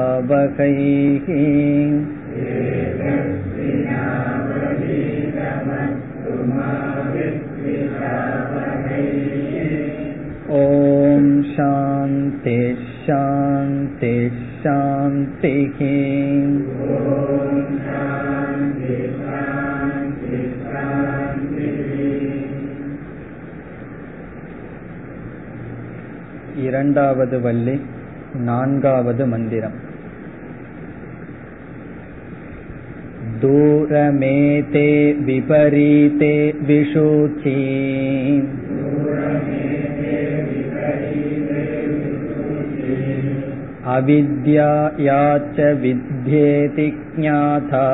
विद्विषावकैः 0.00 1.26
ॐ 10.60 11.24
शान्ति 11.56 12.58
शान्ति 13.06 14.14
शान्तिः 14.62 15.78
இரண்டாவது 26.66 27.38
வள்ளி 27.40 27.76
नान्गावद् 28.47 29.21
मन्दिरम् 29.31 29.77
दूरमेते 33.41 34.89
विपरीते 35.27 36.33
विशुचि 36.67 37.55
अविद्याया 43.95 45.21
च 45.57 45.71
विद्येति 45.81 46.89
ज्ञाता 47.15 47.87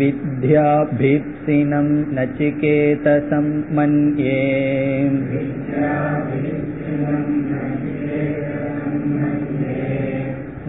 विद्या 0.00 0.29
विद्याभीप्सिनं 0.39 1.87
नचिकेतसं 2.15 3.47
मन्ये 3.75 4.41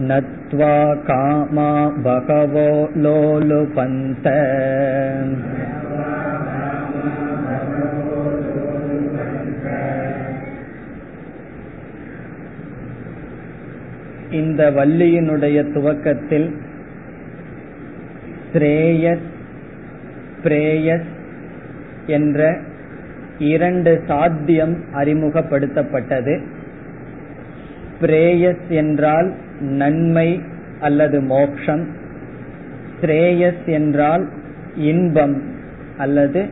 नत्वा 0.09 0.75
कामा 1.09 1.69
बहवो 2.05 2.69
लोलुपन्त 3.03 4.27
இந்த 14.39 14.61
வள்ளியினுடைய 14.69 15.57
துவக்கத்தில் 15.73 16.47
ஸ்ரேயஸ் 18.51 19.27
பிரேயஸ் 20.44 21.08
என்ற 22.06 22.58
இரண்டு 23.38 24.02
சாத்தியம் 24.06 24.84
அறிமுகப்படுத்தப்பட்டது. 24.94 26.40
பிரேயஸ் 28.00 28.68
என்றால் 28.68 29.34
நன்மை 29.60 30.42
அல்லது 30.80 31.20
மோக்ஷம். 31.20 31.86
ஸ்ரேயஸ் 33.00 33.66
என்றால் 33.66 34.28
இன்பம் 34.74 35.42
அல்லது 35.96 36.46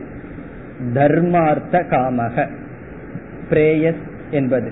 தர்மார்த்த 0.93 1.83
காமக. 1.83 2.47
பிரேயஸ் 3.49 4.01
என்பது. 4.31 4.71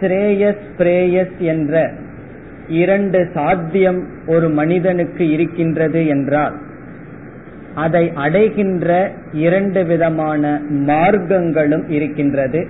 ஸ்ரேயஸ் 0.00 0.64
பிரேயஸ் 0.78 1.36
என்ற 1.38 1.92
இரண்டு 2.68 3.28
சாத்தியம் 3.34 4.08
ஒரு 4.26 4.48
மனிதனுக்கு 4.48 5.30
இருக்கின்றது 5.30 6.06
என்றால் 6.06 6.66
அதை 7.84 8.04
அடைகின்ற 8.24 8.88
இரண்டு 9.44 9.80
விதமான 9.84 10.42
மார்க்கங்களும் 10.90 11.86
இருக்கின்றது. 11.96 12.60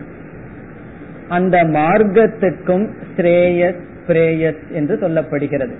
அந்த 1.28 1.56
மார்க்கத்துக்கும் 1.76 2.86
ஸ்ரேயஸ் 3.10 3.82
பிரேயஸ் 4.08 4.62
என்று 4.72 4.94
சொல்லப்படுகிறது. 5.02 5.74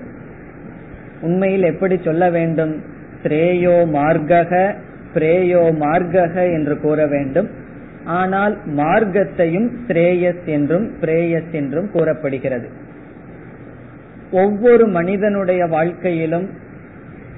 உண்மையில் 1.21 1.65
எப்படி 1.71 1.95
சொல்ல 2.03 2.23
வேண்டும்? 2.29 2.73
ஸ்ரேயோ 3.23 3.77
மார்க்கக 3.95 4.51
பிரேயோ 5.15 5.63
மார்க்கக 5.83 6.35
என்று 6.57 6.75
கூற 6.79 6.99
வேண்டும். 7.07 7.49
ஆனால் 8.19 8.53
மார்க்கத்தையும் 8.77 9.67
ஸ்ரேயஸ் 9.87 10.45
என்றும் 10.55 10.85
பிரேயஸ் 11.01 11.51
என்றும் 11.51 11.89
கூறப்படுகிறது. 11.91 12.67
ஒவ்வொரு 14.43 14.85
மனிதனுடைய 14.97 15.61
வாழ்க்கையிலும் 15.75 16.47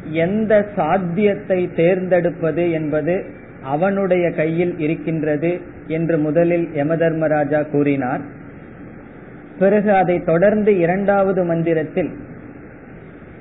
எந்த 0.10 0.68
சாத்தியத்தை 0.76 1.70
தேர்ந்தெடுப்பது 1.76 2.72
என்பது 2.72 3.26
அவனுடைய 3.64 4.32
கையில் 4.32 4.80
இருக்கின்றது 4.80 5.60
என்று 5.88 6.18
முதலில் 6.18 6.68
யமதர்மராஜா 6.76 7.70
கூறினார். 7.70 8.22
பிறகு 9.60 9.92
அதை 9.92 10.24
தொடர்ந்து 10.24 10.78
இரண்டாவது 10.78 11.44
மந்திரத்தில் 11.44 12.12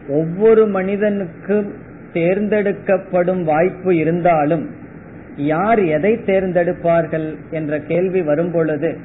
ஒவ்வொரு 0.08 0.66
மனிதனுக்கும் 0.66 1.72
தேர்ந்தெடுக்கப்படும் 2.12 3.44
வாய்ப்பு 3.44 3.96
இருந்தாலும் 3.96 4.70
யார் 5.36 5.84
எதை 5.84 6.12
தேர்ந்தெடுப்பார்கள் 6.26 7.34
என்ற 7.50 7.80
கேள்வி 7.80 8.22
வரும்பொழுது 8.22 8.98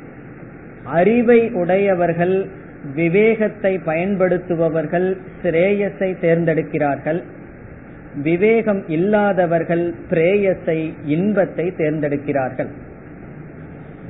அறிவை 0.83 1.51
உடையவர்கள் 1.51 2.45
விவேகத்தை 2.95 3.79
பயன்படுத்துபவர்கள் 3.85 5.17
சிரேயஸை 5.43 6.15
தேர்ந்தெடுக்கிறார்கள். 6.21 7.23
விவேகம் 8.23 8.83
இல்லாதவர்கள் 8.87 9.93
பிரேயத்தை 10.09 10.93
இன்பத்தை 11.05 11.73
தேர்ந்தெடுக்கிறார்கள். 11.77 12.67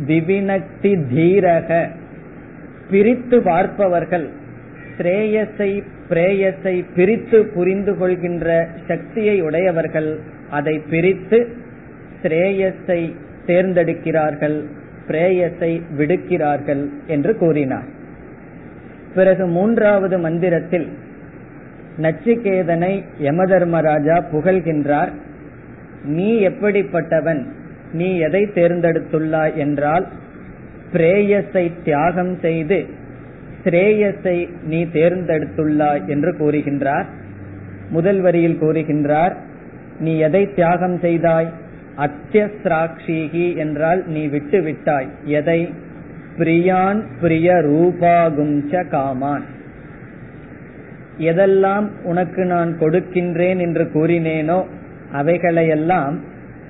விவினக்தி 0.07 0.91
தீரக 1.13 1.89
பிரித்து 2.89 3.41
பார்ப்பவர்கள் 3.41 4.29
ஸ்ரேயஸை 4.97 5.83
பிரேயசை 6.09 6.85
பிரித்து 6.95 7.45
புரிந்து 7.45 7.97
கொள்கின்ற 7.97 8.67
சக்தியை 8.87 9.41
உடையவர்கள் 9.41 10.19
அதை 10.49 10.81
பிரித்து 10.89 11.47
ஸ்ரேயஸை 12.23 13.13
தேர்ந்தெடுக்கிறார்கள் 13.47 14.65
பிரேயஸை 15.07 15.81
விடுக்கிறார்கள் 15.97 16.89
என்று 17.07 17.37
கூறினார். 17.37 17.89
பிறகு 19.15 19.45
மூன்றாவது 19.47 20.17
மந்திரத்தில் 20.17 20.87
நச்சிகேதனை 22.01 23.03
யமதர்மராஜா 23.21 24.23
புகழ்கின்றார். 24.31 25.11
நீ 26.03 26.39
எப்படிப்பட்டவன்? 26.39 27.45
நீ 27.93 28.17
எதை 28.17 28.43
தேர்ந்தெடுத்துள்ளாய் 28.43 29.55
என்றால் 29.55 30.07
பிரேயஸை 30.93 31.71
தியாகம் 31.83 32.37
செய்து 32.39 32.85
ஸ்ரேயஸை 33.63 34.49
நீ 34.63 34.85
தேர்ந்தெடுத்துள்ளாய் 34.85 36.05
என்று 36.07 36.31
கூறுகின்றார். 36.31 37.05
முதல் 37.89 38.21
வரியில் 38.21 38.61
கூறுகின்றார் 38.61 39.35
நீ 39.99 40.17
எதை 40.17 40.53
தியாகம் 40.53 40.97
செய்தாய்? 40.99 41.49
அத்தியஸ்ராட்சிகி 41.97 43.55
என்றால் 43.55 44.03
நீ 44.07 44.27
விட்டு 44.27 44.61
விட்டாய் 44.61 45.07
எதை? 45.23 45.73
பிரியான் 46.37 47.03
பிரிய 47.21 47.53
ரூபாகும்ச 47.53 48.87
காமான். 48.87 49.45
எதெல்லாம் 51.19 51.87
உனக்கு 52.03 52.45
நான் 52.45 52.77
கொடுக்கின்றேன் 52.79 53.59
என்று 53.59 53.83
கூறினேனோ 53.83 54.65
அவைகளையெல்லாம் 55.13 56.19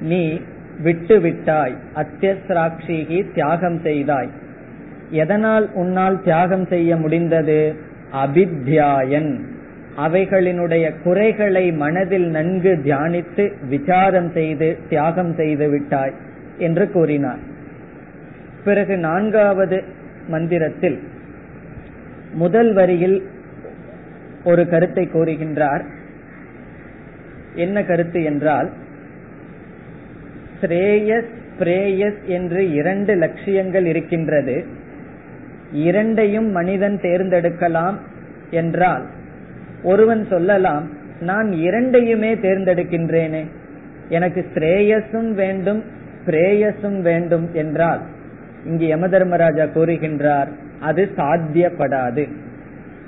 நீ 0.01 0.39
விட்டு 0.83 1.19
விட்டாய் 1.19 1.75
அத்தியஸ்ராட்சிகி 1.95 3.33
தியாகம் 3.33 3.79
செய்தாய். 3.79 4.29
எதனால் 5.09 5.73
உன்னால் 5.73 6.21
தியாகம் 6.21 6.65
செய்ய 6.65 6.97
முடிந்தது? 6.97 7.75
அபித்யாயன். 8.25 9.39
அவைகளினுடைய 10.07 11.01
குறைகளை 11.03 11.71
மனதில் 11.71 12.27
நன்கு 12.29 12.79
தியானித்து 12.83 13.51
விசாரம் 13.69 14.31
செய்து 14.31 14.77
தியாகம் 14.89 15.33
செய்து 15.35 15.69
விட்டாய் 15.69 16.13
என்று 16.57 16.91
கூறினார். 16.91 17.39
பிறகு 18.63 18.97
நான்காவது 18.97 19.83
மந்திரத்தில் 20.27 20.99
முதல் 22.33 22.73
வரியில் 22.73 23.23
ஒரு 24.45 24.63
கருத்தை 24.69 25.03
கூறுகின்றார். 25.13 25.83
என்ன 27.55 27.83
கருத்து 27.83 28.23
என்றால் 28.23 28.69
ஸ்ரேயஸ் 30.61 31.31
பிரேயஸ் 31.59 32.21
என்று 32.27 32.61
இரண்டு 32.71 33.13
லட்சியங்கள் 33.15 33.85
இருக்கின்றது. 33.85 34.55
இரண்டையும் 35.71 36.49
மனிதன் 36.51 36.97
தேர்ந்தெடுக்கலாம் 37.01 37.97
என்றால் 38.51 39.05
ஒருவன் 39.83 40.23
சொல்லலாம் 40.25 40.85
நான் 41.19 41.49
இரண்டையுமே 41.51 42.31
தேர்ந்தெடுக்கின்றேனே 42.35 43.43
எனக்கு 44.09 44.41
ஸ்ரேயஸும் 44.53 45.31
வேண்டும் 45.33 45.81
பிரேயஸும் 46.25 46.99
வேண்டும் 47.01 47.47
என்றால் 47.53 48.01
இங்கு 48.65 48.85
யமதர்மராஜா 48.95 49.65
கூறுகின்றார் 49.75 50.49
அது 50.79 51.03
சாத்தியப்படாது. 51.15 52.23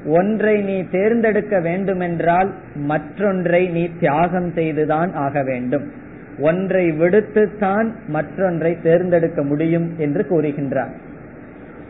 ஒன்றை 0.08 0.62
நீ 0.62 0.88
தேர்ந்தெடுக்க 0.92 1.60
வேண்டுமென்றால் 1.60 2.52
மற்றொன்றை 2.76 3.70
நீ 3.70 3.90
தியாகம் 4.00 4.52
செய்துதான் 4.54 5.14
ஆக 5.14 5.44
வேண்டும். 5.44 5.92
ஒன்றை 6.40 6.92
விடுத்துத்தான் 6.92 7.92
மற்றொன்றை 8.08 8.78
தேர்ந்தெடுக்க 8.82 9.44
முடியும் 9.44 9.94
என்று 9.98 10.26
கூறுகின்றார். 10.30 10.94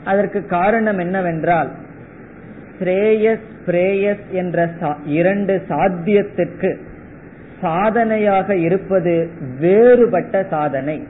அதற்கு 0.03 0.45
காரணம் 0.45 0.97
என்னவென்றால் 0.97 1.71
ஸ்ரேயஸ் 2.79 3.45
பிரேயஸ் 3.65 4.25
என்ற 4.31 4.69
இரண்டு 5.05 5.61
சாத்தியத்துக்கு 5.69 6.77
சாதனையாக 7.61 8.55
இருப்பது 8.55 9.29
வேறுபட்ட 9.59 10.45
சாதனை. 10.49 11.07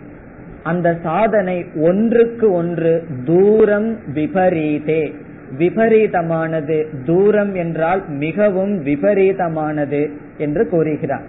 அந்த 0.63 0.97
சாதனை 1.03 1.65
ஒன்றுக்கு 1.75 2.51
ஒன்று 2.51 3.03
தூரம் 3.25 3.97
விபரீதே. 4.13 5.15
விபரீதமானது 5.57 6.85
தூரம் 7.05 7.55
என்றால் 7.55 8.09
மிகவும் 8.09 8.85
விபரீதமானது 8.85 10.11
என்று 10.37 10.67
கூறுகிறார். 10.67 11.25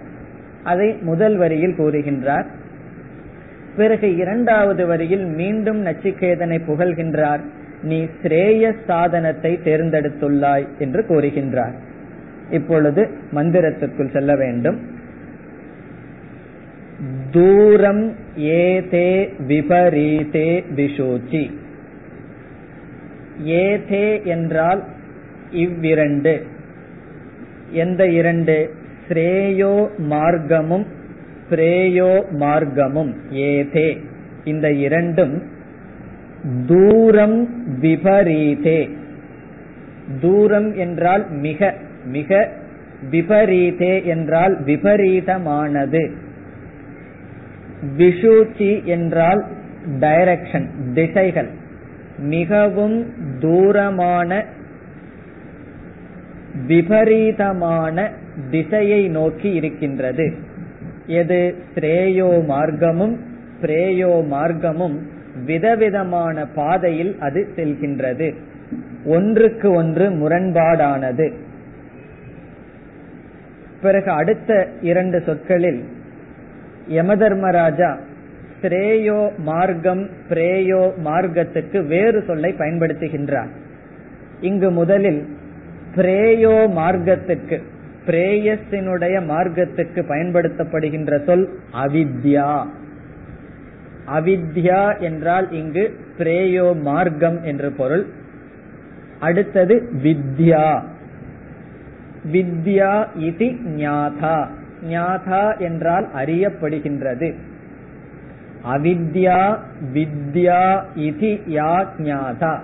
அதை 0.63 0.97
முதல் 1.01 1.37
வரியில் 1.37 1.75
கூறுகின்றார். 1.77 2.45
பிறகு 3.75 4.15
இரண்டாவது 4.15 4.87
வரியில் 4.87 5.25
மீண்டும் 5.25 5.85
நச்சிகேதனை 5.85 6.59
புகழ்கின்றார். 6.67 7.39
நீ 7.81 8.07
ஸ்ரேய 8.21 8.73
சாதனத்தை 8.87 9.59
தேர்ந்தெடுத்துள்ளாய் 9.63 10.67
என்று 10.77 11.05
கூறுகின்றார். 11.09 11.73
இப்பொழுது 12.49 13.09
மந்திரத்திற்குள் 13.35 14.11
செல்ல 14.11 14.35
வேண்டும். 14.35 14.97
தூரம் 17.31 18.13
ஏதே 18.35 19.33
விபரீதே 19.47 20.63
விஷூச்சி 20.75 21.51
ஏதே 23.43 24.21
என்றால் 24.23 24.83
இவ்விரண்டு. 25.51 26.45
எந்த 27.71 28.07
இரண்டு? 28.07 28.73
ஸ்ரேயோ 29.07 29.89
மார்க்கமும் 29.97 30.85
பிரேயோ 31.49 32.23
மார்க்கமும் 32.39 33.13
ஏதே. 33.31 34.01
இந்த 34.43 34.71
இரண்டும் 34.71 35.43
தூரம் 36.65 37.49
விபரீதே. 37.81 38.89
தூரம் 40.21 40.75
என்றால் 40.75 41.31
மிக 41.31 41.73
மிக 42.05 42.49
விபரீதே 43.11 44.05
என்றால் 44.05 44.63
விபரீதமானது. 44.63 46.11
விஷூச்சி 47.97 48.83
என்றால் 48.83 49.45
டைரக்ஷன் 49.99 50.69
திசைகள். 50.93 51.49
மிகவும் 52.19 53.13
தூரமான 53.39 54.45
விபரீதமான 56.67 58.11
திசையை 58.49 59.07
நோக்கி 59.07 59.53
இருக்கின்றது. 59.53 60.33
எது? 61.07 61.55
ஸ்ரேயோ 61.75 62.43
மார்க்கமும் 62.49 63.17
பிரேயோ 63.61 64.25
மார்க்கமும் 64.31 64.97
விதவிதமான 65.45 66.45
பாதையில் 66.45 67.15
அது 67.19 67.47
செல்கின்றது. 67.55 68.35
ஒன்றுக்கு 69.05 69.71
ஒன்று 69.71 70.09
முரண்பாடானது. 70.09 71.33
பிறகு 73.81 74.11
அடுத்த 74.11 74.67
இரண்டு 74.81 75.21
சொற்களில் 75.25 75.83
யமதர்மராஜா 76.89 77.97
ஸ்ரேயோ 78.61 79.31
மார்க்கம் 79.37 80.09
பிரேயோ 80.29 80.91
மார்க்கத்துக்கு 81.03 81.87
வேறு 81.87 82.23
சொல்லை 82.27 82.53
பயன்படுத்துகின்றார். 82.57 83.49
இங்கு 84.41 84.71
முதலில் 84.71 85.27
பிரேயோ 85.95 86.55
மார்க்கத்துக்கு 86.75 87.61
பிரேயஸினுடைய 88.07 89.15
மார்க்கத்துக்கு 89.25 90.01
பயன்படுத்தப்படுகின்ற 90.09 91.23
சொல் 91.25 91.59
அவித்யா. 91.73 92.65
அவித்யா 94.17 94.99
என்றால் 94.99 95.51
இங்கு 95.51 95.95
பிரேயோ 96.17 96.81
மார்க்கம் 96.81 97.43
என்று 97.43 97.71
பொருள். 97.71 98.05
அடுத்தது 99.19 99.89
வித்யா. 100.03 100.81
வித்யா 102.31 103.07
இது 103.17 103.45
ஞாதா. 103.77 104.47
ஞாதா 104.89 105.57
என்றால் 105.59 106.07
அறியப்படுகின்றது. 106.15 107.33
அவித்யா 108.65 109.57
வித்யா 109.93 110.81
இது 110.95 111.39
யா 111.47 111.87
ஞாதா 111.97 112.59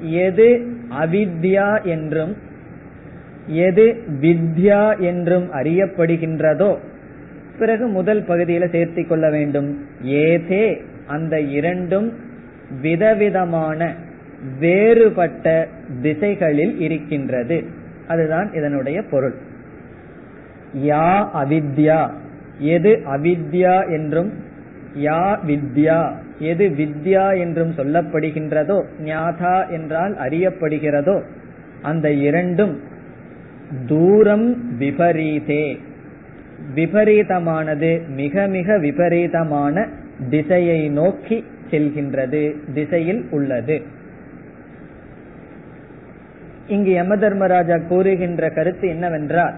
எது 0.00 0.76
அவித்யா 1.00 1.84
என்றும் 1.84 2.36
எது 3.46 4.02
வித்யா 4.20 4.98
என்றும் 4.98 5.52
அறியப்படுகின்றதோ 5.52 6.78
பிறகு 7.58 7.86
முதல் 7.86 8.22
பகுதியில 8.22 8.64
சேர்த்தி 8.68 9.06
கொள்ள 9.06 9.30
வேண்டும். 9.30 9.84
ஏதே 10.02 10.82
அந்த 11.06 11.40
இரண்டும் 11.40 12.12
விதவிதமான 12.82 13.94
வேறுபட்ட 14.58 15.68
திசைகளில் 16.02 16.80
இருக்கின்றது. 16.80 17.64
அதுதான் 18.08 18.52
இதனுடைய 18.52 19.02
பொருள். 19.10 19.34
யா 20.76 21.28
அவித்யா 21.34 22.10
எது 22.58 23.02
அவித்யா 23.06 23.90
என்றும் 23.90 24.32
யா 24.94 25.38
வித்யா. 25.46 26.12
எது 26.38 26.68
வித்யா 26.68 27.38
என்றும் 27.38 27.72
சொல்லப்படுகின்றதோ 27.76 28.84
ஞாதா 29.04 29.70
என்றால் 29.70 30.14
அறியப்படுகிறதோ 30.14 31.22
அந்த 31.82 32.12
இரண்டும் 32.12 32.80
தூரம் 33.86 34.78
விபரீதே. 34.78 35.78
விபரீதமானது 36.74 38.08
மிக 38.08 38.46
மிக 38.46 38.78
விபரீதமான 38.78 39.88
திசையை 40.30 40.88
நோக்கி 40.88 41.44
செல்கின்றது 41.70 42.56
திசையில் 42.74 43.26
உள்ளது. 43.30 43.82
இங்கு 46.66 46.90
யம 46.90 47.16
தர்மராஜா 47.16 47.76
கூறுகின்ற 47.76 48.50
கருத்து 48.50 48.88
என்னவென்றால் 48.88 49.54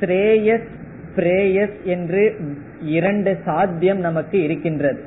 ஸ்ரேயஸ் 0.00 0.68
பிரேயஸ் 1.16 1.82
என்று 1.84 2.36
இரண்டு 2.80 3.38
சாத்தியம் 3.44 3.98
நமக்கு 3.98 4.42
இருக்கின்றது. 4.42 5.02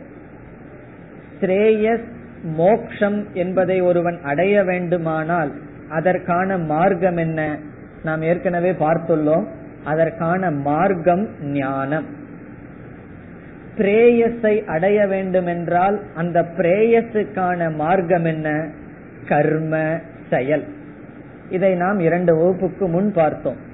ஸ்ரேயஸ் 1.39 2.03
மோக்ஷம் 2.43 3.27
என்பதை 3.33 3.81
ஒருவன் 3.81 4.19
அடைய 4.23 4.63
வேண்டுமானால் 4.63 5.51
அதற்கான 5.89 6.57
மார்க்கம் 6.57 7.17
என்ன? 7.17 7.57
நாம் 8.03 8.21
ஏற்கனவே 8.21 8.71
பார்த்துள்ளோம். 8.71 9.47
அதற்கான 9.83 10.51
மார்க்கம் 10.51 11.27
ஞானம். 11.41 12.05
பிரேயஸை 13.77 14.65
அடைய 14.65 15.07
வேண்டுமென்றால் 15.07 16.01
அந்த 16.15 16.41
பிரேயஸுக்கான 16.57 17.75
மார்க்கம் 17.75 18.25
என்ன? 18.25 18.69
கர்ம 19.27 19.99
செயல். 20.29 20.63
இதை 21.49 21.75
நாம் 21.75 21.99
இரண்டு 21.99 22.35
வகுப்புக்கு 22.35 22.87
முன் 22.87 23.13
பார்த்தோம். 23.13 23.71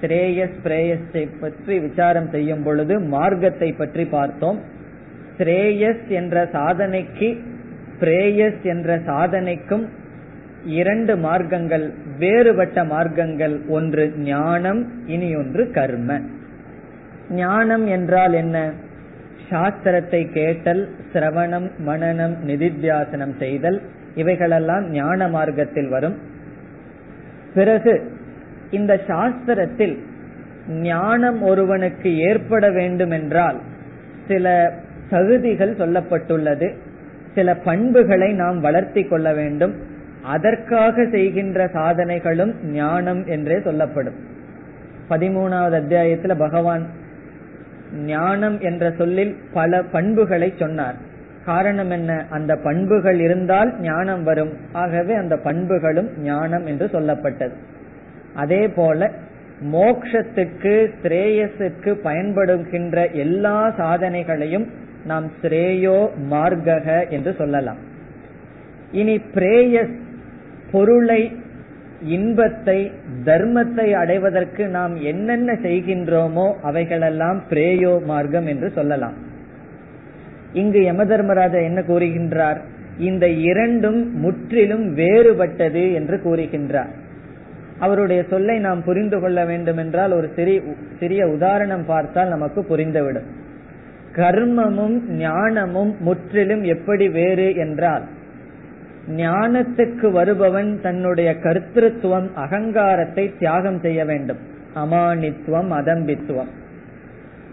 ஸ்ரேயஸ் 0.00 0.58
பிரேயஸை 0.64 1.28
பற்றி 1.40 1.78
விசாரம் 1.78 2.28
செய்யும் 2.30 2.62
பொழுது 2.62 3.00
மார்க்கத்தை 3.00 3.72
பற்றி 3.72 4.04
பார்த்தோம். 4.04 4.58
ஸ்ரேயஸ் 5.38 6.06
என்ற 6.08 6.48
சாதனைக்கு 6.52 7.28
பிரேயஸ் 8.00 8.62
என்ற 8.62 8.98
சாதனைக்கும் 8.98 9.88
இரண்டு 10.64 11.16
மார்க்கங்கள் 11.16 11.92
வேறுபட்ட 12.18 12.84
மார்க்கங்கள். 12.84 13.68
ஒன்று 13.68 14.12
ஞானம் 14.16 14.80
இனி 15.06 15.36
ஒன்று 15.36 15.70
கர்ம. 15.70 16.20
ஞானம் 17.30 17.86
என்றால் 17.86 18.32
என்ன? 18.32 18.72
சாஸ்திரத்தை 19.50 20.32
கேட்டல் 20.32 20.82
சிரவணம் 21.12 21.68
மனநம் 21.86 22.34
நிதித்தியாசனம் 22.46 23.36
செய்தல் 23.38 23.80
இவைகளெல்லாம் 24.14 24.90
ஞான 24.90 25.28
மார்க்கத்தில் 25.28 25.88
வரும். 25.88 26.18
பிறகு 27.54 27.92
இந்த 28.70 29.00
சாஸ்திரத்தில் 29.06 29.98
ஞானம் 30.68 31.42
ஒருவனுக்கு 31.42 32.18
ஏற்பட 32.18 32.70
வேண்டும் 32.70 33.10
என்றால் 33.10 33.60
சில 34.28 34.72
தகுதிகள் 35.10 35.76
சொல்லப்பட்டுள்ளது. 35.76 36.74
சில 37.34 37.54
பண்புகளை 37.54 38.32
நாம் 38.32 38.60
வளர்த்தி 38.60 39.02
கொள்ள 39.02 39.32
வேண்டும். 39.32 39.74
அதற்காக 40.22 41.06
செய்கின்ற 41.10 41.66
சாதனைகளும் 41.66 42.64
ஞானம் 42.64 43.26
என்றே 43.26 43.60
சொல்லப்படும். 43.60 44.14
பதிமூணாவது 45.10 45.76
அத்தியாயத்துல 45.82 46.38
பகவான் 46.38 46.86
ஞானம் 47.94 48.60
என்ற 48.60 48.92
சொல்லில் 48.98 49.36
பல 49.52 49.82
பண்புகளை 49.82 50.54
சொன்னார். 50.58 50.94
காரணம் 51.44 51.90
என்ன? 51.90 52.24
அந்த 52.30 52.56
பண்புகள் 52.56 53.20
இருந்தால் 53.20 53.80
ஞானம் 53.80 54.22
வரும். 54.22 54.52
ஆகவே 54.72 55.14
அந்த 55.14 55.36
பண்புகளும் 55.36 56.08
ஞானம் 56.18 56.66
என்று 56.66 56.86
சொல்லப்பட்டது. 56.86 57.52
அதே 58.34 58.68
போல 58.68 59.10
மோக்ஷத்துக்கு 59.72 60.90
ஸ்ரேயஸுக்கு 61.02 61.90
பயன்படுகின்ற 62.02 63.12
எல்லா 63.12 63.74
சாதனைகளையும் 63.76 64.66
நாம் 65.06 65.26
ஸ்ரேயோ 65.42 65.98
மார்க்கக 66.30 67.08
என்று 67.08 67.32
சொல்லலாம். 67.34 67.78
இனி 68.92 69.20
பிரேயஸ் 69.34 69.96
பொருளை 70.72 71.32
இன்பத்தை 72.02 72.92
தர்மத்தை 73.24 73.92
அடைவதற்கு 73.92 74.68
நாம் 74.68 74.96
என்னென்ன 74.96 75.52
செய்கின்றோமோ 75.52 76.54
அவைகளெல்லாம் 76.62 77.42
பிரேயோ 77.50 78.00
மார்க்கம் 78.04 78.46
என்று 78.46 78.70
சொல்லலாம். 78.70 79.16
இங்கு 80.52 80.82
யம 80.82 81.04
தர்மராஜா 81.04 81.58
என்ன 81.58 81.80
கூறுகின்றார்? 81.80 82.60
இந்த 82.98 83.28
இரண்டும் 83.28 84.00
முற்றிலும் 84.14 84.94
வேறுபட்டது 84.94 85.92
என்று 85.92 86.16
கூறுகின்றார். 86.24 86.99
அவருடைய 87.80 88.24
சொல்லை 88.30 88.58
நாம் 88.58 88.84
புரிந்து 88.84 89.20
கொள்ள 89.20 89.44
வேண்டும் 89.44 89.76
என்றால் 89.76 90.12
ஒரு 90.12 90.32
சிறிய 90.36 90.60
சிறிய 91.00 91.26
உதாரணம் 91.26 91.84
பார்த்தால் 91.86 92.28
நமக்கு 92.28 92.60
புரிந்துவிடும். 92.68 93.28
கர்மமும் 94.14 94.96
ஞானமும் 95.08 95.92
முற்றிலும் 96.00 96.62
எப்படி 96.62 97.08
வேறு 97.08 97.54
என்றால் 97.54 98.06
ஞானத்துக்கு 99.16 100.06
வருபவன் 100.12 100.80
தன்னுடைய 100.80 101.30
கர்த்திருவம் 101.42 102.28
அகங்காரத்தை 102.34 103.24
தியாகம் 103.38 103.80
செய்ய 103.80 104.04
வேண்டும். 104.04 104.40
அமானித்துவம் 104.74 105.70
அதம்பித்துவம். 105.80 106.50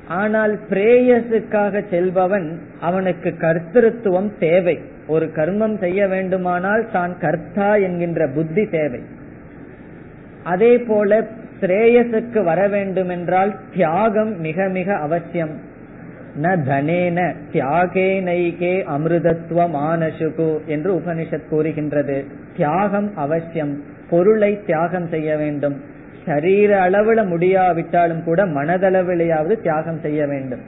ஆனால் 0.08 0.54
பிரேயஸுக்காக 0.70 1.82
செல்பவன் 1.90 2.48
அவனுக்கு 2.82 3.30
கர்த்திருவம் 3.40 4.30
தேவை. 4.40 4.76
ஒரு 5.08 5.26
கர்மம் 5.36 5.78
செய்ய 5.80 6.08
வேண்டுமானால் 6.08 6.86
தான் 6.92 7.14
கர்த்தா 7.20 7.76
என்கின்ற 7.76 8.28
புத்தி 8.28 8.66
தேவை. 8.68 9.02
அதே 10.44 10.78
போல 10.78 11.28
ஸ்ரேயஸுக்கு 11.62 12.44
வர 12.44 12.68
வேண்டுமென்றால் 12.68 13.56
தியாகம் 13.74 14.40
மிக 14.40 14.68
மிக 14.68 14.96
அவசியம். 14.96 15.50
ந 16.42 16.46
தனேன 16.46 17.36
தியாகே 17.52 18.22
நைகே 18.22 18.84
அமிர்தத்துவம் 18.98 19.76
ஆனசுகு 19.76 20.66
என்று 20.66 20.94
உபனிஷத் 20.94 21.48
கூறுகின்றது. 21.50 22.26
தியாகம் 22.56 23.16
அவசியம். 23.16 23.84
பொருளை 24.10 24.64
தியாகம் 24.66 25.08
செய்ய 25.08 25.38
வேண்டும். 25.38 25.82
சரீர 26.26 26.90
அளவுல 26.90 27.28
முடியாவிட்டாலும் 27.28 28.24
கூட 28.24 28.46
மனதளவிலேயாவது 28.46 29.62
தியாகம் 29.62 30.00
செய்ய 30.00 30.28
வேண்டும். 30.28 30.60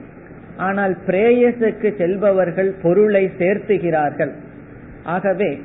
ஆனால் 0.57 0.97
பிரேயசுக்கு 1.07 1.97
செல்பவர்கள் 1.97 2.73
பொருளை 2.81 3.31
சேர்த்துகிறார்கள். 3.37 4.31
ஆகவே 5.03 5.61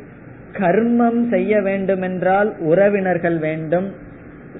கர்மம் 0.58 1.28
செய்ய 1.28 1.60
வேண்டுமென்றால் 1.60 2.50
உறவினர்கள் 2.58 3.38
வேண்டும். 3.38 3.88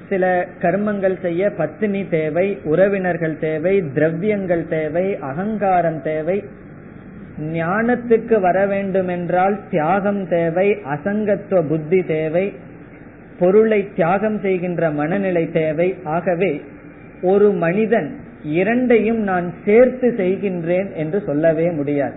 சில 0.08 0.46
கர்மங்கள் 0.62 1.16
செய்ய 1.22 1.50
பத்தினி 1.50 2.08
தேவை 2.08 2.58
உறவினர்கள் 2.64 3.38
தேவை 3.38 3.82
திரவியங்கள் 3.94 4.68
தேவை 4.68 5.18
அகங்காரம் 5.18 6.02
தேவை. 6.02 6.44
ஞானத்துக்கு 7.52 8.40
வர 8.40 8.66
வேண்டுமென்றால் 8.66 9.56
தியாகம் 9.70 10.28
தேவை 10.28 10.68
அசங்கத்துவ 10.70 11.68
புத்தி 11.68 12.02
தேவை. 12.04 12.52
பொருளை 13.38 13.88
தியாகம் 13.96 14.38
செய்கின்ற 14.38 14.90
மனநிலை 14.90 15.50
தேவை. 15.50 15.96
ஆகவே 16.04 16.62
ஒரு 17.22 17.52
மனிதன் 17.52 18.08
இரண்டையும் 18.42 19.22
நான் 19.22 19.52
சேர்த்து 19.64 20.14
செய்கின்றேன் 20.16 20.92
என்று 20.94 21.22
சொல்லவே 21.26 21.70
முடியாது. 21.70 22.14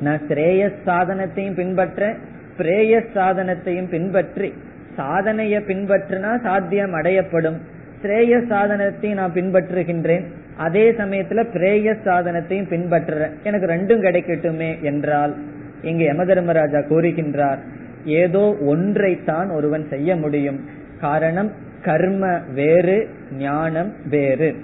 நான் 0.00 0.20
ஸ்ரேயஸ் 0.28 0.78
சாதனத்தையும் 0.86 1.54
பின்பற்ற 1.54 2.14
பிரேயஸ் 2.58 3.10
சாதனத்தையும் 3.14 3.88
பின்பற்றி 3.88 4.54
சாதனைய 4.96 5.56
பின்பற்றினா 5.68 6.30
சாத்தியம் 6.42 6.94
அடையப்படும். 6.94 7.58
ஸ்ரேய 8.02 8.38
சாதனத்தையும் 8.52 9.20
நான் 9.20 9.34
பின்பற்றுகின்றேன். 9.34 10.24
அதே 10.56 10.90
சமயத்துல 10.90 11.40
பிரேய 11.54 11.96
சாதனத்தையும் 12.04 12.68
பின்பற்ற 12.68 13.30
எனக்கு 13.42 13.66
ரெண்டும் 13.66 14.04
கிடைக்கட்டுமே 14.06 14.82
என்றால் 14.82 15.34
இங்கு 15.82 16.04
யம 16.04 16.24
தர்மராஜா 16.24 16.78
கூறுகின்றார் 16.78 17.58
ஏதோ 18.04 18.56
ஒன்றைத்தான் 18.72 19.48
ஒருவன் 19.52 19.88
செய்ய 19.88 20.16
முடியும். 20.16 20.60
காரணம் 21.00 21.50
கர்ம 21.82 22.40
வேறு 22.54 23.08
ஞானம் 23.38 23.92
வேறு. 24.08 24.54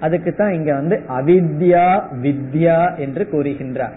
அதுக்கு 0.00 0.34
தான் 0.34 0.52
இங்க 0.52 0.72
வந்து 0.74 0.96
அவித்யா 1.08 1.86
வித்யா 2.22 2.96
என்று 2.96 3.28
கூறுகின்றார். 3.32 3.96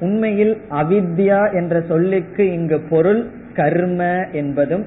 உண்மையில் 0.00 0.60
அவித்யா 0.70 1.54
என்ற 1.54 1.80
சொல்லுக்கு 1.80 2.52
இங்கு 2.52 2.80
பொருள் 2.80 3.30
கர்ம 3.54 4.26
என்பதும் 4.32 4.84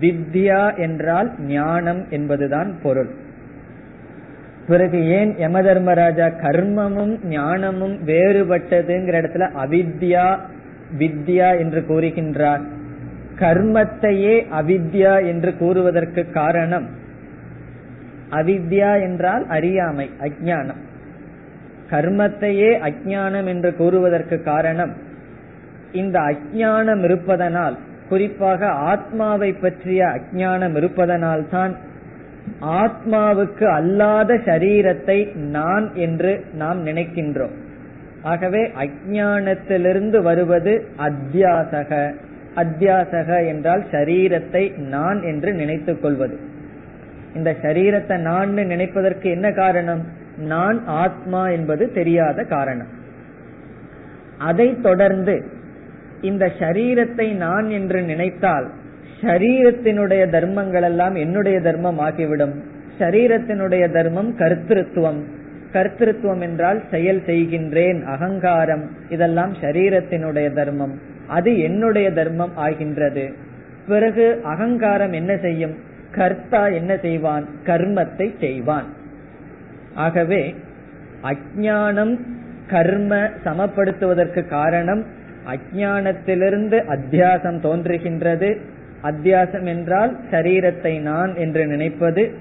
வித்யா 0.00 0.78
என்றால் 0.78 1.34
ஞானம் 1.40 2.06
என்பதுதான் 2.10 2.74
பொருள். 2.82 3.10
பிறகு 4.68 5.08
ஏன் 5.08 5.34
யம 5.38 5.62
தர்மராஜா 5.62 6.26
கர்மமும் 6.26 7.14
ஞானமும் 7.24 7.96
வேறுபட்டதுங்கிற 8.06 9.14
இடத்துல 9.20 9.46
அவித்யா 9.64 10.26
வித்யா 10.98 11.58
என்று 11.58 11.80
கூறுகின்றார்? 11.80 12.62
கர்மத்தையே 13.38 14.36
அவித்யா 14.60 15.26
என்று 15.26 15.54
கூறுவதற்கு 15.58 16.30
காரணம் 16.30 16.86
அவித்யா 18.30 19.00
என்றால் 19.00 19.46
அறியாமை 19.46 20.10
அஜானம் 20.20 20.80
கர்மத்தையே 21.90 22.70
அஜானம் 22.88 23.46
என்று 23.46 23.74
கூறுவதற்கு 23.76 24.42
காரணம் 24.42 24.92
இந்த 25.92 26.20
அஜானம் 26.20 27.02
இருப்பதனால் 27.02 27.76
குறிப்பாக 28.08 28.66
ஆத்மாவை 28.66 29.52
பற்றிய 29.52 30.06
அஜானம் 30.06 30.76
இருப்பதனால் 30.76 31.48
தான் 31.48 31.74
ஆத்மாவுக்கு 32.60 33.64
அல்லாத 33.64 34.34
சரீரத்தை 34.34 35.36
நான் 35.36 35.94
என்று 35.94 36.44
நாம் 36.52 36.86
நினைக்கின்றோம். 36.86 37.54
ஆகவே 38.22 38.70
அஜானத்திலிருந்து 38.84 40.22
வருவது 40.22 40.84
அத்தியாசக. 40.98 42.14
அத்தியாசக 42.56 43.46
என்றால் 43.46 43.84
சரீரத்தை 43.90 44.76
நான் 44.76 45.22
என்று 45.22 45.52
நினைத்துக் 45.52 46.02
கொள்வது. 46.02 46.38
இந்த 47.34 47.56
சரீரத்தை 47.62 48.16
நான் 48.20 48.54
நினைப்பதற்கு 48.54 49.22
என்ன 49.22 49.52
காரணம்? 49.52 50.02
நான் 50.38 50.86
ஆத்மா 50.86 51.48
என்பது 51.48 51.92
தெரியாத 51.92 52.44
காரணம். 52.44 52.86
அதை 54.38 54.80
தொடர்ந்து 54.80 55.44
இந்த 56.20 56.50
சரீரத்தை 56.58 57.34
நான் 57.34 57.68
என்று 57.68 58.02
நினைத்தால் 58.02 58.70
ஷரீரத்தினுடைய 59.20 60.30
தர்மங்கள் 60.30 60.82
எல்லாம் 60.82 61.14
என்னுடைய 61.14 61.60
தர்மம் 61.60 61.98
ஆகிவிடும். 61.98 62.62
சரீரத்தினுடைய 62.98 63.92
தர்மம் 63.92 64.38
கர்த்திருவம் 64.38 65.22
கர்த்திருவம் 65.72 66.40
என்றால் 66.40 66.82
செயல் 66.90 67.20
செய்கின்றேன் 67.20 68.04
அகங்காரம். 68.04 68.90
இதெல்லாம் 69.08 69.52
சரீரத்தினுடைய 69.52 70.52
தர்மம். 70.52 70.98
அது 71.26 71.58
என்னுடைய 71.58 72.12
தர்மம் 72.12 72.56
ஆகின்றது. 72.56 73.32
பிறகு 73.88 74.40
அகங்காரம் 74.42 75.12
என்ன 75.12 75.36
செய்யும்? 75.36 75.74
கர்த்தா 76.10 76.66
என்ன 76.66 76.96
செய்வான்? 76.96 77.48
கர்மத்தை 77.66 78.38
செய்வான். 78.40 78.96
ஆகவே 79.98 80.54
அஜானம் 81.22 82.14
கர்ம 82.66 83.30
சமப்படுத்துவதற்கு 83.44 84.48
காரணம் 84.48 85.02
அஜானத்திலிருந்து 85.46 86.78
அத்தியாசம் 86.88 87.60
தோன்றுகின்றது. 87.60 88.50
அத்தியாசம் 89.02 89.66
என்றால் 89.66 90.12
சரீரத்தை 90.30 91.00
நான் 91.00 91.34
என்று 91.34 91.66
நினைப்பது. 91.66 92.32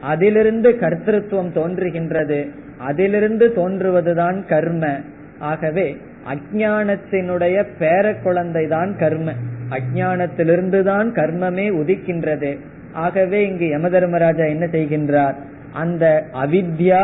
அதிலிருந்து 0.00 0.70
கர்த்தத்துவம் 0.70 1.52
தோன்றுகின்றது. 1.54 2.48
அதிலிருந்து 2.78 3.52
தோன்றுவதுதான் 3.56 4.48
கர்ம. 4.48 5.00
ஆகவே 5.38 5.96
அஜானத்தினுடைய 6.32 7.66
பேர 7.78 8.22
குழந்தை 8.22 8.66
தான் 8.66 8.96
கர்ம. 8.98 9.32
அஜானத்திலிருந்து 9.70 10.82
தான் 10.82 11.12
கர்மமே 11.12 11.66
உதிக்கின்றது. 11.80 12.58
ஆகவே 12.92 13.46
இங்கு 13.48 13.66
யம 13.66 13.88
தர்மராஜா 13.88 14.44
என்ன 14.48 14.66
செய்கின்றார்? 14.66 15.34
அந்த 15.72 16.04
அவித்யா 16.32 17.02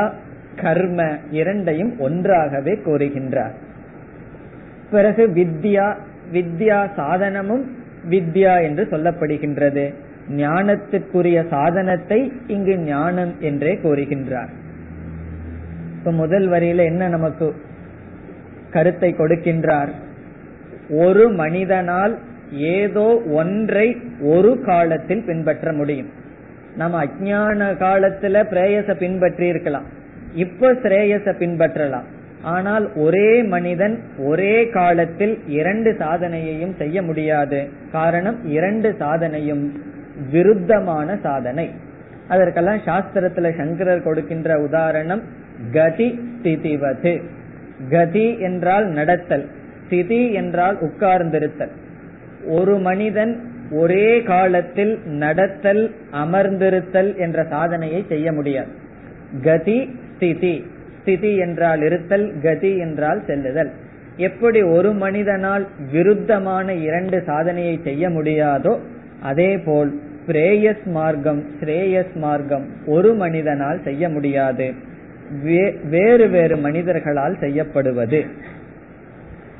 கர்ம 0.57 1.01
இரண்டையும் 1.31 1.93
ஒன்றாகவே 1.99 2.75
கூறுகின்றார் 2.85 3.55
பிறகு 4.91 5.25
வித்யா 5.29 5.87
வித்யா 6.33 6.79
சாதனமும் 6.97 7.65
வித்யா 8.11 8.63
என்று 8.63 8.85
சொல்லப்படுகின்றது. 8.91 9.85
ஞானத்திற்குரிய 10.37 11.39
சாதனத்தை 11.49 12.33
இங்கு 12.47 12.79
ஞானம் 12.79 13.33
என்றே 13.41 13.73
கூறுகின்றார் 13.75 14.51
இப்ப 15.99 16.13
முதல் 16.13 16.49
வரியில 16.49 16.85
என்ன 16.85 17.09
நமக்கு 17.09 17.55
கருத்தை 18.71 19.15
கொடுக்கின்றார்? 19.15 19.91
ஒரு 20.91 21.25
மனிதனால் 21.31 22.19
ஏதோ 22.51 23.07
ஒன்றை 23.33 23.97
ஒரு 24.21 24.61
காலத்தில் 24.61 25.25
பின்பற்ற 25.25 25.73
முடியும். 25.73 26.11
நம்ம 26.79 27.05
அஜான 27.05 27.61
காலத்துல 27.85 28.37
பிரேயச 28.53 28.95
பின்பற்றி 28.95 29.47
இருக்கலாம் 29.47 29.87
இப்ப 30.35 30.73
ஸ்ரேயச 30.83 31.33
பின்பற்றலாம். 31.33 32.09
ஆனால் 32.43 32.85
ஒரே 32.95 33.43
மனிதன் 33.43 33.95
ஒரே 34.19 34.55
காலத்தில் 34.69 35.35
இரண்டு 35.47 35.91
சாதனையையும் 35.93 36.75
செய்ய 36.77 37.03
முடியாது. 37.03 37.61
காரணம் 37.93 38.39
இரண்டு 38.49 38.89
சாதனையும். 38.99 39.65
விருத்தமான 40.33 41.19
சாதனை. 41.23 41.67
அதற்கெல்லாம் 42.29 42.85
சாஸ்திரத்துல 42.87 43.51
சங்கரர் 43.57 44.03
கொடுக்கின்ற 44.03 44.59
உதாரணம் 44.59 45.23
கதி 45.73 46.09
ஸ்திதிவது 46.35 47.15
கதி 47.91 48.27
என்றால் 48.39 48.87
நடத்தல். 48.87 49.47
ஸ்திதி 49.85 50.23
என்றால் 50.33 50.79
உட்கார்ந்திருத்தல். 50.81 51.75
ஒரு 52.49 52.75
மனிதன் 52.79 53.33
ஒரே 53.71 54.23
காலத்தில் 54.23 54.99
நடத்தல் 55.07 55.91
அமர்ந்திருத்தல் 56.13 57.17
என்ற 57.17 57.45
சாதனையை 57.45 58.05
செய்ய 58.09 58.33
முடியாது. 58.33 58.71
கதி 59.43 59.79
ஸ்திதி. 60.15 60.65
ஸ்திதி 61.01 61.37
என்றால் 61.37 61.83
இருத்தல் 61.83 62.27
கதி 62.43 62.77
என்றால் 62.77 63.21
செல்லுதல். 63.27 63.71
எப்படி 64.17 64.63
ஒரு 64.63 64.93
மனிதனால் 64.93 65.67
விருத்தமான 65.93 66.69
இரண்டு 66.69 67.23
சாதனையை 67.23 67.81
செய்ய 67.83 68.09
முடியாதோ 68.09 68.79
அதே 69.23 69.59
போல் 69.59 69.91
பிரேயஸ் 70.27 70.87
மார்க்கம் 70.97 71.43
ஸ்ரேயஸ் 71.61 72.15
மார்க்கம் 72.15 72.67
ஒரு 72.87 73.15
மனிதனால் 73.15 73.83
செய்ய 73.83 74.09
முடியாது. 74.09 74.67
வேறு 75.85 76.29
வேறு 76.29 76.57
மனிதர்களால் 76.57 77.37
செய்யப்படுவது. 77.41 78.21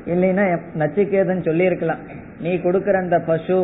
இல்லைன்னா 0.05 0.45
நச்சிகேதன் 0.77 1.45
சொல்லி 1.47 1.63
இருக்கலாம் 1.63 2.03
நீ 2.41 2.51
கொடுக்கிற 2.59 2.97
அந்த 2.99 3.19
பசு 3.19 3.57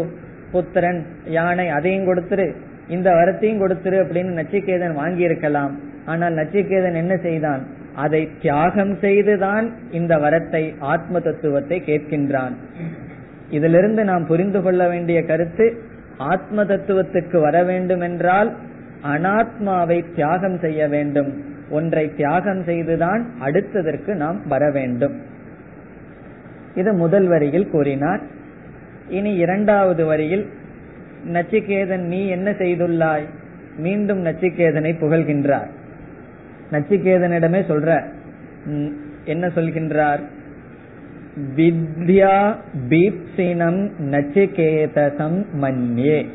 புத்திரன் 0.55 1.01
யானை 1.37 1.67
அதையும் 1.77 2.07
கொடுத்துரு 2.09 2.47
இந்த 2.95 3.09
வரத்தையும் 3.19 3.61
கொடுத்துரு 3.61 3.97
அப்படின்னு 4.03 4.31
நச்சிகேதன் 4.39 4.99
வாங்கி 4.99 5.23
இருக்கலாம் 5.29 5.73
ஆனால் 6.11 6.37
நச்சிகேதன் 6.39 6.99
என்ன 7.01 7.13
செய்தான்? 7.23 7.61
அதை 8.03 8.21
தியாகம் 8.41 8.93
செய்துதான் 9.03 9.65
இந்த 9.99 10.13
வரத்தை 10.23 10.61
ஆத்ம 10.91 11.19
தத்துவத்தை 11.27 11.77
கேட்கின்றான். 11.87 12.55
இதிலிருந்து 13.49 14.01
நாம் 14.11 14.29
புரிந்து 14.31 14.59
கொள்ள 14.61 14.81
வேண்டிய 14.87 15.19
கருத்து 15.31 15.65
ஆத்ம 16.31 16.63
தத்துவத்துக்கு 16.63 17.37
வர 17.45 17.57
வேண்டும் 17.69 18.03
என்றால் 18.07 18.49
அனாத்மாவை 19.13 19.99
தியாகம் 20.15 20.57
செய்ய 20.63 20.81
வேண்டும். 20.95 21.31
ஒன்றை 21.77 22.05
தியாகம் 22.19 22.63
செய்துதான் 22.69 23.21
அடுத்ததற்கு 23.45 24.11
நாம் 24.23 24.39
வர 24.53 24.63
வேண்டும். 24.77 25.15
இது 26.81 26.91
முதல் 27.03 27.27
வரியில் 27.33 27.71
கூறினார். 27.73 28.23
இனி 29.09 29.33
இரண்டாவது 29.33 30.05
வரியில் 30.05 30.49
நச்சிகேதன் 31.33 31.99
நீ 31.99 32.27
என்ன 32.27 32.51
செய்துள்ளாய்? 32.51 33.23
மீண்டும் 33.77 34.25
நச்சிகேதனை 34.25 34.95
புகழ்கின்றார். 34.99 35.67
நச்சிகேதனிடமே 36.71 37.61
சொல்ற 37.61 38.03
என்ன 39.25 39.47
சொல்கின்றார்? 39.47 40.19
வித்யா 41.55 42.55
பீப்சினம் 42.89 43.89
நச்சிகேதசம் 43.99 45.45
மன்யே. 45.61 46.25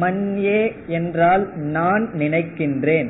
மன்யே 0.00 0.72
என்றால் 0.86 1.56
நான் 1.56 2.10
நினைக்கின்றேன். 2.18 3.08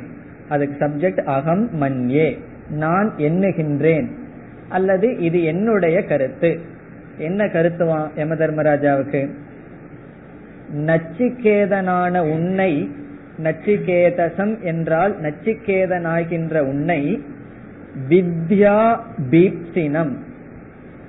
அதுக்கு 0.48 0.86
சப்ஜெக்ட் 0.86 1.24
அகம் 1.24 1.70
மன்யே. 1.80 2.38
நான் 2.70 3.12
எண்ணுகின்றேன். 3.18 4.10
அல்லது 4.68 5.18
இது 5.18 5.42
என்னுடைய 5.42 6.04
கருத்து. 6.04 6.76
என்ன 7.18 7.44
கருத்துவான் 7.44 8.08
யம 8.16 8.34
தர்மராஜாவுக்கு 8.34 9.30
நச்சிகேதனான 10.86 12.30
உன்னை 12.30 12.90
நச்சிகேதசம் 13.42 14.60
என்றால் 14.62 15.20
நச்சிகேதனாகின்ற 15.20 16.60
உன்னை 16.60 17.22
வித்யா 18.08 19.00
பீப்சினம். 19.30 20.12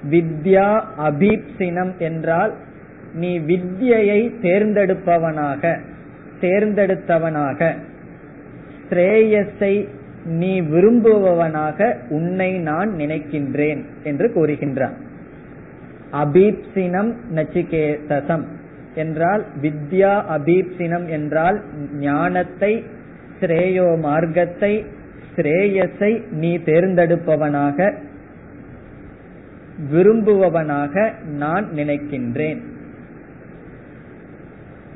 வித்யா 0.10 0.82
அபீப்சினம் 0.98 1.98
என்றால் 1.98 2.54
நீ 3.14 3.40
வித்யை 3.40 4.32
தேர்ந்தெடுப்பவனாக 4.42 5.80
தேர்ந்தெடுத்தவனாக. 6.42 7.76
ஸ்ரேயஸை 8.90 9.88
நீ 10.26 10.62
விரும்புபவனாக 10.62 11.96
உன்னை 12.10 12.58
நான் 12.58 12.90
நினைக்கின்றேன் 12.90 13.84
என்று 14.04 14.32
கூறுகின்றான். 14.36 14.96
அபீப்சினம் 16.14 17.16
நச்சிகேதசம். 17.36 18.46
என்றால் 18.96 19.46
வித்யா 19.62 20.14
அபீப்சினம் 20.38 21.10
என்றால் 21.10 21.62
ஞானத்தை 21.94 22.84
ஸ்ரேயோ 23.40 24.00
மார்க்கத்தை 24.00 24.86
ஸ்ரேயஸை 25.36 26.32
நீ 26.32 26.58
தேர்ந்தெடுப்பவனாக 26.58 27.94
விரும்புபவனாக 29.92 31.14
நான் 31.26 31.66
நினைக்கின்றேன். 31.76 32.62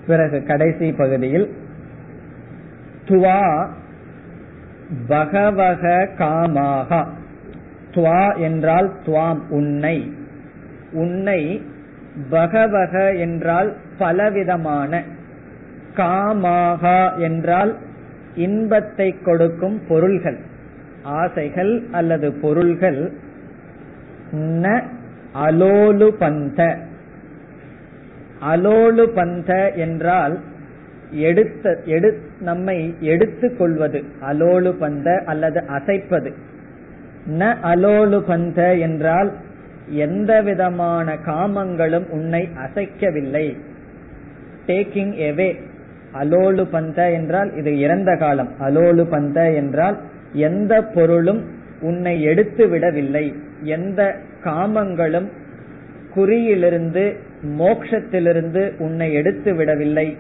பிறகு 0.07 0.43
கடைசி 0.43 0.91
பகுதியில் 0.91 1.53
துவா 3.05 3.67
பகவக 5.07 6.09
காமாக. 6.17 7.07
துவா 7.93 8.37
என்றால் 8.37 8.91
துவாம் 9.05 9.39
உன்னை. 9.49 10.13
உன்னை 10.93 11.61
பகவக 12.29 13.19
என்றால் 13.19 13.69
பலவிதமான 13.97 15.03
காமாகா 15.97 17.19
என்றால் 17.19 17.71
இன்பத்தை 18.35 19.15
கொடுக்கும் 19.23 19.81
பொருள்கள் 19.87 20.39
ஆசைகள் 21.03 21.83
அல்லது 21.91 22.31
பொருள்கள் 22.33 22.99
ந 24.61 24.65
அலோலு 25.35 26.07
பந்த 26.19 26.59
அலோலு 28.51 29.05
பந்த 29.15 29.49
என்றால் 29.75 30.35
எடுத்த 31.11 31.79
எடு 31.85 32.09
நம்மை 32.39 32.95
எடுத்துக் 32.99 33.57
கொள்வது 33.57 34.03
அலோலு 34.21 34.71
பந்த 34.79 35.23
அல்லது 35.25 35.59
அசைப்பது. 35.67 36.31
ந 37.29 37.41
அலோலு 37.63 38.19
பந்த 38.27 38.79
என்றால் 38.79 39.31
எந்த 39.87 40.41
விதமான 40.41 41.17
காமங்களும் 41.25 42.09
உன்னை 42.09 42.49
அசைக்கவில்லை. 42.65 43.57
டேக்கிங் 44.67 45.13
எவே 45.15 45.59
அலோலு 46.13 46.67
பந்த 46.71 47.11
என்றால் 47.11 47.55
இது 47.55 47.79
இறந்த 47.79 48.15
காலம். 48.15 48.49
அலோலு 48.59 49.07
பந்த 49.11 49.55
என்றால் 49.55 49.99
எந்த 50.33 50.83
பொருளும் 50.83 51.45
உன்னை 51.81 52.23
எடுத்து 52.23 52.67
விடவில்லை. 52.67 53.35
எந்த 53.61 54.15
காமங்களும் 54.43 55.31
குறியிலிருந்து 56.15 57.15
மோக்ஷத்திலிருந்து 57.59 58.77
உன்னை 58.77 59.13
எடுத்து 59.13 59.55
விடவில்லை. 59.55 60.17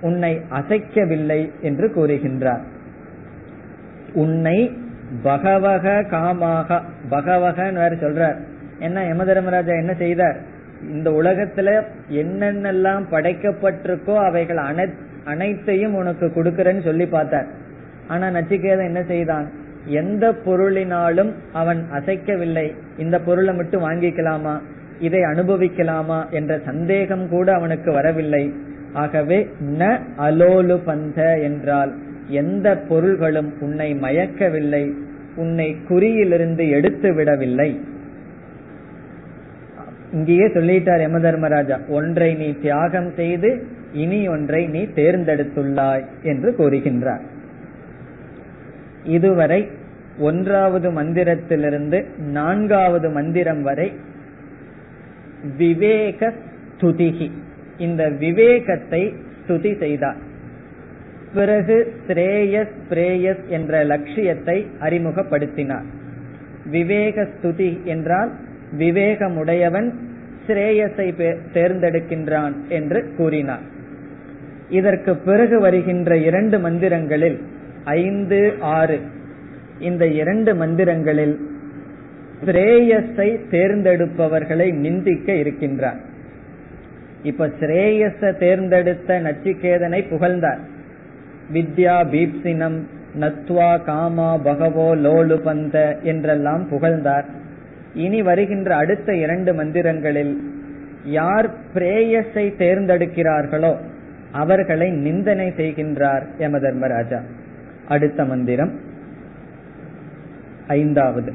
உன்னை 0.00 0.40
அசைக்கவில்லை 0.50 1.50
என்று 1.60 1.88
கூறுகின்றார். 1.88 2.62
உன்னை 4.12 4.76
பகவக 5.22 6.02
காமாக 6.10 6.80
பகவகன் 7.08 7.74
வேற 7.74 7.88
சொல்றார். 7.88 8.36
என்ன 8.80 9.06
யம 9.06 9.24
தர்மராஜா 9.24 9.72
என்ன 9.78 9.94
செய்தார்? 9.94 10.36
இந்த 10.82 11.10
உலகத்துல 11.10 11.82
என்னென்னலாம் 12.10 13.04
படைக்கப்பட்டிருக்கோ 13.10 14.14
அவைகள் 14.14 14.56
அனைத்தையும் 15.24 15.94
உனக்கு 15.94 16.26
கொடுக்கறேன்னு 16.26 16.82
சொல்லி 16.82 17.06
பார்த்தார். 17.06 17.46
ஆனா 18.08 18.28
நச்சிகேதன் 18.28 18.84
என்ன 18.84 19.02
செய்தான்? 19.02 19.50
எந்த 19.86 20.32
பொருளினாலும் 20.46 21.32
அவன் 21.52 21.86
அசைக்கவில்லை. 21.92 22.72
இந்த 22.98 23.20
பொருளை 23.20 23.54
மட்டும் 23.54 23.84
வாங்கிக்கலாமா? 23.84 24.60
இதை 25.00 25.20
அனுபவிக்கலாமா? 25.20 26.30
என்ற 26.30 26.60
சந்தேகம் 26.64 27.28
கூட 27.28 27.52
அவனுக்கு 27.52 27.92
வரவில்லை. 27.92 28.52
ஆகவே 28.92 29.48
ந 29.78 30.00
அலோலு 30.18 30.80
பந்த 30.86 31.42
என்றால் 31.42 31.94
எந்த 32.28 32.76
பொருள்களும் 32.76 33.54
உன்னை 33.60 33.94
மயக்கவில்லை 33.94 34.92
உன்னை 35.36 35.76
குறியிலிருந்து 35.88 36.70
எடுத்து 36.70 37.14
விடவில்லை 37.14 37.80
இங்கேயே 40.16 40.46
சொல்லிட்டார் 40.56 41.02
யம 41.04 41.20
தர்மராஜா 41.26 41.76
ஒன்றை 41.98 42.28
நீ 42.42 42.48
தியாகம் 42.64 43.10
செய்து 43.20 43.50
இனி 44.02 44.20
ஒன்றை 44.34 44.60
நீ 44.74 44.82
தேர்ந்தெடுத்துள்ளாய் 44.98 46.04
என்று 46.22 46.50
கூறுகின்றார். 46.58 47.24
இதுவரை 49.16 49.60
ஒன்றாவது 50.28 50.88
மந்திரத்திலிருந்து 50.90 51.98
நான்காவது 52.36 53.08
மந்திரம் 53.10 53.62
வரை 53.62 53.88
விவேக 55.56 56.30
ஸ்துதிகி 56.76 57.28
இந்த 57.78 58.02
விவேகத்தை 58.22 59.02
ஸ்துதி 59.38 59.72
செய்தார். 59.78 60.20
பிறகு 61.34 61.76
ஸ்ரேயஸ் 62.06 62.74
பிரேயஸ் 62.90 63.44
என்ற 63.56 63.82
லட்சியத்தை 63.92 64.56
அறிமுகப்படுத்தினார். 64.80 65.86
விவேக 66.70 67.26
ஸ்துதி 67.32 67.70
என்றால் 67.84 68.32
விவேகமுடையவன் 68.78 69.88
ஸ்ரேயஸை 70.46 71.06
தேர்ந்தெடுக்கின்றான் 71.52 72.54
என்று 72.68 73.14
கூறினார். 73.16 73.64
இதற்கு 74.68 75.16
பிறகு 75.16 75.60
வருகின்ற 75.60 76.16
இரண்டு 76.16 76.58
மந்திரங்களில் 76.58 77.38
ஐந்து 77.84 78.52
ஆறு 78.60 78.98
இந்த 79.78 80.06
இரண்டு 80.06 80.54
மந்திரங்களில் 80.54 81.36
ஸ்ரேயஸை 82.44 83.28
தேர்ந்தெடுப்பவர்களை 83.50 84.72
நிந்திக்க 84.72 85.32
இருக்கின்றார். 85.32 86.00
இப்ப 87.22 87.46
ஸ்ரேயஸ 87.60 88.36
தேர்ந்தெடுத்த 88.36 89.20
நச்சிகேதனை 89.20 90.08
புகழ்ந்தார். 90.08 90.60
வித்யா 91.52 91.96
பீப்சினம் 92.12 92.78
நத்வா 93.20 93.82
காமா 93.82 94.36
பகவோ 94.36 94.96
லோலு 94.96 95.36
பந்த 95.44 96.02
என்றெல்லாம் 96.02 96.68
புகழ்ந்தார். 96.68 97.26
இனி 97.95 98.19
வருகின்ற 98.21 98.69
அடுத்த 98.75 99.09
இரண்டு 99.15 99.51
மந்திரங்களில் 99.53 100.33
யார் 101.11 101.47
பிரேயஸை 101.73 102.45
தேர்ந்தெடுக்கிறார்களோ 102.57 103.73
அவர்களை 104.35 104.89
நிந்தனை 105.05 105.49
செய்கின்றார் 105.57 106.25
யம 106.39 106.59
தர்மராஜா 106.59 107.19
அடுத்த 107.87 108.25
மந்திரம் 108.25 108.73
ஐந்தாவது 110.73 111.31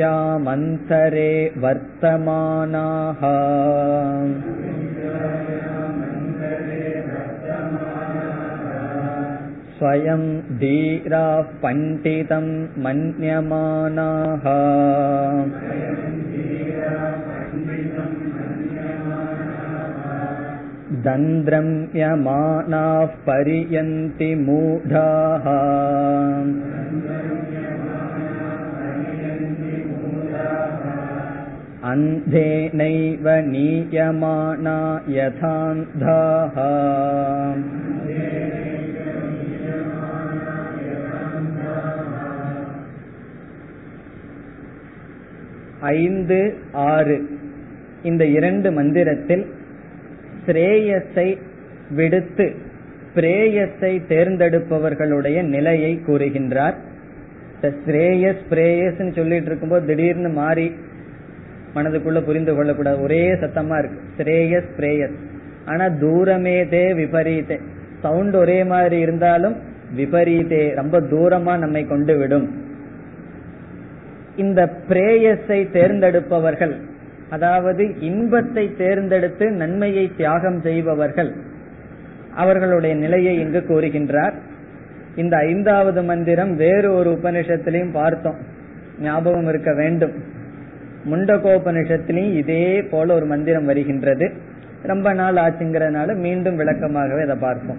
अविद्यायामन्तरे 0.00 1.32
वर्तमानाः 1.56 3.22
स्वयं 9.78 10.22
धीराः 10.60 11.50
पण्डितं 11.62 12.46
मन्यमानाः 12.84 14.46
दन्द्रम्यमानाः 21.06 23.04
पर्यन्ति 23.26 24.30
मूढाः 24.44 25.46
अन्धेनैव 31.92 33.26
नीयमाना 33.52 34.78
यथान्धाः 35.18 36.56
ஐந்து 45.83 46.53
ஆறு. 46.71 47.17
இந்த 48.03 48.25
இரண்டு 48.25 48.71
மந்திரத்தில் 48.71 49.45
ஸ்ரேயஸை 50.45 51.37
விடுத்து 51.89 52.45
பிரேயஸை 53.15 53.91
தேர்ந்தெடுப்பவர்களுடைய 54.09 55.41
நிலையை 55.43 55.91
கூறுகின்றார். 56.07 56.73
ஸ்ரேயஸ் 57.61 58.41
பிரேயஸ் 58.49 59.15
சொல்லிட்டு 59.15 59.45
இருக்கும்போது 59.45 59.85
திடீர்னு 59.85 60.29
மாறி 60.29 60.75
மனதுக்குள்ள 61.75 62.21
புரிந்து 62.21 62.55
கொள்ளக்கூடாது. 62.55 63.01
ஒரே 63.01 63.33
சத்தமா 63.33 63.77
இருக்கு. 63.79 63.99
ஸ்ரேயஸ் 64.17 64.69
பிரேயஸ் 64.77 65.15
ஆனா 65.65 65.87
தூரமே 65.87 66.63
தே 66.63 66.85
விபரீதே. 67.01 67.57
சவுண்ட் 68.01 68.35
ஒரே 68.35 68.63
மாதிரி 68.63 68.99
இருந்தாலும் 68.99 69.55
விபரீதே. 69.95 70.63
ரொம்ப 70.75 71.01
தூரமா 71.01 71.57
நம்மை 71.57 71.83
கொண்டு 71.85 72.17
விடும். 72.17 72.47
இந்த 74.35 74.69
பிரேயஸை 74.89 75.71
தேர்ந்தெடுப்பவர்கள் 75.71 76.75
அதாவது 77.29 77.99
இன்பத்தை 77.99 78.75
தேர்ந்தெடுத்து 78.77 79.51
நன்மையை 79.51 80.11
தியாகம் 80.17 80.61
செய்பவர்கள் 80.61 81.35
அவர்களுடைய 82.35 82.95
நிலையை 82.95 83.39
இங்கு 83.39 83.59
கூறுகின்றார். 83.59 84.33
இந்த 85.15 85.37
ஐந்தாவது 85.37 86.03
மந்திரம் 86.03 86.55
வேறு 86.55 86.93
ஒரு 86.93 87.09
உபனிஷத்திலையும் 87.09 87.91
பார்த்தோம். 87.91 88.35
ஞாபகம் 88.99 89.47
இருக்க 89.47 89.73
வேண்டும். 89.73 90.11
முண்டகோபனிஷத்திலையும் 91.11 92.33
இதே 92.33 92.83
போல 92.83 93.13
ஒரு 93.13 93.25
மந்திரம் 93.25 93.65
வருகின்றது. 93.65 94.31
ரொம்ப 94.83 95.13
நாள் 95.13 95.35
ஆச்சுங்கிறதுனால 95.35 96.15
மீண்டும் 96.15 96.59
விளக்கமாகவே 96.59 97.23
அதை 97.23 97.35
பார்ப்போம். 97.35 97.77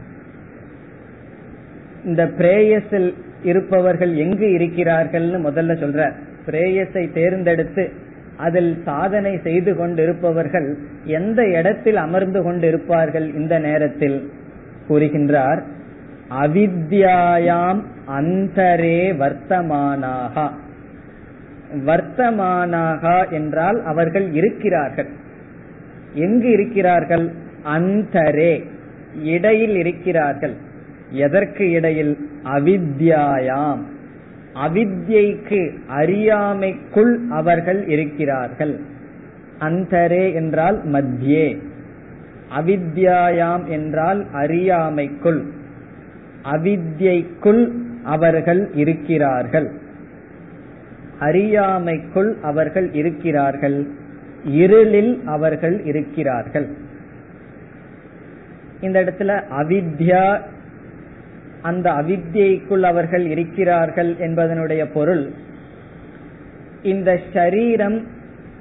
இந்த 2.04 2.24
பிரேயஸில் 2.26 3.14
இருப்பவர்கள் 3.42 4.14
எங்கு 4.14 4.46
இருக்கிறார்கள்னு 4.46 5.38
முதல்ல 5.48 5.76
சொல்ற 5.84 6.12
பிரேயஸை 6.46 7.12
தேர்ந்தெடுத்து 7.12 7.92
அதில் 8.36 8.82
சாதனை 8.84 9.40
செய்து 9.42 9.76
கொண்டிருப்பவர்கள் 9.76 10.76
எந்த 11.04 11.48
இடத்தில் 11.48 11.96
அமர்ந்து 11.96 12.52
கொண்டிருப்பார்கள் 12.52 13.34
இந்த 13.34 13.58
நேரத்தில்? 13.58 14.30
கூறுகின்றார் 14.88 15.62
அவித்யாயாம் 16.42 17.82
அந்தரே 18.06 19.12
வர்த்தமானாகா. 19.12 20.48
வர்த்தமானாகா 21.86 23.30
என்றால் 23.30 23.84
அவர்கள் 23.84 24.32
இருக்கிறார்கள். 24.32 25.08
எங்கு 26.14 26.50
இருக்கிறார்கள்? 26.50 27.32
அந்தரே 27.64 28.64
இடையில் 29.22 29.76
இருக்கிறார்கள். 29.76 30.54
எதற்கு 31.10 31.70
இடையில்? 31.70 32.30
அவித்யாயாம். 32.44 33.78
அவித்யைக்கு 34.54 35.78
அறியாமைக்குள் 35.88 37.28
அவர்கள் 37.28 37.86
இருக்கிறார்கள். 37.86 38.80
அந்தரே 39.58 40.34
என்றால் 40.34 40.88
மத்தியே. 40.88 41.58
அவித்யாயாம் 42.58 43.66
என்றால் 43.66 44.26
அறியாமைக்குள். 44.32 45.42
அவித்யைக்குள் 46.44 47.70
அவர்கள் 48.04 48.70
இருக்கிறார்கள். 48.74 49.70
அறியாமைக்குள் 51.20 52.40
அவர்கள் 52.42 52.92
இருக்கிறார்கள். 52.92 53.86
இருளில் 54.44 55.22
அவர்கள் 55.24 55.84
இருக்கிறார்கள். 55.84 56.68
இந்த 58.80 59.04
இடத்துல 59.04 59.42
அவித்யா 59.58 60.40
அந்த 61.64 61.86
அவித்யைக்குள் 61.90 62.84
அவர்கள் 62.90 63.24
இருக்கிறார்கள் 63.26 64.10
என்பதனுடைய 64.16 64.82
பொருள் 64.92 65.24
இந்த 66.82 67.10
சரீரம் 67.32 67.98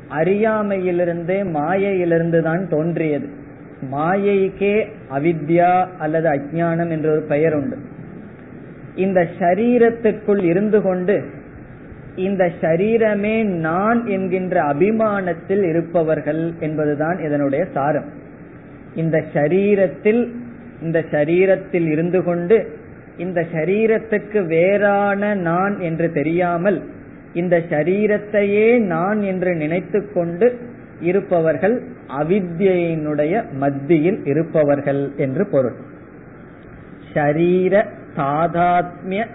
அறியாமையிலிருந்து 0.09 1.35
மாயையிலிருந்து 1.51 2.39
தான் 2.41 2.63
தோன்றியது. 2.69 3.27
மாயைக்கே 3.91 4.75
அவித்யா 5.17 5.71
அல்லது 5.97 6.27
அஜானம் 6.29 6.91
என்ற 6.95 7.07
ஒரு 7.11 7.23
பெயர் 7.23 7.53
உண்டு 7.53 7.77
இந்த 8.95 9.19
சரீரத்துக்குள் 9.39 10.43
இருந்து 10.43 10.81
கொண்டு 10.81 11.15
இந்த 12.15 12.43
சரீரமே 12.61 13.35
நான் 13.67 14.01
என்கின்ற 14.05 14.55
அபிமானத்தில் 14.73 15.63
இருப்பவர்கள் 15.69 16.43
என்பதுதான் 16.59 17.19
இதனுடைய 17.25 17.63
சாரம். 17.73 18.09
இந்த 18.95 19.17
சரீரத்தில் 19.33 20.21
இந்த 20.81 20.99
சரீரத்தில் 21.11 21.87
இருந்து 21.91 22.21
கொண்டு 22.23 22.57
இந்த 23.17 23.45
ஷரீரத்துக்கு 23.54 24.45
வேறான 24.45 25.36
நான் 25.36 25.80
என்று 25.80 26.12
தெரியாமல் 26.12 26.84
இந்த 27.34 27.58
ஷரீரத்தையே 27.69 28.80
நான் 28.80 29.21
என்று 29.21 29.56
நினைத்து 29.56 30.12
கொண்டு 30.13 30.60
இருப்பவர்கள் 30.99 31.82
அவித்யினுடைய 32.21 33.52
மத்தியில் 33.52 34.26
இருப்பவர்கள் 34.26 35.12
என்று 35.15 35.47
பொருள். 35.47 35.76
ஷரீர 37.13 37.86
தாதாத்மிய 38.15 39.26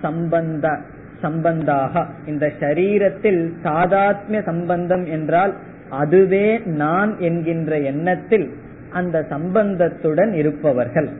சம்பந்த 0.00 0.78
சம்பந்தாக. 1.22 2.06
இந்த 2.26 2.52
ஷரீரத்தில் 2.60 3.52
தாதாத்மிய 3.62 4.42
சம்பந்தம் 4.42 5.04
என்றால் 5.04 5.54
அதுவே 5.88 6.58
நான் 6.58 7.18
என்கின்ற 7.18 7.78
எண்ணத்தில் 7.78 8.54
அந்த 8.90 9.26
சம்பந்தத்துடன் 9.30 10.32
இருப்பவர்கள். 10.32 11.10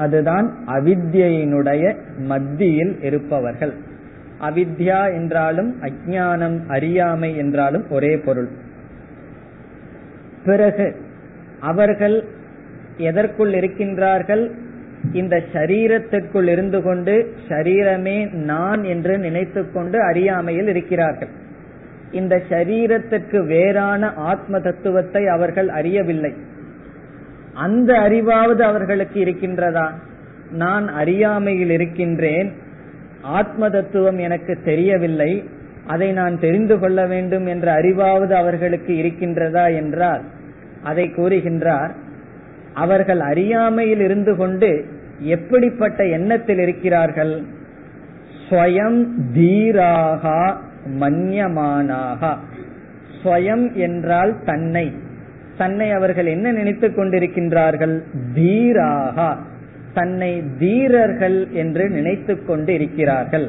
அதுதான் 0.00 0.46
அவித்யினுடைய 0.66 1.84
மத்தியில் 2.24 2.94
இருப்பவர்கள். 3.02 3.74
அவித்யா 4.40 5.00
என்றாலும் 5.12 5.70
அஜானம் 5.82 6.58
அறியாமை 6.66 7.30
என்றாலும் 7.36 7.86
ஒரே 7.90 8.12
பொருள். 8.16 8.50
பிறகு 10.44 10.86
அவர்கள் 11.60 12.16
எதற்குள் 13.08 13.52
இருக்கின்றார்கள்? 13.52 14.44
இந்த 15.12 15.36
சரீரத்திற்குள் 15.52 16.48
இருந்து 16.48 16.78
கொண்டு 16.82 17.14
சரீரமே 17.48 18.18
நான் 18.44 18.82
என்று 18.84 19.14
நினைத்து 19.18 19.62
கொண்டு 19.72 19.98
அறியாமையில் 20.02 20.68
இருக்கிறார்கள். 20.68 21.32
இந்த 22.12 22.34
சரீரத்திற்கு 22.48 23.38
வேறான 23.46 24.12
ஆத்ம 24.30 24.60
தத்துவத்தை 24.60 25.22
அவர்கள் 25.26 25.68
அறியவில்லை. 25.78 26.32
அந்த 27.54 27.92
அறிவாவது 27.92 28.60
அவர்களுக்கு 28.60 29.24
இருக்கின்றதா? 29.24 29.90
நான் 30.50 30.88
அறியாமையில் 30.88 31.70
இருக்கின்றேன். 31.70 32.52
ஆத்ம 33.22 33.68
தத்துவம் 33.68 34.18
எனக்கு 34.18 34.58
தெரியவில்லை. 34.64 35.44
அதை 35.86 36.12
நான் 36.12 36.40
தெரிந்து 36.40 36.78
கொள்ள 36.78 37.06
வேண்டும் 37.06 37.46
என்ற 37.46 37.80
அறிவாவது 37.80 38.30
அவர்களுக்கு 38.30 38.94
இருக்கின்றதா 38.94 39.74
என்றால் 39.74 40.20
அதை 40.82 41.12
கூறுகின்றார் 41.16 41.90
அவர்கள் 42.74 43.20
அறியாமையில் 43.20 44.00
இருந்து 44.00 44.36
கொண்டு 44.36 44.84
எப்படிப்பட்ட 45.20 46.06
எண்ணத்தில் 46.06 46.58
இருக்கிறார்கள்? 46.58 47.42
ஸ்வயம் 48.48 49.06
தீராகா 49.34 50.56
மன்யமானாகா. 51.00 52.36
ஸ்வயம் 53.22 53.72
என்றால் 53.72 54.36
தன்னை. 54.44 54.92
தன்னை 55.62 55.88
அவர்கள் 55.98 56.28
என்ன 56.34 56.46
நினைத்துக் 56.58 56.96
கொண்டிருக்கின்றார்கள்? 56.98 57.94
தீராகா. 58.36 59.30
தன்னை 59.98 60.30
தீரர்கள் 60.58 61.38
என்று 61.62 61.84
நினைத்து 61.90 62.34
கொண்டு 62.44 62.70
இருக்கிறார்கள் 62.74 63.46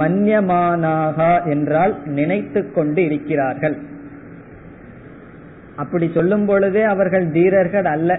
மன்யமானாகா 0.00 1.32
என்றால் 1.50 1.94
நினைத்து 2.18 2.60
கொண்டு 2.72 3.00
இருக்கிறார்கள் 3.08 3.76
அப்படி 5.82 6.06
சொல்லும் 6.14 6.46
பொழுதே 6.46 6.82
அவர்கள் 6.94 7.26
தீரர்கள் 7.30 7.88
அல்ல. 7.94 8.10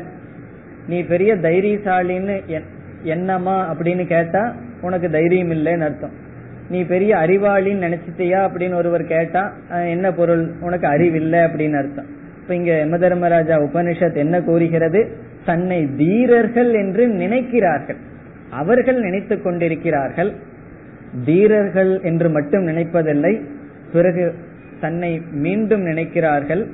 நீ 0.88 0.98
பெரிய 1.12 1.32
தைரியசாலின்னு 1.46 2.36
என்னமா 3.16 3.58
அப்படின்னு 3.74 4.04
கேட்டா 4.08 4.44
உனக்கு 4.82 5.08
தைரியம் 5.10 5.54
இல்லைன்னு 5.56 5.86
அர்த்தம். 5.88 6.16
நீ 6.70 6.80
பெரிய 6.92 7.12
அறிவாளின்னு 7.24 7.86
நினைச்சிட்டியா 7.88 8.40
அப்படின்னு 8.48 8.76
ஒருவர் 8.82 9.06
கேட்டா 9.14 9.44
என்ன 9.96 10.08
பொருள்? 10.20 10.44
உனக்கு 10.62 10.88
அறிவில்லை 10.88 11.40
அப்படின்னு 11.48 11.80
அர்த்தம். 11.82 12.10
இப்ப 12.44 12.56
இங்க 12.56 12.78
யம 12.78 12.98
தர்மராஜா 12.98 13.58
உபனிஷத் 13.58 14.16
என்ன 14.16 14.42
கூறுகிறது? 14.42 15.18
தன்னை 15.46 15.96
தீரர்கள் 15.98 16.74
என்று 16.74 17.08
நினைக்கிறார்கள். 17.08 17.96
அவர்கள் 18.50 19.00
நினைத்துக் 19.00 19.44
கொண்டிருக்கிறார்கள். 19.44 20.34
தீரர்கள் 21.26 22.02
என்று 22.02 22.30
மட்டும் 22.30 22.68
நினைப்பதில்லை 22.68 23.42
பிறகு 23.94 24.34
தன்னை 24.80 25.22
மீண்டும் 25.32 25.86
நினைக்கிறார்கள். 25.86 26.68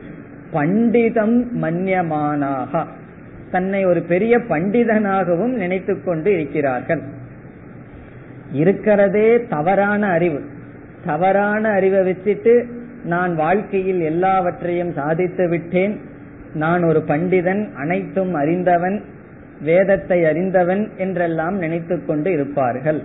பண்டிதம் 0.51 1.63
மன்யமானாக. 1.63 2.86
தன்னை 3.51 3.86
ஒரு 3.86 4.01
பெரிய 4.01 4.38
பண்டிதனாகவும் 4.38 5.53
நினைத்துக் 5.53 6.05
கொண்டு 6.05 6.32
இருக்கிறார்கள். 6.32 7.01
இருக்கிறதே 8.51 9.47
தவறான 9.49 10.08
அறிவு. 10.08 10.41
தவறான 11.05 11.69
அறிவை 11.69 11.99
வச்சுட்டு 11.99 12.65
நான் 13.04 13.36
வாழ்க்கையில் 13.36 14.02
எல்லாவற்றையும் 14.02 14.92
சாதித்து 14.92 15.48
விட்டேன். 15.50 16.00
நான் 16.54 16.84
ஒரு 16.84 17.04
பண்டிதன் 17.08 17.74
அனைத்தும் 17.74 18.34
அறிந்தவன் 18.34 19.04
வேதத்தை 19.62 20.26
அறிந்தவன் 20.26 20.90
என்றெல்லாம் 20.98 21.58
நினைத்துக் 21.58 22.08
கொண்டு 22.08 22.32
இருப்பார்கள். 22.32 23.04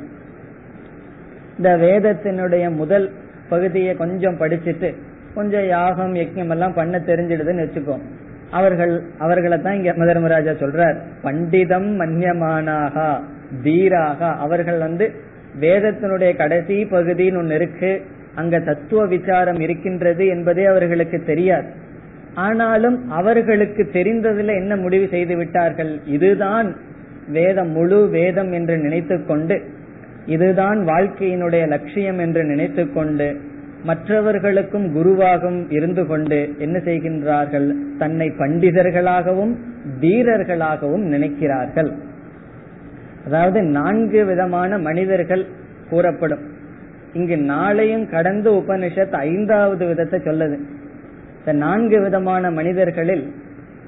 இந்த 1.57 1.77
வேதத்தினுடைய 1.77 2.71
முதல் 2.71 3.13
பகுதியை 3.49 3.95
கொஞ்சம் 3.95 4.37
படிச்சுட்டு 4.37 4.95
கொஞ்சம் 5.35 5.67
யாகம் 5.67 6.15
யஜ்யம் 6.15 6.51
எல்லாம் 6.51 6.75
பண்ண 6.75 6.99
தெரிஞ்சிடுதுன்னு 6.99 7.67
வச்சுக்கோ. 7.67 7.99
அவர்கள் 8.51 9.03
அவர்களை 9.19 9.61
தான் 9.61 9.75
இங்க 9.75 9.93
மதர்மராஜா 9.93 10.51
சொல்றார். 10.51 10.97
பண்டிதம் 11.23 12.01
மன்யமானாகா 12.01 13.21
தீராக. 13.63 14.37
அவர்கள் 14.37 14.79
வந்து 14.79 15.15
வேதத்தினுடைய 15.61 16.37
கடைசி 16.37 16.85
பகுதின்னு 16.85 17.37
ஒன்னு 17.37 17.55
இருக்கு. 17.55 18.05
அங்க 18.35 18.61
தத்துவ 18.61 19.07
விசாரம் 19.07 19.61
இருக்கின்றது 19.61 20.27
என்பதே 20.27 20.65
அவர்களுக்கு 20.65 21.23
தெரியாது. 21.25 21.69
ஆனாலும் 22.35 23.11
அவர்களுக்கு 23.11 23.83
தெரிந்ததுல 23.93 24.55
என்ன 24.55 24.77
முடிவு 24.77 25.09
செய்து 25.09 25.37
விட்டார்கள்? 25.37 26.01
இதுதான் 26.07 26.77
வேதம் 27.29 27.71
முழு 27.71 28.09
வேதம் 28.09 28.53
என்று 28.53 28.79
நினைத்து 28.79 29.25
கொண்டு 29.25 29.63
இதுதான் 30.27 30.79
வாழ்க்கையினுடைய 30.87 31.67
லட்சியம் 31.69 32.19
என்று 32.19 32.45
நினைத்து 32.45 32.93
கொண்டு 32.93 33.41
மற்றவர்களுக்கும் 33.85 34.87
குருவாகவும் 34.97 35.73
இருந்து 35.73 36.07
கொண்டு 36.07 36.55
என்ன 36.59 36.79
செய்கின்றார்கள்? 36.79 37.75
தன்னை 37.99 38.33
பண்டிதர்களாகவும் 38.39 39.55
வீரர்களாகவும் 40.01 41.05
நினைக்கிறார்கள். 41.05 41.91
அதாவது 43.27 43.63
நான்கு 43.63 44.25
விதமான 44.25 44.79
மனிதர்கள் 44.79 45.45
கூறப்படும். 45.91 46.53
இங்கு 47.15 47.37
நாளையும் 47.53 48.07
கடந்து 48.11 48.51
உபனிஷத் 48.53 49.17
ஐந்தாவது 49.29 49.87
விதத்தை 49.87 50.19
சொல்லுது. 50.21 50.57
இந்த 51.39 51.53
நான்கு 51.53 51.99
விதமான 52.01 52.51
மனிதர்களில் 52.51 53.25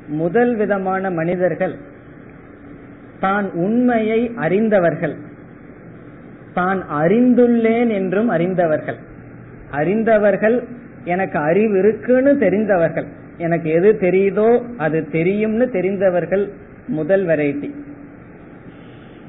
முதல் 0.09 0.53
விதமான 0.57 1.11
மனிதர்கள் 1.11 1.75
தான் 3.21 3.47
உண்மையை 3.65 4.21
அறிந்தவர்கள். 4.37 5.15
தான் 6.55 6.81
அறிந்துள்ளேன் 7.01 7.91
என்றும் 7.91 8.29
அறிந்தவர்கள். 8.29 8.99
அறிந்தவர்கள் 9.71 10.57
எனக்கு 11.05 11.39
அறிவு 11.39 11.79
இருக்குன்னு 11.79 12.33
தெரிந்தவர்கள். 12.39 13.09
எனக்கு 13.39 13.69
எது 13.71 13.91
தெரியுதோ 14.01 14.49
அது 14.77 14.99
தெரியும்னு 15.11 15.67
தெரிந்தவர்கள் 15.71 16.45
முதல் 16.89 17.25
வெரைட்டி 17.27 17.69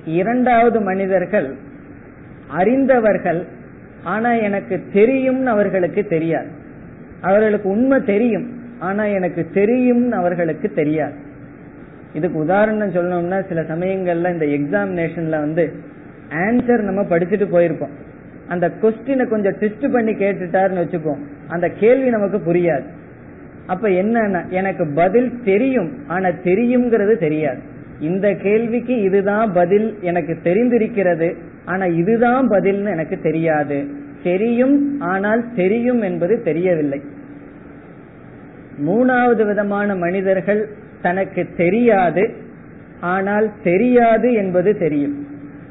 இரண்டாவது 0.05 0.79
மனிதர்கள் 0.81 1.47
அறிந்தவர்கள் 2.51 3.41
ஆனா 4.03 4.33
எனக்கு 4.33 4.83
தெரியும்னு 4.93 5.49
அவர்களுக்கு 5.49 6.03
தெரியாது. 6.03 6.47
அவர்களுக்கு 7.21 7.69
உண்மை 7.69 8.03
தெரியும். 8.03 8.49
ஆனா 8.79 9.03
எனக்கு 9.03 9.47
தெரியும்னு 9.53 10.15
அவர்களுக்கு 10.15 10.71
தெரியாது. 10.71 11.13
இதுக்கு 12.13 12.39
உதாரணம் 12.39 12.91
சொல்லணும்னா 12.91 13.47
சில 13.47 13.61
சமயங்கள்ல 13.61 14.31
இந்த 14.31 14.45
எக்ஸாமினேஷன்ல 14.45 15.29
வந்து 15.29 15.73
ஆன்சர் 16.29 16.81
நம்ம 16.81 17.01
படிச்சுட்டு 17.01 17.47
போயிருப்போம். 17.51 17.91
அந்த 18.47 18.71
கொஸ்டினை 18.81 19.27
கொஞ்சம் 19.27 19.55
ட்விஸ்ட் 19.55 19.91
பண்ணி 19.91 20.11
கேட்டுட்டாருன்னு 20.11 20.85
வச்சுப்போம். 20.85 21.17
அந்த 21.47 21.69
கேள்வி 21.69 22.09
நமக்கு 22.09 22.53
புரியாது. 22.53 22.83
அப்ப 23.67 23.89
என்ன 23.89 24.45
எனக்கு 24.49 24.91
பதில் 24.95 25.41
தெரியும். 25.43 25.91
ஆனா 26.07 26.29
தெரியுங்கிறது 26.29 27.17
தெரியாது. 27.17 27.59
இந்த 27.99 28.33
கேள்விக்கு 28.33 29.01
இதுதான் 29.01 29.53
பதில் 29.53 29.97
எனக்கு 30.01 30.37
தெரிந்திருக்கிறது. 30.43 31.35
ஆனா 31.67 31.85
இதுதான் 31.85 32.49
பதில்னு 32.49 32.91
எனக்கு 32.91 33.19
தெரியாது. 33.19 33.77
தெரியும் 34.23 35.01
ஆனால் 35.01 35.53
தெரியும் 35.53 36.01
என்பது 36.01 36.41
தெரியவில்லை. 36.43 37.01
மூணாவது 38.87 39.45
விதமான 39.45 39.95
மனிதர்கள் 39.95 40.61
தனக்கு 41.01 41.47
தெரியாது 41.57 42.23
ஆனால் 42.99 43.47
தெரியாது 43.63 44.33
என்பது 44.33 44.77
தெரியும். 44.77 45.15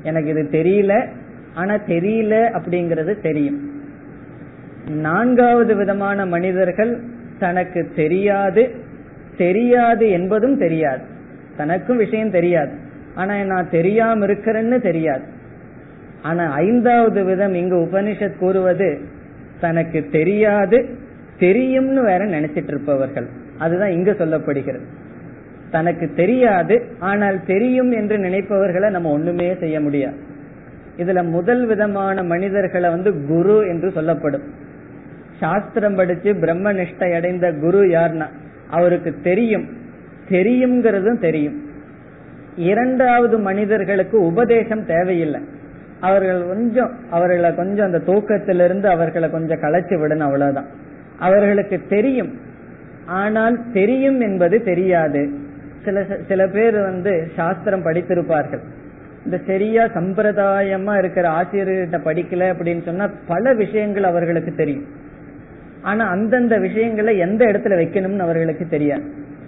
எனக்கு 0.02 0.30
இது 0.30 0.44
தெரியல 0.50 1.06
ஆனா 1.54 1.74
தெரியல 1.74 2.34
அப்படிங்கிறது 2.58 3.20
தெரியும். 3.20 3.60
நான்காவது 4.90 5.76
விதமான 5.76 6.26
மனிதர்கள் 6.26 6.92
தனக்கு 7.38 7.90
தெரியாது 7.96 8.64
தெரியாது 9.36 10.10
என்பதும் 10.10 10.58
தெரியாது. 10.58 11.04
தனக்கும் 11.56 11.96
விஷயம் 11.96 12.30
தெரியாது. 12.30 12.74
ஆனா 13.14 13.34
நான் 13.42 13.70
தெரியாம 13.70 14.26
இருக்கிறேன்னு 14.26 14.78
தெரியாது. 14.80 15.34
ஆனா 16.26 16.44
ஐந்தாவது 16.50 17.24
விதம் 17.24 17.54
இங்கு 17.54 17.76
உபனிஷத் 17.76 18.38
கூறுவது 18.38 18.88
தனக்கு 19.60 20.06
தெரியாது 20.12 20.78
தெரியும்னு 21.38 22.02
வேற 22.02 22.24
நினைச்சிட்டு 22.24 22.70
இருப்பவர்கள். 22.72 23.26
அதுதான் 23.58 23.90
இங்க 23.90 24.10
சொல்லப்படுகிறது. 24.12 24.86
தனக்கு 25.70 26.06
தெரியாது 26.16 26.76
ஆனால் 26.98 27.44
தெரியும் 27.44 27.90
என்று 27.90 28.16
நினைப்பவர்களை 28.18 28.90
நம்ம 28.90 29.10
ஒண்ணுமே 29.10 29.56
செய்ய 29.60 29.80
முடியாது. 29.80 30.16
இதுல 30.96 31.28
முதல் 31.28 31.66
விதமான 31.66 32.22
மனிதர்களை 32.22 32.90
வந்து 32.90 33.26
குரு 33.26 33.56
என்று 33.68 33.90
சொல்லப்படும். 33.90 34.42
சாஸ்திரம் 35.40 35.94
படிச்சு 35.94 36.36
பிரம்ம 36.36 36.72
நிஷ்டை 36.72 37.14
அடைந்த 37.14 37.52
குரு 37.52 37.82
யார்னா 37.86 38.26
அவருக்கு 38.70 39.14
தெரியும். 39.22 39.66
தெரியுங்கிறதும் 40.28 41.18
தெரியும். 41.18 41.58
இரண்டாவது 42.56 43.38
மனிதர்களுக்கு 43.38 44.20
உபதேசம் 44.20 44.86
தேவையில்லை. 44.86 45.40
அவர்கள் 46.00 46.46
கொஞ்சம் 46.46 46.96
அவர்களை 47.10 47.54
கொஞ்சம் 47.54 47.86
அந்த 47.86 47.98
தூக்கத்திலிருந்து 47.98 48.84
அவர்களை 48.84 49.30
கொஞ்சம் 49.30 49.60
களைச்சு 49.60 49.94
விடணும் 49.94 50.18
அவ்வளவுதான். 50.18 50.66
அவர்களுக்கு 51.18 51.80
தெரியும். 51.88 52.40
ஆனால் 53.06 53.70
தெரியும் 53.72 54.20
என்பது 54.20 54.62
தெரியாது. 54.62 55.30
சில 55.84 56.04
சில 56.28 56.46
பேர் 56.46 56.80
வந்து 56.80 57.30
சாஸ்திரம் 57.36 57.84
படித்திருப்பார்கள். 57.84 58.60
இந்த 59.24 59.40
சரியா 59.46 59.84
சம்பிரதாயமா 59.84 60.98
இருக்கிற 60.98 61.28
ஆசிரியர்கிட்ட 61.28 62.00
படிக்கல 62.04 62.54
அப்படின்னு 62.54 62.84
சொன்னா 62.84 63.10
பல 63.26 63.54
விஷயங்கள் 63.54 64.02
அவர்களுக்கு 64.02 64.54
தெரியும். 64.54 64.84
ஆனா 65.82 66.08
அந்தந்த 66.08 66.58
விஷயங்களை 66.58 67.18
எந்த 67.18 67.44
இடத்துல 67.44 67.78
வைக்கணும்னு 67.78 68.18
அவர்களுக்கு 68.18 68.66
தெரியாது. 68.68 69.02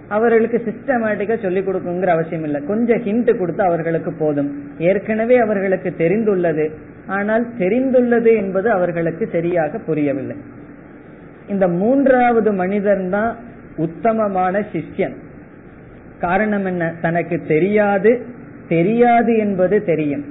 அவர்களுக்கு 0.08 0.62
சிஸ்டமேட்டிக்கா 0.66 1.42
சொல்லிக் 1.42 1.68
கொடுக்குங்கிற 1.68 2.06
அவசியம் 2.06 2.44
இல்லை. 2.44 2.64
கொஞ்சம் 2.64 3.02
ஹிண்ட் 3.02 3.38
கொடுத்து 3.38 3.62
அவர்களுக்கு 3.62 4.12
போதும். 4.12 4.70
ஏற்கனவே 4.78 5.36
அவர்களுக்கு 5.36 5.94
தெரிந்துள்ளது. 5.98 6.70
ஆனால் 7.06 7.46
தெரிந்துள்ளது 7.58 8.36
என்பது 8.36 8.70
அவர்களுக்கு 8.70 9.28
சரியாக 9.32 9.78
புரியவில்லை. 9.78 10.36
இந்த 11.48 11.68
மூன்றாவது 11.68 12.52
மனிதன் 12.52 13.10
தான் 13.10 13.36
உத்தமமான 13.76 14.64
சிஷ்யன். 14.72 15.14
காரணம் 16.20 16.64
என்ன? 16.64 16.94
தனக்கு 17.00 17.42
தெரியாது. 17.48 18.22
தெரியாது 18.68 19.36
என்பது 19.36 19.84
தெரியும். 19.84 20.24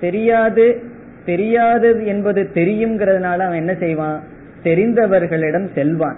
தெரியாது 0.00 0.82
தெரியாது 1.24 2.06
என்பது 2.06 2.48
தெரியுங்கிறதுனால 2.54 3.38
அவன் 3.38 3.58
என்ன 3.58 3.74
செய்வான்? 3.74 4.22
தெரிந்தவர்களிடம் 4.62 5.72
செல்வான். 5.74 6.16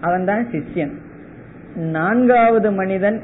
அவன் 0.00 0.24
தான் 0.24 0.46
சிஷ்யன். 0.52 0.92
நான்காவது 1.74 2.72
மனிதன் 2.72 3.22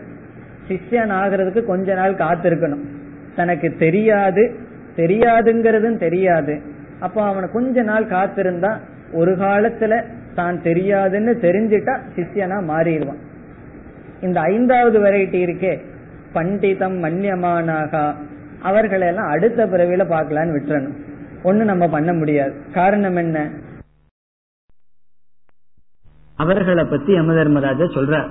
சிஷ்யன் 0.68 1.12
ஆகிறதுக்கு 1.12 1.64
கொஞ்ச 1.64 1.94
நாள் 1.94 2.14
காத்திருக்கணும். 2.14 2.84
தனக்கு 3.36 3.74
தெரியாது 3.78 4.54
தெரியாதுங்கிறதும் 4.96 5.98
தெரியாது. 5.98 6.60
அப்போ 7.00 7.22
அவனை 7.22 7.48
கொஞ்ச 7.52 7.82
நாள் 7.82 8.04
காத்திருந்தா 8.04 8.76
ஒரு 9.12 9.32
காலத்துல 9.32 10.04
தான் 10.34 10.60
தெரியாதுன்னு 10.60 11.32
தெரிஞ்சிட்டா 11.40 11.98
சிஷ்யனா 12.16 12.58
மாறிடுவான். 12.68 13.22
இந்த 14.20 14.40
ஐந்தாவது 14.40 15.00
வெரைட்டி 15.00 15.46
இருக்கே 15.46 15.78
பண்டிதம் 16.32 17.02
மன்யமானாக 17.04 18.14
அவர்களெல்லாம் 18.62 19.28
அடுத்த 19.28 19.66
பிறவில 19.66 20.04
பார்க்கலான்னு 20.10 20.58
விட்டுறணும். 20.58 20.96
ஒண்ணு 21.44 21.64
நம்ம 21.64 21.88
பண்ண 21.88 22.12
முடியாது. 22.12 22.54
காரணம் 22.74 23.16
என்ன? 23.16 23.50
அவர்களை 26.36 26.84
பத்தி 26.84 27.12
யம 27.12 27.34
தர்மராஜா 27.34 27.84
சொல்றார். 27.84 28.28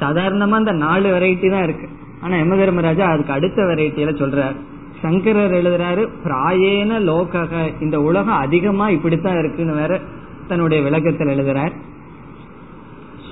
சாதாரணமா 0.00 0.48
அந்த 0.48 0.72
நாலு 0.72 1.14
வெரைட்டி 1.14 1.50
தான் 1.50 1.62
இருக்கு. 1.62 1.88
ஆனா 2.20 2.36
யம 2.36 2.56
தர்மராஜா 2.56 3.06
அதுக்கு 3.06 3.32
அடுத்த 3.32 3.62
வெரைட்டியில 3.62 4.14
சொல்றார். 4.16 4.56
சங்கரர் 5.02 5.52
எழுதுறாரு 5.52 6.08
பிராயேன 6.24 7.00
லோகக 7.00 7.82
இந்த 7.82 8.00
உலகம் 8.00 8.34
அதிகமா 8.34 8.88
இப்படித்தான் 8.88 9.38
இருக்குன்னு 9.38 9.74
வேற 9.74 10.00
தன்னுடைய 10.48 10.82
விளக்கத்தில் 10.82 11.26
எழுதுறார். 11.26 11.72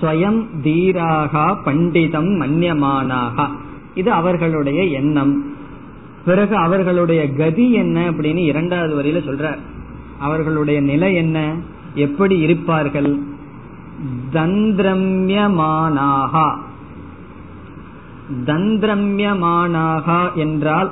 ஸ்வயம் 0.01 0.47
தீராகா 0.63 1.57
பண்டிதம் 1.65 2.41
மன்யமானாகா. 2.41 3.47
இது 3.95 4.11
அவர்களுடைய 4.11 4.83
எண்ணம். 4.83 5.55
பிறகு 6.25 6.57
அவர்களுடைய 6.57 7.33
கதி 7.33 7.73
என்ன 7.73 8.11
அப்படின்னு 8.11 8.37
இரண்டாவது 8.37 9.03
வரியில 9.03 9.29
சொல்றார். 9.29 9.59
அவர்களுடைய 10.19 10.81
நிலை 10.81 11.15
என்ன? 11.15 11.55
எப்படி 11.95 12.39
இருப்பார்கள்? 12.39 13.35
தந்திரம்யமானாகா. 14.33 16.57
தந்திரம்யமானாகா 18.47 20.35
என்றால் 20.35 20.91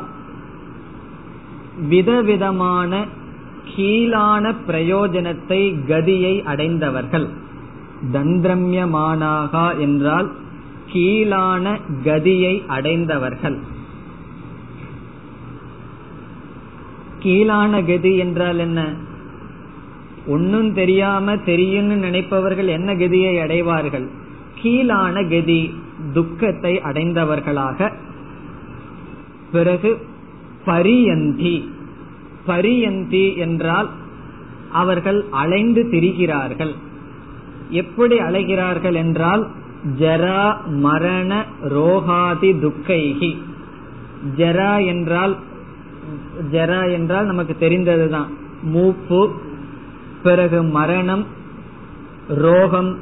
விதவிதமான 1.89 3.05
கீழான 3.77 4.55
பிரயோஜனத்தை 4.67 5.75
கதியை 5.89 6.43
அடைந்தவர்கள். 6.43 7.29
தந்திரம்யமானாகா 8.13 9.79
என்றால் 9.79 10.33
கீழான 10.93 11.79
கதியை 12.05 12.67
அடைந்தவர்கள். 12.67 13.59
கீழான 17.19 17.83
கதி 17.83 18.17
என்றால் 18.17 18.59
என்ன? 18.59 18.95
ஒன்னும் 20.27 20.73
தெரியாம 20.73 21.37
தெரியும்னு 21.37 21.97
நினைப்பவர்கள் 21.97 22.67
என்ன 22.67 22.95
கதியை 22.95 23.41
அடைவார்கள்? 23.41 24.09
கீழான 24.63 25.23
கதி 25.29 25.75
துக்கத்தை 26.13 26.81
அடைந்தவர்களாக. 26.85 27.93
பிறகு 29.53 30.07
பரியந்தி. 30.65 31.71
பரியந்தி 32.47 33.37
என்றால் 33.37 33.89
அவர்கள் 34.73 35.25
அலைந்து 35.31 35.89
திரிகிறார்கள். 35.91 36.75
எப்படி 37.71 38.19
அலைகிறார்கள் 38.19 38.95
என்றால் 38.95 39.51
ஜரா 39.99 40.57
மரண 40.67 41.45
ரோகாதி 41.63 42.51
துக்கைகி 42.65 43.37
ஜரா 44.37 44.87
என்றால் 44.87 45.37
ஜரா 46.53 46.93
என்றால் 46.93 47.27
நமக்கு 47.27 47.57
தெரிந்ததுதான். 47.61 48.31
மூப்பு 48.63 49.21
பிறகு 50.25 50.63
மரணம் 50.63 51.25
ரோகம் 52.29 52.93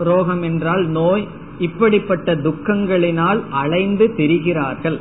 ரோகம் 0.00 0.42
என்றால் 0.42 0.84
நோய் 0.88 1.24
இப்படிப்பட்ட 1.58 2.34
துக்கங்களினால் 2.36 3.40
அலைந்து 3.50 4.06
திரிகிறார்கள். 4.16 4.98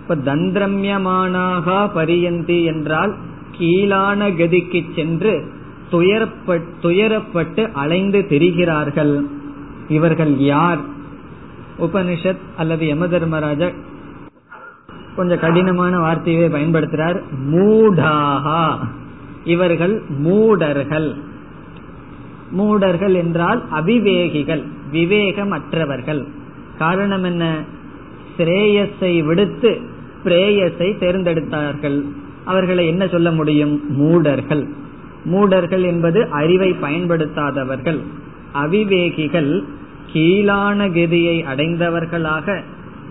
இப்ப 0.00 0.16
தந்திரம்யமானாக 0.16 1.88
பரியந்தி 1.92 2.58
என்றால் 2.64 3.12
கீழான 3.58 4.28
கதிக்கு 4.30 4.80
சென்று 4.94 5.32
துயரப்பட்டு 6.82 7.62
அலைந்து 7.72 8.20
திரிகிறார்கள். 8.28 9.14
இவர்கள் 9.88 10.34
யார்? 10.38 10.80
உபனிஷத் 11.78 12.42
அல்லது 12.56 12.86
யம 12.86 13.08
தர்மராஜா 13.08 13.68
கொஞ்சம் 15.16 15.38
கடினமான 15.38 15.98
வார்த்தையை 15.98 16.48
பயன்படுத்துறார். 16.48 17.18
மூடாகா. 17.52 18.62
இவர்கள் 19.44 20.02
மூடர்கள். 20.08 21.14
மூடர்கள் 22.50 23.14
என்றால் 23.14 23.64
அவிவேகிகள் 23.74 24.62
விவேகமற்றவர்கள். 24.92 26.24
காரணம் 26.78 27.24
என்ன? 27.24 27.64
ஸ்ரேயஸை 28.38 29.24
விடுத்து 29.24 29.80
பிரேயஸை 30.24 30.98
தேர்ந்தெடுத்தார்கள். 30.98 32.04
அவர்களை 32.44 32.86
என்ன 32.86 33.06
சொல்ல 33.06 33.30
முடியும்? 33.30 33.96
மூடர்கள். 33.96 34.68
மூடர்கள் 35.24 35.82
என்பது 35.82 36.28
அறிவை 36.30 36.72
பயன்படுத்தாதவர்கள். 36.72 37.98
அவிவேகிகள் 38.54 39.64
கீழான 40.12 40.88
கதியை 40.88 41.44
அடைந்தவர்களாக 41.44 42.62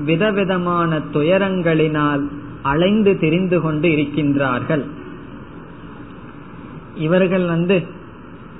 விதவிதமான 0.05 1.01
துயரங்களினால் 1.13 2.21
அலைந்து 2.61 3.19
திரிந்து 3.19 3.61
கொண்டு 3.61 3.89
இருக்கின்றார்கள். 3.89 4.83
இவர்கள் 6.99 7.45
வந்து 7.45 7.77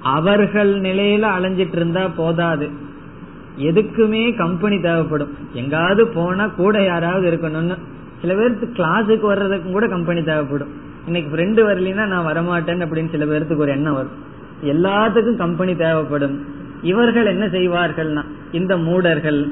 அவர்கள் 0.02 0.71
நிலையில 0.82 1.25
அலைஞ்சிட்டு 1.38 1.75
இருந்தா 1.75 2.08
போதாது. 2.08 2.69
எதுக்குமே 3.58 4.38
கம்பெனி 4.38 4.80
தேவைப்படும். 4.80 5.34
எங்காவது 5.54 6.08
போனா 6.08 6.47
கூட 6.47 6.84
யாராவது 6.84 7.25
இருக்கணும்னு. 7.32 7.78
சில 8.21 8.34
பேருக்கு 8.34 8.71
கிளாஸுக்கு 8.73 9.25
வர்றதுக்கும் 9.32 9.71
கூட 9.71 9.88
கம்பெனி 9.88 10.23
தேவைப்படும். 10.23 10.71
இன்னைக்கு 11.06 11.30
ஃப்ரெண்டு 11.36 11.67
வரலன்னா 11.69 12.06
நான் 12.06 12.25
வரமாட்டேன் 12.25 12.84
அப்படின்னு 12.84 13.10
சில 13.10 13.25
பேர்த்துக்கு 13.25 13.63
ஒரு 13.63 13.71
எண்ணம் 13.71 13.93
வரும். 13.93 14.17
எல்லாத்துக்கும் 14.63 15.36
கம்பெனி 15.36 15.75
தேவைப்படும். 15.75 16.45
இவர்கள் 16.82 17.25
என்ன 17.25 17.45
செய்வார்கள்னா 17.45 18.23
இந்த 18.52 18.78
மூடர்கள் 18.78 19.52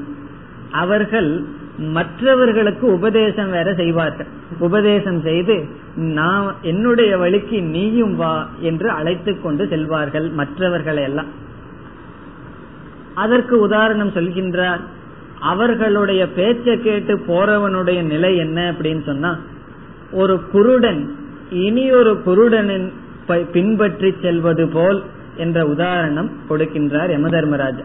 அவர்கள் 0.72 1.44
மற்றவர்களுக்கு 1.78 2.92
உபதேசம் 2.92 3.50
வேற 3.50 3.74
செய்வார்கள். 3.74 4.26
உபதேசம் 4.58 5.20
செய்து 5.20 5.68
நான் 5.96 6.54
என்னுடைய 6.62 7.18
வழிக்கு 7.18 7.62
நீயும் 7.62 8.16
வா 8.16 8.48
என்று 8.60 8.90
அழைத்து 8.90 9.40
கொண்டு 9.40 9.64
செல்வார்கள் 9.64 10.32
மற்றவர்களை 10.32 11.02
எல்லாம். 11.02 11.26
அதற்கு 13.14 13.60
உதாரணம் 13.60 14.10
சொல்கின்றார் 14.10 14.80
அவர்களுடைய 15.40 16.28
பேச்சை 16.28 16.80
கேட்டு 16.80 17.16
போறவனுடைய 17.16 18.02
நிலை 18.02 18.36
என்ன 18.36 18.72
அப்படின்னு 18.72 19.04
சொன்னா 19.04 19.38
ஒரு 20.12 20.40
குருடன் 20.52 21.14
இனி 21.50 21.90
ஒரு 21.90 22.22
குருடனின் 22.26 22.92
பின்பற்றி 23.52 24.14
செல்வது 24.22 24.68
போல் 24.68 25.02
என்ற 25.36 25.66
உதாரணம் 25.66 26.30
கொடுக்கின்றார் 26.48 27.10
யமதர்மராஜா 27.16 27.84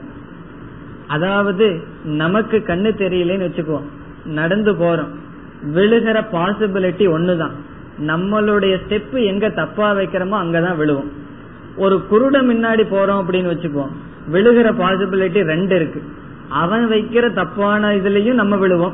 அதாவது 1.14 1.68
நமக்கு 2.06 2.58
கண்ணு 2.68 2.90
தெரியலன்னு 3.02 3.48
வச்சுக்குவோம் 3.48 3.88
நடந்து 4.26 4.72
போறோம். 4.74 5.12
விழுகிற 5.76 6.18
பாசிபிலிட்டி 6.34 7.06
ஒண்ணுதான். 7.08 7.56
நம்மளுடைய 8.08 8.76
ஸ்டெப் 8.84 9.26
எங்க 9.26 9.50
தப்பா 9.50 9.96
வைக்கிறோமோ 9.96 10.38
அங்கதான் 10.44 10.76
விழுவோம். 10.76 11.12
ஒரு 11.76 12.02
குருட 12.12 12.34
முன்னாடி 12.34 12.84
போறோம் 12.92 13.20
அப்படின்னு 13.20 13.52
வச்சுக்குவோம் 13.54 13.94
விழுகிற 14.32 14.68
பாசிபிலிட்டி 14.82 15.42
ரெண்டு 15.44 15.76
இருக்கு. 15.76 16.02
அவன் 16.50 16.90
வைக்கிற 16.90 17.34
தப்பான 17.34 17.96
இதுலயும் 17.96 18.34
நம்ம 18.34 18.56
விழுவோம். 18.56 18.94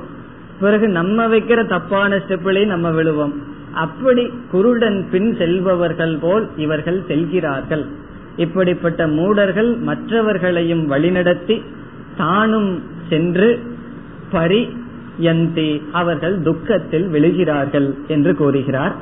பிறகு 0.60 0.88
நம்ம 0.88 1.27
வைக்கிற 1.27 1.65
தப்பான 1.65 2.15
ஸ்டெப்லயும் 2.15 2.73
நம்ம 2.75 2.89
விழுவோம். 2.89 3.34
அப்படி 3.73 4.34
குருடன் 4.51 5.08
பின் 5.12 5.36
செல்பவர்கள் 5.38 6.17
போல் 6.21 6.49
இவர்கள் 6.58 7.03
செல்கிறார்கள். 7.08 7.86
இப்படிப்பட்ட 8.36 9.08
மூடர்கள் 9.08 9.75
மற்றவர்களையும் 9.75 10.91
வழிநடத்தி 10.91 11.62
தானும் 12.21 12.71
சென்று 13.10 13.49
பரி 14.32 14.62
யந்தி 15.19 15.69
அவர்கள் 15.91 16.35
துக்கத்தில் 16.41 17.08
விழுகிறார்கள் 17.10 17.87
என்று 18.08 18.31
கூறுகிறார். 18.35 18.94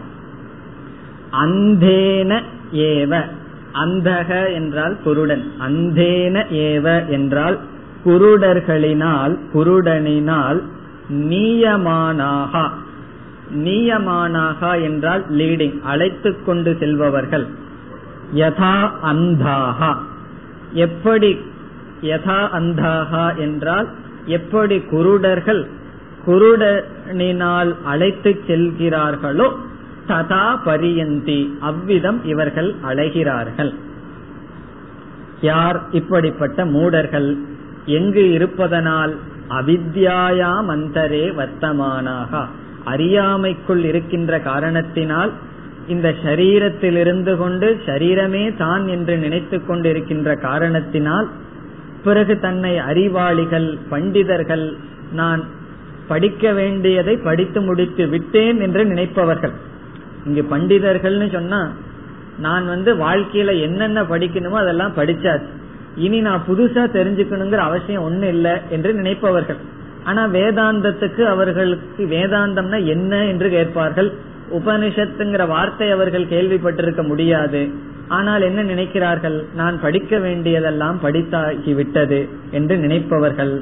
அந்தேன 1.43 2.31
ஏவ 2.87 3.13
அந்தக 3.83 4.29
என்றால் 4.53 4.95
குருடன். 5.03 5.43
அந்தேன 5.67 6.35
ஏவ 6.65 6.85
என்றால் 7.07 7.57
குருடர்களினால் 8.05 9.33
குருடனினால் 9.53 10.59
நீயமானாக. 11.27 12.53
நீயமானாக 13.63 14.61
என்றால் 14.81 15.23
லீடிங் 15.31 15.77
அழைத்து 15.83 16.31
கொண்டு 16.45 16.71
செல்பவர்கள். 16.79 17.45
யதா 18.35 18.75
அந்தாகா 19.11 19.91
எப்படி 20.85 21.29
யதா 22.01 22.41
அந்தாகா 22.51 23.37
என்றால் 23.37 23.87
எப்படி 24.25 24.77
குருடர்கள் 24.79 25.67
குருடனினால் 26.25 27.75
அழைத்து 27.83 28.39
செல்கிறார்களோ 28.47 29.47
ததா 30.07 30.57
பரியந்தி 30.63 31.57
அவ்விதம் 31.59 32.23
இவர்கள் 32.23 32.75
அழைகிறார்கள். 32.83 33.73
யார் 35.41 35.79
இப்படிப்பட்ட 35.91 36.65
மூடர்கள்? 36.65 37.37
எங்கு 37.85 38.31
இருப்பதனால் 38.31 39.13
அவித்யாயாம் 39.49 40.67
அந்தரே 40.67 41.25
வர்த்தமானாக. 41.31 42.45
அறியாமைக்குள் 42.85 43.83
இருக்கின்ற 43.83 44.39
காரணத்தினால் 44.39 45.31
இந்த 45.87 46.15
சரீரத்தில் 46.23 46.97
இருந்து 46.97 47.37
கொண்டு 47.37 47.77
சரீரமே 47.85 48.55
தான் 48.55 48.87
என்று 48.87 49.17
நினைத்து 49.17 49.57
கொண்டிருக்கின்ற 49.57 50.39
காரணத்தினால் 50.39 51.27
பிறகு 52.07 52.33
தன்னை 52.39 52.73
அறிவாளிகள் 52.89 53.69
பண்டிதர்கள் 53.91 54.65
நான் 55.11 55.41
படிக்க 56.07 56.51
வேண்டியதை 56.51 57.15
படித்து 57.27 57.59
முடித்து 57.61 58.03
விட்டேன் 58.07 58.59
என்று 58.65 58.81
நினைப்பவர்கள். 58.85 59.55
இங்கு 60.25 60.43
பண்டிதர்கள்னு 60.51 61.27
சொன்னா 61.31 61.61
நான் 62.39 62.65
வந்து 62.65 62.91
வாழ்க்கையில 62.95 63.51
என்னென்ன 63.61 63.99
படிக்கணுமோ 64.11 64.57
அதெல்லாம் 64.63 64.95
படிச்சாச்சு. 64.95 65.51
இனி 66.05 66.17
நான் 66.21 66.45
புதுசா 66.47 66.83
தெரிஞ்சுக்கணுங்கிற 66.97 67.61
அவசியம் 67.69 68.05
ஒண்ணு 68.07 68.27
இல்லை 68.35 68.55
என்று 68.69 68.89
நினைப்பவர்கள். 68.93 69.59
ஆனா 70.03 70.23
வேதாந்தத்துக்கு 70.27 71.23
அவர்களுக்கு 71.33 72.03
வேதாந்தம்னா 72.13 72.79
என்ன 72.85 73.13
என்று 73.25 73.47
கேட்பார்கள். 73.49 74.09
உபனிஷத்துங்கிற 74.57 75.45
வார்த்தை 75.47 75.87
அவர்கள் 75.91 76.31
கேள்விப்பட்டிருக்க 76.33 77.01
முடியாது. 77.07 77.61
ஆனால் 78.08 78.42
என்ன 78.42 78.60
நினைக்கிறார்கள் 78.62 79.36
நான் 79.54 79.76
படிக்க 79.80 80.18
வேண்டியதெல்லாம் 80.18 80.98
படித்தாகி 81.02 81.72
விட்டது 81.74 82.20
என்று 82.50 82.74
நினைப்பவர்கள் 82.76 83.54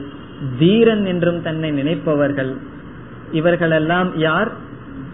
தீரன் 0.58 1.04
என்றும் 1.04 1.40
தன்னை 1.42 1.70
நினைப்பவர்கள் 1.72 2.52
இவர்களெல்லாம் 3.32 4.10
யார் 4.18 4.50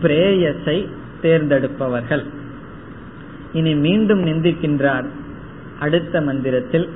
பிரேயஸை 0.03 0.79
தேர்ந்தெடுப்பவர்கள் 1.23 2.25
இனி 3.53 3.73
மீண்டும் 3.85 4.23
நிந்திக்கின்றார் 4.25 5.09
அடுத்த 5.81 6.21
மந்திரத்தில் 6.21 6.89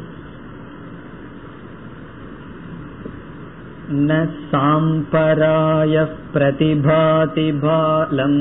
न 4.01 4.17
साम्परायः 4.51 6.11
प्रतिभाति 6.33 7.47
बालम् 7.63 8.37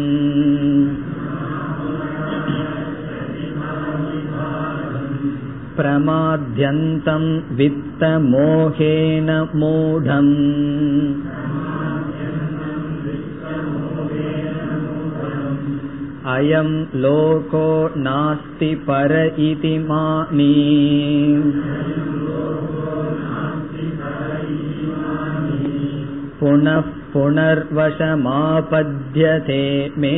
प्रमाद्यन्तं 5.78 7.26
वित्तमोहेन 7.58 9.30
मूढम् 9.62 10.34
अयं 16.36 16.70
लोको 17.04 17.68
नास्ति 18.08 18.72
पर 18.90 19.14
इति 19.48 19.74
मानी 19.90 20.54
पुनः 26.40 26.82
पुनर्वशमापद्यते 27.14 27.84
मे 30.02 30.12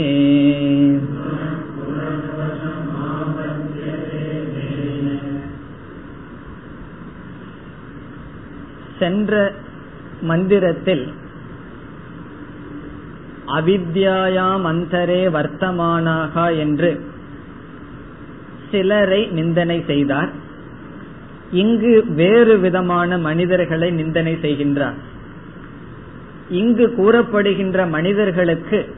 சென்ற 8.98 9.52
மந்திரத்தில் 10.20 11.12
அவித்யாயாம் 13.46 14.64
அந்தரே 14.64 15.22
வர்த்தமானாக 15.28 16.58
என்று 16.58 16.90
சிலரை 18.70 19.26
நிந்தனை 19.26 19.84
செய்தார். 19.86 20.30
இங்கு 21.50 22.04
வேறு 22.08 22.58
விதமான 22.58 23.18
மனிதர்களை 23.18 23.90
நிந்தனை 23.90 24.34
செய்கின்றார். 24.42 24.98
இங்கு 26.48 26.86
கூறப்படுகின்ற 26.98 27.86
மனிதர்களுக்கு 27.86 28.94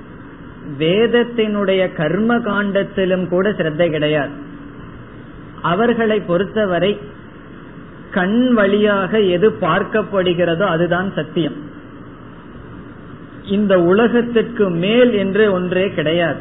வேதத்தினுடைய 0.79 1.83
கர்ம 1.93 2.39
காண்டத்திலும் 2.39 3.29
கூட 3.29 3.53
சிரத்தை 3.53 3.91
கிடையாது. 3.91 4.31
அவர்களை 5.63 6.21
பொறுத்தவரை 6.21 6.99
கண் 8.11 8.41
வழியாக 8.55 9.21
எது 9.37 9.49
பார்க்கப்படுகிறதோ 9.61 10.65
அதுதான் 10.65 11.09
சத்தியம். 11.15 11.57
இந்த 13.47 13.75
உலகத்திற்கு 13.83 14.65
மேல் 14.85 15.13
என்று 15.13 15.45
ஒன்றே 15.53 15.85
கிடையாது. 15.91 16.41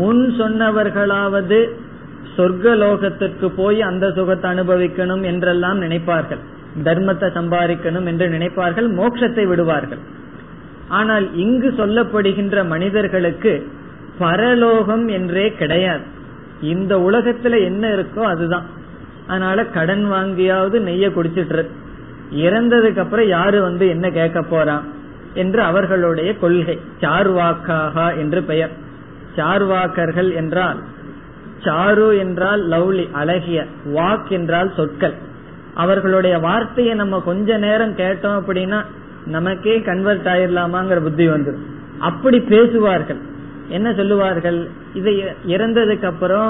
முன் 0.00 0.24
சொன்னவர்களாவது 0.38 1.58
சொர்க்கலோகத்திற்கு 2.36 3.46
போய் 3.56 3.80
அந்த 3.80 4.06
சுகத்தை 4.10 4.48
அனுபவிக்கணும் 4.50 5.22
என்றெல்லாம் 5.22 5.80
நினைப்பார்கள். 5.80 6.42
தர்மத்தை 6.84 7.28
சம்பாதிக்கணும் 7.30 8.06
என்று 8.06 8.26
நினைப்பார்கள் 8.28 8.88
மோட்சத்தை 8.90 9.44
விடுவார்கள். 9.46 10.02
ஆனால் 10.88 11.26
இங்கு 11.34 11.68
சொல்லப்படுகின்ற 11.76 12.64
மனிதர்களுக்கு 12.64 13.52
பரலோகம் 14.18 15.04
என்றே 15.08 15.46
கிடையாது. 15.52 16.04
இந்த 16.60 16.92
உலகத்துல 16.98 17.60
என்ன 17.64 17.84
இருக்கோ 17.88 18.22
அதுதான். 18.24 18.66
அதனால 19.32 19.64
கடன் 19.76 20.04
வாங்கியாவது 20.12 20.76
நெய்ய 20.88 21.06
குடிச்சிட்டு 21.16 21.64
இறந்ததுக்கு 22.44 23.02
அப்புறம் 23.04 23.28
யாரு 23.28 23.58
வந்து 23.62 23.84
என்ன 23.88 24.06
கேட்க 24.10 24.40
போறான் 24.42 24.84
என்று 25.34 25.60
அவர்களுடைய 25.62 26.30
கொள்கை. 26.36 26.76
சார்வாக்காகா 27.00 28.06
என்று 28.18 28.40
பெயர். 28.42 28.72
சார்வாக்கர்கள் 29.36 30.30
என்றால் 30.34 30.80
சாரு 31.64 32.08
என்றால் 32.18 32.62
லவ்லி 32.68 33.04
அழகிய 33.12 33.58
வாக் 33.94 34.30
என்றால் 34.30 34.70
சொற்கள். 34.76 35.14
அவர்களுடைய 35.74 36.34
வார்த்தையை 36.38 36.94
நம்ம 36.94 37.20
கொஞ்ச 37.24 37.56
நேரம் 37.56 37.94
கேட்டோம் 37.96 38.38
அப்படின்னா 38.40 38.80
நமக்கே 39.26 39.74
கன்வெர்ட் 39.80 40.28
ஆயிரலாமாங்கிற 40.32 40.98
புத்தி 41.00 41.26
வந்துடும் 41.28 41.66
அப்படி 41.98 42.38
பேசுவார்கள். 42.52 43.20
என்ன 43.68 43.88
சொல்லுவார்கள்? 43.94 44.58
இதை 44.94 45.12
இறந்ததுக்கு 45.46 46.04
அப்புறம் 46.04 46.48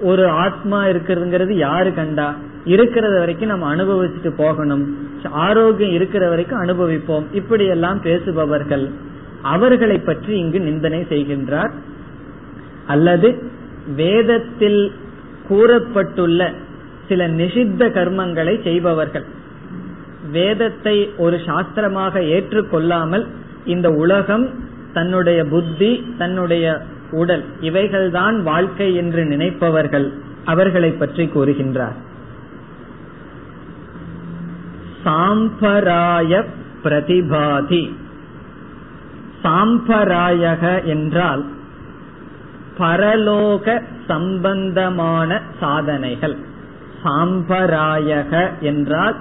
ஒரு 0.00 0.28
ஆத்மா 0.28 0.84
இருக்கிறதுங்கிறது 0.84 1.52
யாரு 1.52 1.94
கண்டா? 1.94 2.34
இருக்கிறத 2.64 3.18
வரைக்கும் 3.18 3.48
நம்ம 3.48 3.76
அனுபவிச்சுட்டு 3.76 4.28
போகணும். 4.36 5.08
ஆரோக்கியம் 5.30 5.92
இருக்கிற 5.92 6.28
வரைக்கும் 6.28 6.62
அனுபவிப்போம். 6.62 7.24
இப்படி 7.32 7.64
எல்லாம் 7.64 8.02
பேசுபவர்கள். 8.02 8.90
அவர்களை 9.42 9.98
பற்றி 9.98 10.38
இங்கு 10.38 10.60
நிந்தனை 10.60 11.06
செய்கின்றார். 11.08 11.70
அல்லது 12.86 13.42
வேதத்தில் 13.96 14.92
கூறப்பட்டுள்ள 15.50 16.52
சில 17.08 17.28
நிஷித்த 17.28 17.88
கர்மங்களை 17.88 18.62
செய்பவர்கள். 18.62 19.24
வேதத்தை 20.30 21.10
ஒரு 21.16 21.36
சாஸ்திரமாக 21.36 22.20
ஏற்றுக்கொள்ளாமல் 22.20 23.26
இந்த 23.64 23.90
உலகம் 23.90 24.64
தன்னுடைய 24.92 25.44
புத்தி 25.44 26.14
தன்னுடைய 26.18 26.82
உடல். 27.10 27.44
இவைகள்தான் 27.60 28.42
வாழ்க்கை 28.42 28.94
என்று 28.94 29.24
நினைப்பவர்கள் 29.24 30.12
அவர்களை 30.44 30.90
பற்றி 30.90 31.24
கூறுகின்றார். 31.24 31.96
சாம்பராய 35.04 36.44
பிரதிபாதி. 36.84 37.94
சாம்பராயக 39.44 40.84
என்றால் 40.84 41.44
பரலோக 42.78 43.82
சம்பந்தமான 44.06 45.40
சாதனைகள். 45.60 46.36
சாம்பராயக 47.04 48.58
என்றால் 48.60 49.16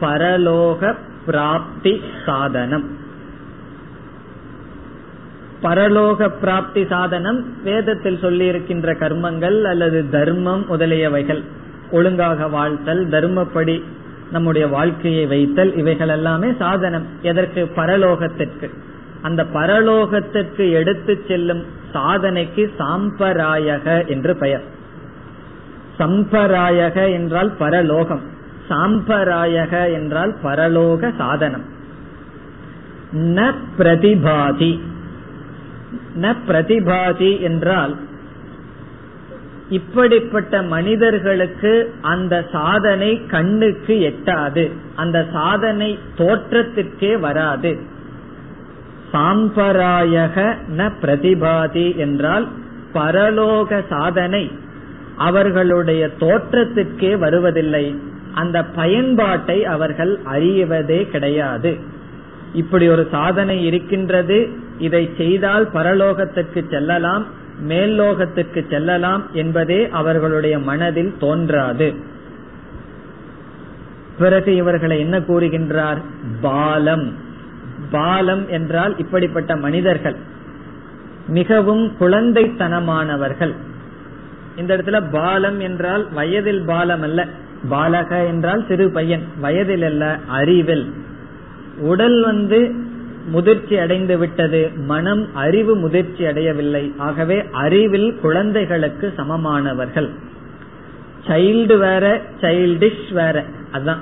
பரலோக 0.00 0.94
பிராப்தி 1.26 2.00
சாதனம். 2.26 3.01
பரலோக 5.62 6.28
பிராப்தி 6.40 6.86
சாதனம் 6.86 7.62
வேதத்தில் 7.62 8.18
சொல்லி 8.18 8.46
இருக்கின்ற 8.46 8.92
கர்மங்கள் 8.92 9.62
அல்லது 9.62 10.08
தர்மம் 10.10 10.66
முதலியவைகள். 10.70 11.42
ஒழுங்காக 11.90 12.48
வாழ்த்தல் 12.48 13.08
தர்மப்படி 13.08 13.82
நம்முடைய 14.30 14.68
வாழ்க்கையை 14.68 15.26
வைத்தல் 15.26 15.76
இவைகள் 15.76 16.08
எல்லாமே 16.08 16.52
சாதனம். 16.58 17.06
எதற்கு? 17.22 17.70
பரலோகத்திற்கு. 17.76 18.70
அந்த 19.22 19.46
பரலோகத்திற்கு 19.54 20.72
எடுத்து 20.72 21.24
செல்லும் 21.28 21.64
சாதனைக்கு 21.94 22.70
சாம்பராயக 22.78 24.06
என்று 24.06 24.36
பெயர். 24.36 24.62
சம்பராயக 25.98 27.12
என்றால் 27.12 27.52
பரலோகம். 27.58 28.20
சாம்பராயக 28.70 29.92
என்றால் 29.92 30.36
பரலோக 30.42 31.16
சாதனம். 31.16 31.64
ந 33.16 33.54
பிரதிபாதி. 33.78 34.80
ந 36.20 36.34
பிரதிபாதி 36.48 37.40
என்றால் 37.40 37.96
இப்படிப்பட்ட 39.70 40.62
மனிதர்களுக்கு 40.62 41.94
அந்த 42.00 42.44
சாதனை 42.52 43.26
கண்ணுக்கு 43.26 43.94
எட்டாது 43.94 44.70
அந்த 44.94 45.26
சாதனை 45.32 45.98
தோற்றத்திற்கே 46.18 47.20
வராது. 47.20 47.78
சாம்பராயக 49.12 50.56
ந 50.76 50.90
பிரதிபாதி 51.02 51.96
என்றால் 51.96 52.48
பரலோக 52.94 53.82
சாதனை 53.88 54.50
அவர்களுடைய 55.16 56.10
தோற்றத்திற்கே 56.20 57.18
வருவதில்லை 57.18 57.96
அந்த 58.34 58.64
பயன்பாட்டை 58.64 59.64
அவர்கள் 59.64 60.18
அறிவதே 60.24 61.08
கிடையாது. 61.08 61.78
இப்படி 62.52 62.88
ஒரு 62.88 63.08
சாதனை 63.10 63.64
இருக்கின்றது. 63.64 64.48
இதை 64.78 65.10
செய்தால் 65.16 65.70
பரலோகத்திற்கு 65.72 66.70
செல்லலாம் 66.70 67.26
மேல்லோகத்திற்கு 67.68 68.70
செல்லலாம் 68.70 69.22
என்பதே 69.32 69.88
அவர்களுடைய 69.88 70.58
மனதில் 70.58 71.14
தோன்றாது. 71.18 71.94
பிறகு 74.18 74.54
இவர்களை 74.54 75.00
என்ன 75.00 75.18
கூறுகின்றார்? 75.18 76.02
பாலம். 76.40 77.14
பாலம் 77.90 78.48
என்றால் 78.48 78.98
இப்படிப்பட்ட 78.98 79.56
மனிதர்கள். 79.56 80.16
மிகவும் 81.28 81.92
குழந்தைத்தனமானவர்கள். 82.00 83.54
இந்த 84.56 84.76
இடத்துல 84.76 85.10
பாலம் 85.10 85.60
என்றால் 85.60 86.12
வயதில் 86.12 86.64
பாலம் 86.64 87.02
அல்ல 87.02 87.28
பாலக 87.70 88.26
என்றால் 88.26 88.64
சிறு 88.68 88.90
பையன். 88.90 89.22
வயதில் 89.40 89.82
அல்ல 89.82 90.18
அறிவில். 90.26 90.92
உடல் 91.78 92.22
வந்து 92.22 92.72
முதிர்ச்சி 93.26 93.78
அடைந்து 93.78 94.18
விட்டது 94.18 94.70
மனம் 94.76 95.34
அறிவு 95.34 95.76
முதிர்ச்சி 95.76 96.26
அடையவில்லை. 96.26 96.92
ஆகவே 96.96 97.44
அறிவில் 97.52 98.18
குழந்தைகளுக்கு 98.20 99.12
சமமானவர்கள். 99.16 100.08
சைல்டு 101.26 101.78
வேற 101.78 102.22
சைல்டிஷ் 102.40 103.12
வேற. 103.12 103.44
அதான். 103.72 103.98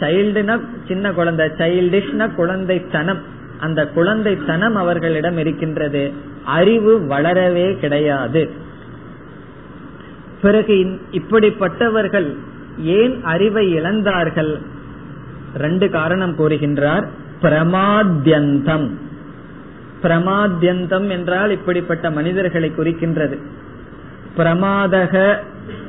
சைல்டுனா 0.00 0.60
சின்ன 0.88 1.12
குழந்தை 1.12 1.48
சைல்டிஷ்னா 1.48 2.30
குழந்தைத்தனம். 2.38 3.18
அந்த 3.58 3.90
குழந்தைத்தனம் 3.96 4.72
அவர்களிடம் 4.72 5.38
இருக்கின்றது. 5.38 6.12
அறிவு 6.44 7.00
வளரவே 7.00 7.78
கிடையாது. 7.78 8.50
பிறகு 10.42 11.00
இப்படிப்பட்டவர்கள் 11.12 12.36
ஏன் 12.78 13.22
அறிவை 13.22 13.80
இழந்தார்கள்? 13.80 14.60
ரெண்டு 15.56 15.90
காரணம் 15.90 16.38
கூறுகின்றார். 16.38 17.06
பிரமாத்யந்தம். 17.42 18.90
பிரமாத்யந்தம் 20.02 21.08
என்றால் 21.08 21.50
இப்படிப்பட்ட 21.50 22.10
மனிதர்களை 22.10 22.72
குறிக்கின்றது. 22.76 23.38
பிரமாதக 24.36 25.36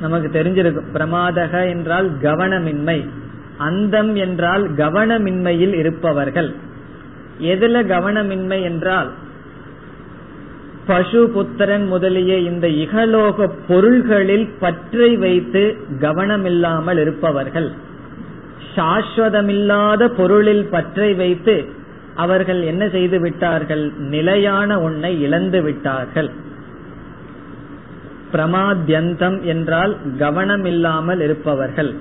நமக்கு 0.02 0.28
தெரிஞ்சிருக்கும். 0.28 0.86
பிரமாதக 0.94 1.70
என்றால் 1.70 2.12
கவனமின்மை. 2.22 3.10
அந்தம் 3.58 4.16
என்றால் 4.16 4.74
கவனமின்மையில் 4.74 5.74
இருப்பவர்கள். 5.74 6.54
எதுல 7.42 7.84
கவனமின்மை 7.86 8.62
என்றால் 8.62 9.12
பசு 10.86 11.30
புத்திரன் 11.30 11.88
முதலிய 11.88 12.38
இந்த 12.38 12.68
இகலோக 12.68 13.52
பொருள்களில் 13.68 14.50
பற்றை 14.60 15.18
வைத்து 15.18 15.78
கவனமில்லாமல் 16.00 17.02
இருப்பவர்கள். 17.02 17.72
சாஸ்வதமில்லாத 18.78 20.08
பொருளில் 20.08 20.66
பற்றை 20.66 21.14
வைத்து 21.14 21.66
அவர்கள் 22.16 22.62
என்ன 22.62 22.90
செய்து 22.90 23.20
விட்டார்கள்? 23.20 23.92
நிலையான 23.98 24.82
ஒன்றை 24.82 25.22
இழந்து 25.22 25.62
விட்டார்கள். 25.62 26.30
பிரமாத்யந்தம் 28.34 29.42
என்றால் 29.42 29.98
கவனம் 30.18 30.66
இல்லாமல் 30.66 31.22
இருப்பவர்கள். 31.22 31.92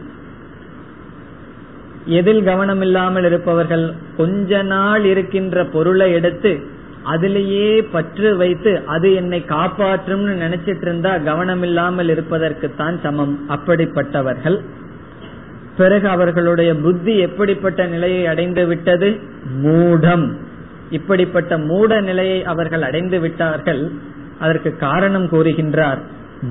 எதில் 2.07 2.43
கவனம் 2.43 2.81
இல்லாமல் 2.81 3.25
இருப்பவர்கள்? 3.25 3.95
கொஞ்ச 4.17 4.63
நாள் 4.63 5.05
இருக்கின்ற 5.05 5.65
பொருளை 5.65 6.13
எடுத்து 6.13 6.75
அதிலேயே 7.03 7.83
பற்று 7.83 8.37
வைத்து 8.37 8.83
அது 8.87 9.15
என்னை 9.15 9.45
காப்பாற்றும்னு 9.49 10.33
நினைச்சிட்டு 10.45 10.83
இருந்தா 10.83 11.19
கவனம் 11.19 11.63
இல்லாமல் 11.63 12.09
இருப்பதற்குத்தான் 12.09 13.01
சமம். 13.03 13.39
அப்படிப்பட்டவர்கள். 13.49 14.59
பிறகு 15.77 16.09
அவர்களுடைய 16.09 16.77
புத்தி 16.77 17.19
எப்படிப்பட்ட 17.19 17.87
நிலையை 17.87 18.27
அடைந்து 18.27 18.67
விட்டது? 18.67 19.21
மூடம். 19.63 20.33
இப்படிப்பட்ட 20.91 21.59
மூட 21.59 22.01
நிலையை 22.01 22.45
அவர்கள் 22.45 22.83
அடைந்து 22.83 23.21
விட்டார்கள். 23.21 23.91
அதற்கு 24.39 24.77
காரணம் 24.77 25.29
கூறுகின்றார். 25.29 25.99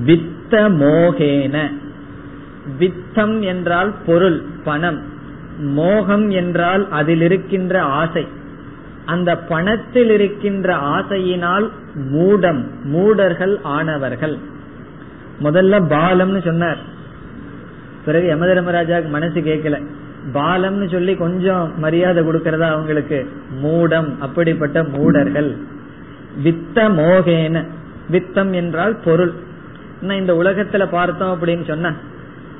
வித்த 0.06 0.68
மோகேன. 0.70 1.72
வித்தம் 2.78 3.40
என்றால் 3.40 3.94
பொருள் 4.06 4.42
பணம். 4.64 5.02
மோகம் 5.58 6.30
என்றால் 6.30 6.90
அதில் 6.90 7.20
இருக்கின்ற 7.20 7.82
ஆசை. 7.82 8.26
அந்த 9.04 9.38
பணத்தில் 9.38 10.10
இருக்கின்ற 10.10 10.76
ஆசையினால் 10.76 11.68
மூடம் 12.12 12.64
மூடர்கள் 12.84 13.60
ஆனவர்கள். 13.62 14.38
முதல்ல 15.42 15.86
பாலம்னு 15.88 16.44
சொன்னார். 16.44 16.94
பிறகு 18.06 18.36
யமதர்மராஜாவுக்கு 18.36 19.08
மனசு 19.08 19.40
கேட்கல. 19.40 19.86
பாலம்னு 20.34 20.90
சொல்லி 20.90 21.14
கொஞ்சம் 21.16 21.78
மரியாதை 21.78 22.22
கொடுக்கறதா 22.22 22.68
அவங்களுக்கு? 22.68 23.28
மூடம் 23.62 24.08
அப்படிப்பட்ட 24.18 24.84
மூடர்கள். 24.84 25.56
வித்த 26.44 26.88
மோகேன. 26.92 27.64
வித்தம் 28.12 28.52
என்றால் 28.52 28.96
பொருள். 29.04 29.32
இந்த 30.02 30.32
உலகத்துல 30.34 30.88
பார்த்தோம் 30.90 31.38
அப்படின்னு 31.40 31.64
சொன்ன 31.66 31.94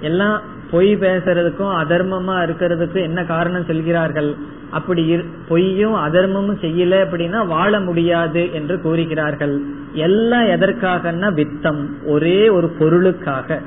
எல்லாம் 0.01 0.42
பொய் 0.70 0.97
பேசுறதுக்கும் 0.97 1.74
அதர்மமா 1.82 2.36
இருக்கிறதுக்கும் 2.42 3.03
என்ன 3.03 3.24
காரணம் 3.24 3.64
சொல்கிறார்கள்? 3.64 4.34
அப்படி 4.70 5.16
பொய்யும் 5.49 5.94
அதர்மமும் 5.94 6.59
செய்யல 6.61 6.94
அப்படின்னா 7.05 7.47
வாழ 7.47 7.80
முடியாது 7.80 8.53
என்று 8.53 8.80
கூறுகிறார்கள். 8.80 9.61
எல்லாம் 9.92 10.44
எதற்காகன்னா 10.44 11.32
வித்தம். 11.32 11.86
ஒரே 12.05 12.49
ஒரு 12.49 12.68
பொருளுக்காக. 12.68 13.61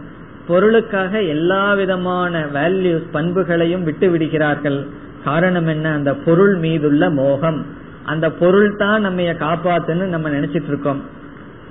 பொருளுக்காக 0.49 1.21
எல்லா 1.21 1.73
விதமான 1.73 2.45
வேல்யூஸ் 2.53 3.05
பண்புகளையும் 3.11 3.83
விட்டு 3.83 4.09
விடுகிறார்கள் 4.09 4.87
காரணம் 5.23 5.67
என்ன? 5.67 5.93
அந்த 5.93 6.13
பொருள் 6.13 6.55
மீதுள்ள 6.55 7.09
மோகம். 7.09 7.65
அந்த 8.05 8.31
பொருள் 8.31 8.75
தான் 8.75 9.01
நம்ம 9.01 9.21
காப்பாத்துன்னு 9.21 10.05
நம்ம 10.05 10.29
நினைச்சிட்டு 10.29 10.67
இருக்கோம் 10.67 11.01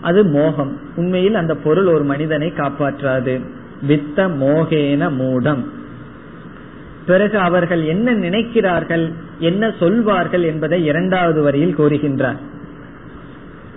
அது 0.01 0.24
மோகம். 0.24 0.72
உண்மையில் 0.97 1.35
அந்த 1.35 1.55
பொருள் 1.55 1.87
ஒரு 1.87 2.05
மனிதனை 2.05 2.53
காப்பாற்றாது. 2.57 3.41
வித்த 3.89 4.29
மோகேன 4.29 5.11
மூடம். 5.11 5.62
பிறகு 7.07 7.39
அவர்கள் 7.39 7.85
என்ன 7.85 8.14
நினைக்கிறார்கள்? 8.14 9.12
என்ன 9.39 9.72
சொல்வார்கள் 9.79 10.43
என்பதை 10.43 10.85
இரண்டாவது 10.85 11.43
வரியில் 11.43 11.79
கூறுகின்றார். 11.79 12.39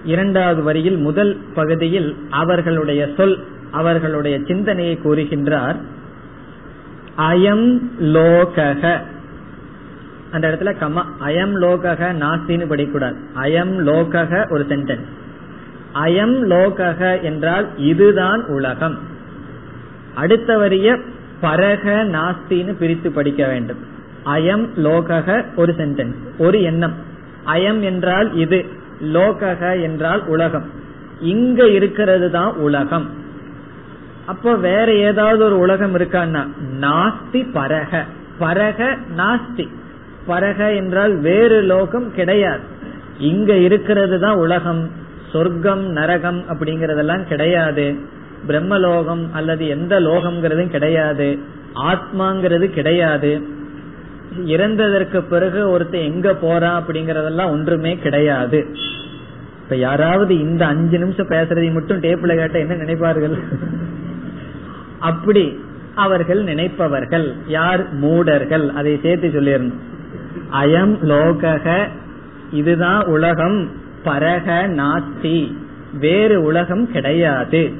இரண்டாவது 0.05 0.63
வரியில் 0.63 0.97
முதல் 0.97 1.37
பகுதியில் 1.53 2.15
அவர்களுடைய 2.29 3.09
சொல் 3.17 3.39
அவர்களுடைய 3.71 4.39
சிந்தனையை 4.47 4.99
கூறுகின்றார் 5.03 5.75
அயம் 7.17 7.79
லோகக 7.99 9.01
அந்த 10.31 10.49
இடத்துல 10.49 10.75
கமா 10.79 11.05
அயம் 11.27 11.55
லோகக 11.55 12.13
நாஸ்தின்னு 12.13 12.67
படிக்கூடாது. 12.67 13.15
அயம் 13.35 13.73
லோகக 13.79 14.51
ஒரு 14.51 14.65
சென்டென்ஸ் 14.69 15.05
அயம் 15.93 16.35
லோகக 16.49 17.21
என்றால் 17.21 17.77
இதுதான் 17.77 18.45
உலகம். 18.45 18.99
அடுத்த 20.15 20.57
வரிய 20.57 20.99
பரக 21.41 22.03
நாஸ்தின்னு 22.03 22.73
பிரித்து 22.73 23.11
படிக்க 23.11 23.47
வேண்டும். 23.47 23.77
அயம் 24.25 24.69
லோகக 24.77 25.45
ஒரு 25.55 25.73
சென்டென்ஸ் 25.77 26.15
ஒரு 26.37 26.61
எண்ணம். 26.61 26.93
அயம் 27.45 27.79
என்றால் 27.79 28.33
இது. 28.33 28.65
லோகக 29.13 29.81
என்றால் 29.81 30.27
உலகம். 30.27 30.69
இங்க 31.21 31.67
இருக்கிறது 31.69 32.31
தான் 32.31 32.55
உலகம். 32.55 33.09
அப்போ 34.25 34.55
வேற 34.55 34.93
ஏதாவது 34.93 35.43
ஒரு 35.43 35.57
உலகம் 35.59 35.97
இருக்கான்னா 35.97 36.47
நாஸ்தி 36.79 37.47
பரக. 37.53 38.03
பரக 38.39 38.97
நாஸ்தி. 39.17 39.67
பரக 40.27 40.75
என்றால் 40.75 41.19
வேறு 41.19 41.61
லோகம் 41.61 42.13
கிடையாது. 42.13 42.59
இங்க 43.19 43.53
இருக்கிறது 43.53 44.19
தான் 44.19 44.35
உலகம். 44.35 44.89
சொர்க்கம் 45.31 45.85
நரகம் 45.85 46.43
அப்படிங்கறதெல்லாம் 46.49 47.27
கிடையாது. 47.27 47.95
பிரம்மலோகம் 48.47 49.29
அல்லது 49.31 49.67
எந்த 49.67 49.99
லோகம்ங்கிறதும் 49.99 50.69
கிடையாது. 50.69 51.39
ஆத்மாங்கிறது 51.75 52.69
கிடையாது. 52.69 53.41
இறந்ததற்கு 54.45 55.21
பிறகு 55.21 55.79
ஒருத்தர் 55.79 56.03
எங்க 56.03 56.31
போறா 56.31 56.81
அப்படிங்கறதெல்லாம் 56.81 57.49
ஒன்றுமே 57.49 57.97
கிடையாது. 57.97 58.65
இப்ப 59.63 59.75
யாராவது 59.75 60.39
இந்த 60.39 60.65
அஞ்சு 60.65 60.97
நிமிஷம் 60.97 61.29
பேசுறதை 61.29 61.73
மட்டும் 61.73 62.01
டேப்ல 62.01 62.35
கேட்ட 62.35 62.59
என்ன 62.59 62.73
நினைப்பார்கள்? 62.73 63.39
அப்படி 65.01 65.59
அவர்கள் 65.95 66.43
நினைப்பவர்கள். 66.43 67.27
யார்? 67.47 67.93
மூடர்கள். 67.93 68.69
அதை 68.69 68.99
சேர்த்து 69.03 69.27
சொல்லியிருந்தோம் 69.27 69.89
அயம் 70.51 70.95
லோகக 71.03 71.87
இதுதான் 72.51 73.05
உலகம். 73.05 73.71
பரக 74.05 74.67
நாஸ்தி 74.67 75.55
வேறு 75.99 76.43
உலகம் 76.43 76.91
கிடையாது. 76.91 77.71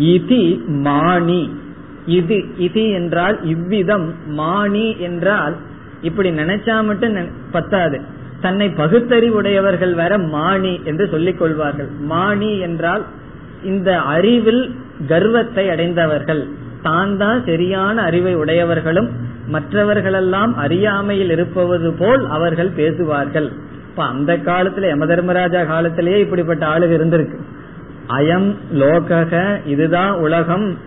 இதி 0.00 0.66
மாணி. 0.66 1.42
இது 2.06 2.44
இது 2.56 2.90
என்றால் 2.90 3.44
இவ்விதம். 3.44 4.14
மாணி 4.26 4.96
என்றால் 4.98 5.56
இப்படி 6.02 6.30
நினைச்சா 6.30 6.84
மட்டும் 6.84 7.16
பத்தாது. 7.50 8.00
தன்னை 8.40 8.68
பகுத்தறிவுடையவர்கள் 8.68 9.94
வேற 9.94 10.18
மாணி 10.18 10.80
என்று 10.84 11.08
சொல்லிக் 11.08 11.38
கொள்வார்கள். 11.38 11.88
மாணி 12.00 12.58
என்றால் 12.58 13.04
இந்த 13.62 13.98
அறிவில் 13.98 14.74
கர்வத்தை 15.06 15.70
அடைந்தவர்கள். 15.70 16.48
தான் 16.82 17.16
தான் 17.16 17.42
சரியான 17.46 18.02
அறிவை 18.02 18.36
உடையவர்களும் 18.36 19.08
மற்றவர்களெல்லாம் 19.48 20.56
அறியாமையில் 20.56 21.30
இருப்பது 21.30 21.92
போல் 21.92 22.26
அவர்கள் 22.26 22.68
பேசுவார்கள். 22.68 23.52
இப்ப 23.88 24.04
அந்த 24.04 24.36
காலத்துல 24.36 24.88
யம 24.88 25.06
தர்மராஜா 25.06 25.64
காலத்திலேயே 25.64 26.18
இப்படிப்பட்ட 26.20 26.66
ஆளுக 26.66 26.92
இருந்திருக்கு. 26.96 27.38
அயம் 28.08 28.54
லோகக 28.74 29.60
இதுதான் 29.66 30.12
உலகம். 30.12 30.78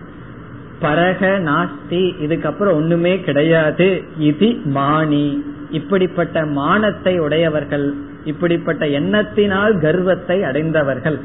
பரக 0.80 1.38
நாஸ்தி 1.38 2.02
இதுக்கப்புறம் 2.24 2.74
ஒண்ணுமே 2.74 3.20
கிடையாது. 3.20 4.02
இது 4.18 4.46
மானி. 4.64 5.44
இப்படிப்பட்ட 5.70 6.44
மானத்தை 6.44 7.18
உடையவர்கள் 7.18 7.94
இப்படிப்பட்ட 8.24 8.86
எண்ணத்தினால் 8.86 9.80
கர்வத்தை 9.80 10.42
அடைந்தவர்கள். 10.42 11.20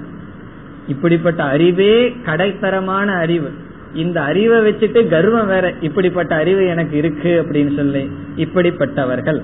இப்படிப்பட்ட 0.88 1.44
அறிவே 1.44 2.16
கடைத்தரமான 2.26 3.16
அறிவு. 3.16 3.52
இந்த 3.94 4.22
அறிவை 4.22 4.60
வச்சுட்டு 4.60 5.08
கர்வம் 5.08 5.48
வேற 5.48 5.74
இப்படிப்பட்ட 5.82 6.36
அறிவு 6.36 6.66
எனக்கு 6.66 6.98
இருக்கு 6.98 7.44
அப்படின்னு 7.44 7.76
சொல்லி 7.76 8.12
இப்படிப்பட்டவர்கள். 8.36 9.42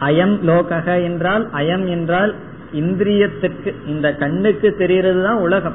அயம் 0.00 0.36
லோகக 0.46 1.02
என்றால் 1.02 1.50
அயம் 1.50 1.88
என்றால் 1.88 2.34
இந்திரியத்திற்கு 2.74 3.74
இந்த 3.86 4.14
கண்ணுக்கு 4.14 4.76
தெரிகிறது 4.76 5.22
தான் 5.22 5.36
உலகம். 5.36 5.74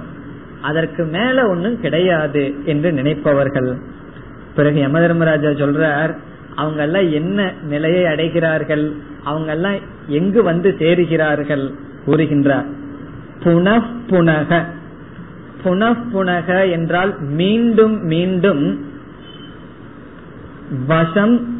அதற்கு 0.62 1.04
மேல 1.04 1.48
ஒன்னும் 1.48 1.82
கிடையாது 1.82 2.56
என்று 2.66 2.92
நினைப்பவர்கள். 2.92 3.78
பிறகு 4.56 4.80
யம 4.80 5.00
தர்மராஜா 5.00 5.50
சொல்றார் 5.50 6.18
அவங்க 6.56 6.82
எல்லாம் 6.84 7.12
என்ன 7.12 7.54
நிலையை 7.64 8.04
அடைகிறார்கள்? 8.04 8.92
அவங்க 9.24 9.52
எல்லாம் 9.52 9.76
எங்கு 10.08 10.44
வந்து 10.44 10.76
சேருகிறார்கள்? 10.80 11.74
கூறுகின்றார். 12.08 12.66
புனப்புனக. 13.44 14.64
புனப்புனக 15.64 16.72
என்றால் 16.72 17.22
மீண்டும் 17.22 18.04
மீண்டும் 18.04 18.86
வசம் 20.88 21.56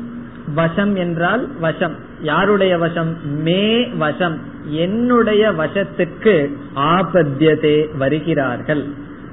வசம் 0.56 0.96
என்றால் 0.96 1.60
வசம். 1.60 1.96
யாருடைய 2.22 2.78
வசம்? 2.78 3.42
மே 3.42 3.86
வசம். 3.86 4.38
என்னுடைய 4.70 5.52
வசத்துக்கு 5.52 6.54
ஆபத்தியதே 6.76 7.98
வருகிறார்கள். 7.98 8.86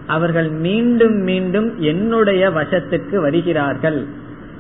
அவர்கள் 0.07 0.49
மீண்டும் 0.49 1.15
மீண்டும் 1.15 1.81
என்னுடைய 1.81 2.51
வசத்துக்கு 2.51 3.17
வருகிறார்கள். 3.17 4.07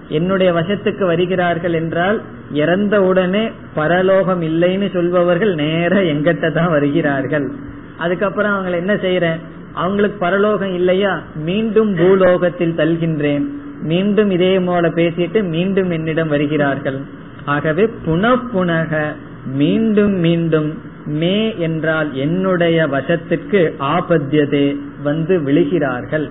என்னுடைய 0.08 0.52
வசத்துக்கு 0.52 1.06
வருகிறார்கள் 1.06 1.72
என்றால் 1.72 2.22
இறந்தவுடனே 2.54 3.52
பரலோகம் 3.74 4.42
இல்லைன்னு 4.42 4.92
சொல்பவர்கள் 4.92 5.54
நேர 5.54 6.00
எங்கிட்ட 6.00 6.52
தான் 6.52 6.70
வருகிறார்கள். 6.70 7.52
அதுக்கப்புறம் 7.96 8.54
அவங்களை 8.54 8.74
என்ன 8.74 8.94
செய்யறேன் 8.94 9.40
அவங்களுக்கு 9.72 10.18
பரலோகம் 10.18 10.74
இல்லையா? 10.74 11.22
மீண்டும் 11.34 11.94
பூலோகத்தில் 11.94 12.76
தல்கின்றேன் 12.76 13.46
மீண்டும் 13.82 14.30
இதே 14.30 14.58
போல 14.58 14.88
பேசிட்டு 14.88 15.42
மீண்டும் 15.42 15.90
என்னிடம் 15.90 16.28
வருகிறார்கள். 16.28 17.00
ஆகவே 17.44 17.88
புனப்புனக 18.06 19.02
மீண்டும் 19.46 20.12
மீண்டும் 20.12 20.78
மே 21.06 21.58
என்றால் 21.58 22.14
என்னுடைய 22.14 22.86
வசத்துக்கு 22.86 23.72
ஆபத்தியதே 23.78 24.76
வந்து 25.02 25.40
விழுகிறார்கள். 25.40 26.30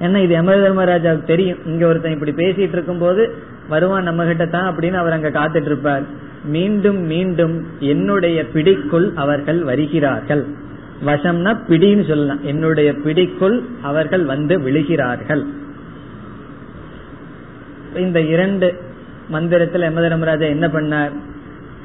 ஏன்னா 0.00 0.18
இது 0.24 0.34
யம 0.34 0.52
தர்மராஜாவுக்கு 0.62 1.30
தெரியும்? 1.32 1.58
இங்க 1.66 1.86
ஒருத்தன் 1.86 2.14
இப்படி 2.16 2.32
பேசிட்டு 2.42 2.76
இருக்கும் 2.76 2.98
போது 2.98 3.22
வருவான் 3.68 4.08
நம்ம 4.08 4.24
கிட்ட 4.24 4.46
தான் 4.46 4.68
அப்படின்னு 4.70 4.98
அவர் 5.02 5.16
அங்க 5.16 5.30
காத்துட்டு 5.30 5.70
இருப்பார் 5.72 6.04
மீண்டும் 6.44 7.00
மீண்டும் 7.12 7.54
என்னுடைய 7.92 8.38
பிடிக்குள் 8.52 9.06
அவர்கள் 9.14 9.60
வருகிறார்கள். 9.62 10.44
வசம்னா 11.06 11.52
பிடின்னு 11.68 12.04
சொல்லலாம். 12.08 12.40
என்னுடைய 12.42 12.92
பிடிக்குள் 13.04 13.56
அவர்கள் 13.82 14.24
வந்து 14.24 14.54
விழுகிறார்கள். 14.60 15.42
இந்த 18.04 18.20
இரண்டு 18.34 18.68
மந்திரத்தில் 19.28 19.86
யம 19.88 20.00
தர்மராஜா 20.00 20.46
என்ன 20.56 20.66
பண்ணார்? 20.66 21.12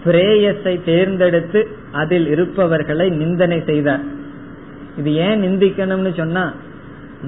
பிரேயஸை 0.05 0.73
தேர்ந்தெடுத்து 0.83 1.59
அதில் 1.91 2.27
இருப்பவர்களை 2.27 3.09
நிந்தனை 3.21 3.59
செய்தார். 3.65 4.03
இது 4.99 5.13
ஏன் 5.27 5.41
நிந்திக்கணும்னு 5.41 6.11
சொன்னா 6.21 6.43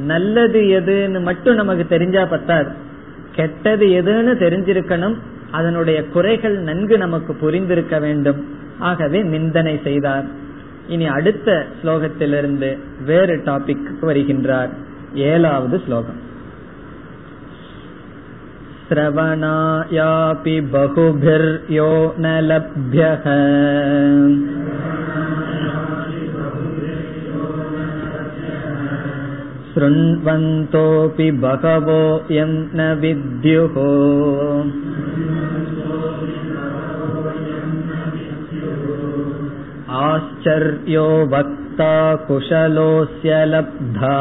நல்லது 0.06 0.60
எதுன்னு 0.78 1.20
மட்டும் 1.22 1.54
நமக்கு 1.54 1.84
தெரிஞ்சா 1.86 2.22
பத்தாது 2.24 2.70
கெட்டது 3.32 3.86
எதுன்னு 4.00 4.32
தெரிஞ்சிருக்கணும் 4.36 5.16
அதனுடைய 5.50 5.98
குறைகள் 6.06 6.56
நன்கு 6.60 6.96
நமக்கு 6.98 7.32
புரிந்திருக்க 7.34 7.96
வேண்டும் 8.00 8.40
ஆகவே 8.80 9.20
நிந்தனை 9.22 9.74
செய்தார் 9.84 10.26
இனி 10.88 11.06
அடுத்த 11.08 11.48
ஸ்லோகத்திலிருந்து 11.80 12.70
வேறு 13.04 13.36
டாபிக் 13.44 13.88
வருகின்றார் 14.00 14.72
ஏழாவது 15.28 15.76
ஸ்லோகம் 15.78 16.20
श्रवणायापि 18.88 20.54
बहुभिर्यो 20.72 21.90
न 22.18 22.32
लभ्यः 22.42 23.24
शृण्वन्तोऽपि 29.76 31.30
बहवो 31.44 32.00
यं 32.36 32.52
न 32.78 32.88
विद्युः 33.02 33.76
आश्चर्यो 40.02 41.06
वक्ता 41.34 41.92
कुशलोऽस्य 42.28 43.44
लब्धा 43.54 44.18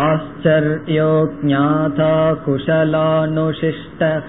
आश्चर्यो 0.00 1.12
ज्ञाता 1.44 2.12
कुशलानुशिष्टः 2.44 4.28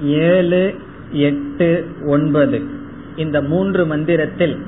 ஏழு 0.00 0.74
எட்டு 1.10 1.88
ஒன்பது. 2.06 2.62
இந்த 3.16 3.42
மூன்று 3.42 3.86
மந்திரத்தில் 3.86 4.58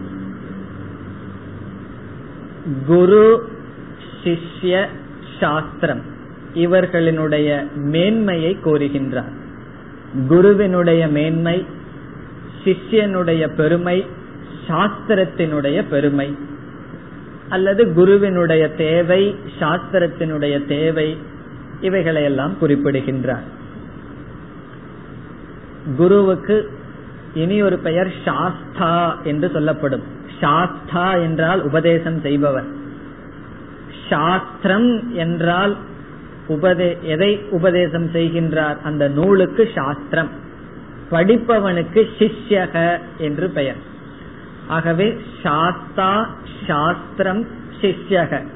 குரு 2.86 3.48
சிஷ்ய 4.24 4.86
சாஸ்திரம் 5.40 6.02
இவர்களினுடைய 6.54 7.72
மேன்மையை 7.74 8.58
கோருகின்றார் 8.64 9.32
குருவினுடைய 10.28 11.08
மேன்மை 11.08 11.66
சிஷ்யனுடைய 12.64 13.54
பெருமை 13.54 14.06
சாஸ்திரத்தினுடைய 14.68 15.84
பெருமை 15.90 16.36
அல்லது 17.48 17.92
குருவினுடைய 17.92 18.68
தேவை 18.68 19.36
சாஸ்திரத்தினுடைய 19.60 20.66
தேவை 20.66 21.16
இவைகளையெல்லாம் 21.80 22.58
குறிப்பிடுகின்றார். 22.58 23.60
குருவுக்கு 25.96 26.70
இனி 27.34 27.62
ஒரு 27.62 27.78
பெயர் 27.78 28.12
சாஸ்தா 28.24 29.20
என்று 29.22 29.50
சொல்லப்படும். 29.50 30.02
சாஸ்தா 30.40 31.14
என்றால் 31.14 31.62
உபதேசம் 31.62 32.20
செய்பவர். 32.20 32.64
சாஸ்திரம் 34.08 35.14
என்றால் 35.14 35.76
உபதே 36.48 37.00
எதை 37.00 37.42
உபதேசம் 37.50 38.06
செய்கின்றார்? 38.06 38.80
அந்த 38.80 39.08
நூலுக்கு 39.08 39.70
சாஸ்திரம் 39.74 40.28
படிப்பவனுக்கு 41.10 42.06
சிஷ்யக 42.18 42.98
என்று 43.18 43.50
பெயர். 43.50 43.76
ஆகவே 44.68 45.20
சாஸ்தா 45.42 46.30
சாஸ்திரம் 46.66 47.46
சிஷ்யக. 47.80 48.46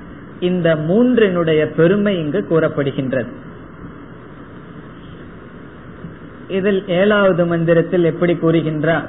இந்த 0.41 0.75
மூன்றினுடைய 0.75 1.67
பெருமை 1.67 2.19
இங்கு 2.19 2.47
கூறப்படுகின்றது. 2.47 3.45
இதில் 6.49 6.89
ஏழாவது 6.89 7.47
மந்திரத்தில் 7.47 8.05
எப்படி 8.05 8.33
கூறுகின்றார்? 8.33 9.07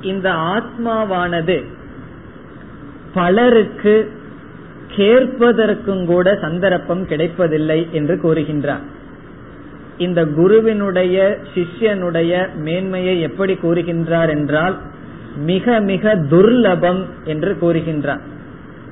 இந்த 0.00 0.30
ஆத்மாவானது 0.30 1.64
பலருக்கு 3.14 4.10
கேட்பதற்கும் 4.96 6.06
கூட 6.06 6.38
சந்தர்ப்பம் 6.40 7.06
கிடைப்பதில்லை 7.06 7.88
என்று 7.92 8.14
கூறுகின்றார். 8.14 8.84
இந்த 9.98 10.26
குருவினுடைய 10.26 11.38
சிஷ்யனுடைய 11.54 12.54
மேன்மையை 12.54 13.20
எப்படி 13.20 13.54
கூறுகின்றார் 13.54 14.28
என்றால் 14.28 14.80
மிக 15.36 15.80
மிக 15.80 16.14
துர்லபம் 16.14 17.04
என்று 17.24 17.56
கூறுகின்றார். 17.60 18.20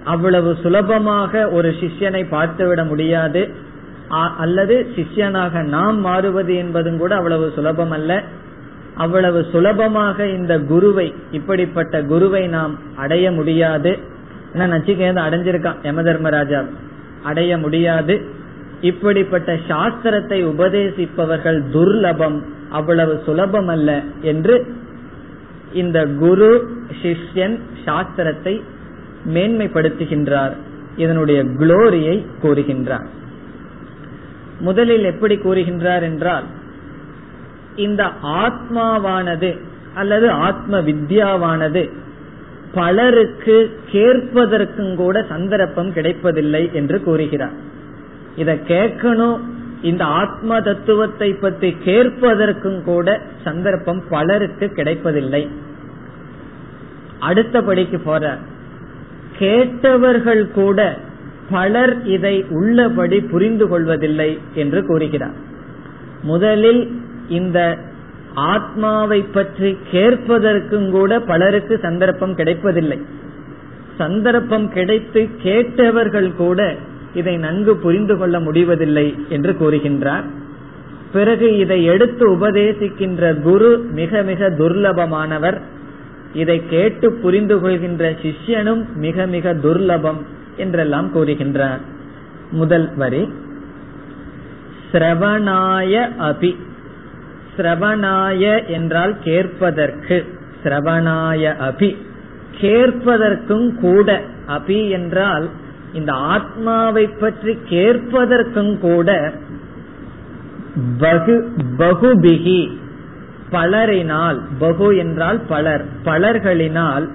அவ்வளவு 0.05 0.57
சுலபமாக 0.63 1.51
ஒரு 1.51 1.75
சிஷ்யனை 1.81 2.27
பார்த்துவிட 2.31 2.87
முடியாது. 2.87 3.71
அல்லது 4.09 4.87
சிஷ்யனாக 4.97 5.63
நாம் 5.63 6.01
மாறுவது 6.01 6.55
என்பதும் 6.55 6.99
கூட 6.99 7.15
அவ்வளவு 7.15 7.53
சுலபம் 7.55 7.91
அல்ல 7.91 8.23
அவ்வளவு 8.95 9.47
சுலபமாக 9.53 10.27
இந்த 10.27 10.59
குருவை 10.59 11.15
இப்படிப்பட்ட 11.31 12.03
குருவை 12.03 12.47
நாம் 12.47 12.79
அடைய 12.97 13.33
முடியாது. 13.33 13.99
ஏன்னா 14.55 14.67
நச்சிகேத 14.75 15.21
அடைஞ்சிருக்கான் 15.29 15.75
யம 15.83 16.03
தர்மராஜா 16.03 16.65
அடைய 17.23 17.59
முடியாது. 17.59 18.21
இப்படிப்பட்ட 18.81 19.59
சாஸ்திரத்தை 19.69 20.47
உபதேசிப்பவர்கள் 20.47 21.63
துர்லபம் 21.73 22.43
அவ்வளவு 22.71 23.23
சுலபம் 23.25 23.69
அல்ல 23.69 24.03
என்று 24.21 24.75
இந்த 25.73 26.07
குரு 26.07 26.75
சிஷ்யன் 27.03 27.61
சாஸ்திரத்தை 27.85 28.63
மேன்மைப்படுத்துகின்றார். 29.35 30.53
இதனுடைய 30.97 31.45
குளோரியை 31.45 32.27
கூறுகின்றார். 32.43 33.09
முதலில் 34.63 35.05
எப்படி 35.05 35.35
கூறுகின்றார் 35.37 36.05
என்றால் 36.11 36.47
இந்த 37.77 38.03
ஆத்மாவானது 38.43 39.51
அல்லது 39.95 40.27
ஆத்ம 40.47 40.81
வித்யாவானது 40.81 41.83
பலருக்கு 42.75 43.57
கேட்பதற்கும் 43.93 44.95
கூட 44.95 45.17
சந்தர்ப்பம் 45.29 45.91
கிடைப்பதில்லை 45.93 46.63
என்று 46.73 46.99
கூறுகிறார். 47.03 47.57
இதை 48.37 48.55
கேட்கணும் 48.69 49.39
இந்த 49.83 50.03
ஆத்ம 50.21 50.61
தத்துவத்தை 50.61 51.29
பற்றி 51.35 51.71
கேட்பதற்கும் 51.85 52.81
கூட 52.83 53.07
சந்தர்ப்பம் 53.45 54.03
பலருக்கு 54.09 54.67
கிடைப்பதில்லை. 54.69 55.43
அடுத்தபடிக்கு 57.21 57.99
போற 58.05 58.25
கேட்டவர்கள் 59.39 60.45
கூட 60.51 60.79
பலர் 61.51 62.05
இதை 62.05 62.45
உள்ளபடி 62.49 63.21
புரிந்து 63.21 63.69
கொள்வதில்லை 63.69 64.39
என்று 64.55 64.87
கூறுகிறார். 64.87 65.35
முதலில் 66.23 67.01
இந்த 67.29 67.79
ஆத்மாவை 68.35 69.23
பற்றி 69.23 69.79
கேட்பதற்கும் 69.93 70.91
கூட 70.91 71.21
பலருக்கு 71.21 71.79
சந்தர்ப்பம் 71.79 72.35
கிடைப்பதில்லை. 72.35 73.03
சந்தர்ப்பம் 73.99 74.71
கிடைத்து 74.73 75.29
கேட்டவர்கள் 75.43 76.35
கூட 76.35 76.75
இதை 77.15 77.37
நன்கு 77.37 77.77
புரிந்து 77.77 78.17
கொள்ள 78.17 78.41
முடிவதில்லை 78.41 79.15
என்று 79.29 79.53
கூறுகின்றார். 79.53 80.25
பிறகு 81.13 81.59
இதை 81.59 81.85
எடுத்து 81.85 82.31
உபதேசிக்கின்ற 82.31 83.41
குரு 83.41 83.85
மிக 83.91 84.23
மிக 84.23 84.51
துர்லபமானவர். 84.51 85.61
இதை 86.35 86.63
கேட்டு 86.69 87.13
புரிந்து 87.13 87.61
கொள்கின்ற 87.61 88.17
சிஷ்யனும் 88.23 88.85
மிக 88.95 89.27
மிக 89.27 89.55
துர்லபம். 89.55 90.21
என்றெல்லாம் 90.57 91.15
கூறுகின்றார். 91.15 91.81
முதல் 92.51 92.95
வரி 92.97 93.33
சிரவணாய 94.93 96.09
அபி 96.19 96.57
சிரவணாய 97.57 98.67
என்றால் 98.67 99.15
கேட்பதற்கு 99.25 100.27
சிரவணாய 100.65 101.55
அபி 101.61 101.97
கேட்பதற்கும் 102.61 103.79
கூட 103.81 104.21
அபி 104.49 104.91
என்றால் 104.91 105.49
இந்த 105.93 106.13
ஆத்மாவை 106.13 107.09
பற்றி 107.09 107.59
கேட்பதற்கும் 107.71 108.79
கூட 108.79 109.33
பகு 110.99 111.55
பகுபிகி 111.79 112.79
பலரினால் 113.51 114.41
பகு 114.59 114.97
என்றால் 114.97 115.41
பலர் 115.49 115.85
பலர்களினால் 116.05 117.09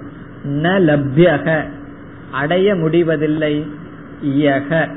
ந 0.44 0.64
லப்யக 0.64 1.64
அடைய 2.30 2.74
முடிவதில்லை. 2.74 3.66
யக. 4.24 4.96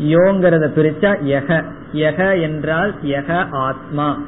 யோங்கிறத 0.00 0.68
பிரிச்சா 0.68 1.16
யக. 1.24 1.64
யக 1.94 2.42
என்றால் 2.42 2.94
யக 3.04 3.46
ஆத்மா. 3.50 4.22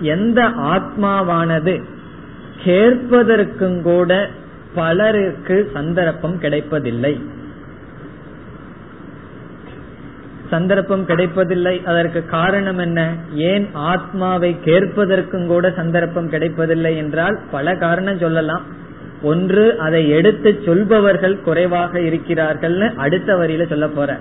எந்த 0.00 0.48
ஆத்மாவானது 0.48 1.82
கேட்பதற்கும் 2.64 3.82
கூட 3.82 4.28
பலருக்கு 4.74 5.70
சந்தர்ப்பம் 5.72 6.38
கிடைப்பதில்லை. 6.38 7.20
சந்தர்ப்பம் 10.50 11.04
கிடைப்பதில்லை. 11.04 11.82
அதற்கு 11.84 12.26
காரணம் 12.26 12.78
என்ன? 12.78 13.14
ஏன் 13.34 13.68
ஆத்மாவை 13.72 14.56
கேட்பதற்கும் 14.64 15.46
கூட 15.46 15.70
சந்தர்ப்பம் 15.70 16.28
கிடைப்பதில்லை 16.28 16.96
என்றால் 16.96 17.38
பல 17.50 17.76
காரணம் 17.76 18.18
சொல்லலாம். 18.18 18.62
ஒன்று 19.22 19.78
அதை 19.78 20.08
எடுத்து 20.08 20.62
சொல்பவர்கள் 20.64 21.40
குறைவாக 21.40 21.98
இருக்கிறார்கள்னு 21.98 22.94
அடுத்த 22.94 23.36
வரியில 23.36 23.68
சொல்ல 23.68 23.88
போற. 23.88 24.18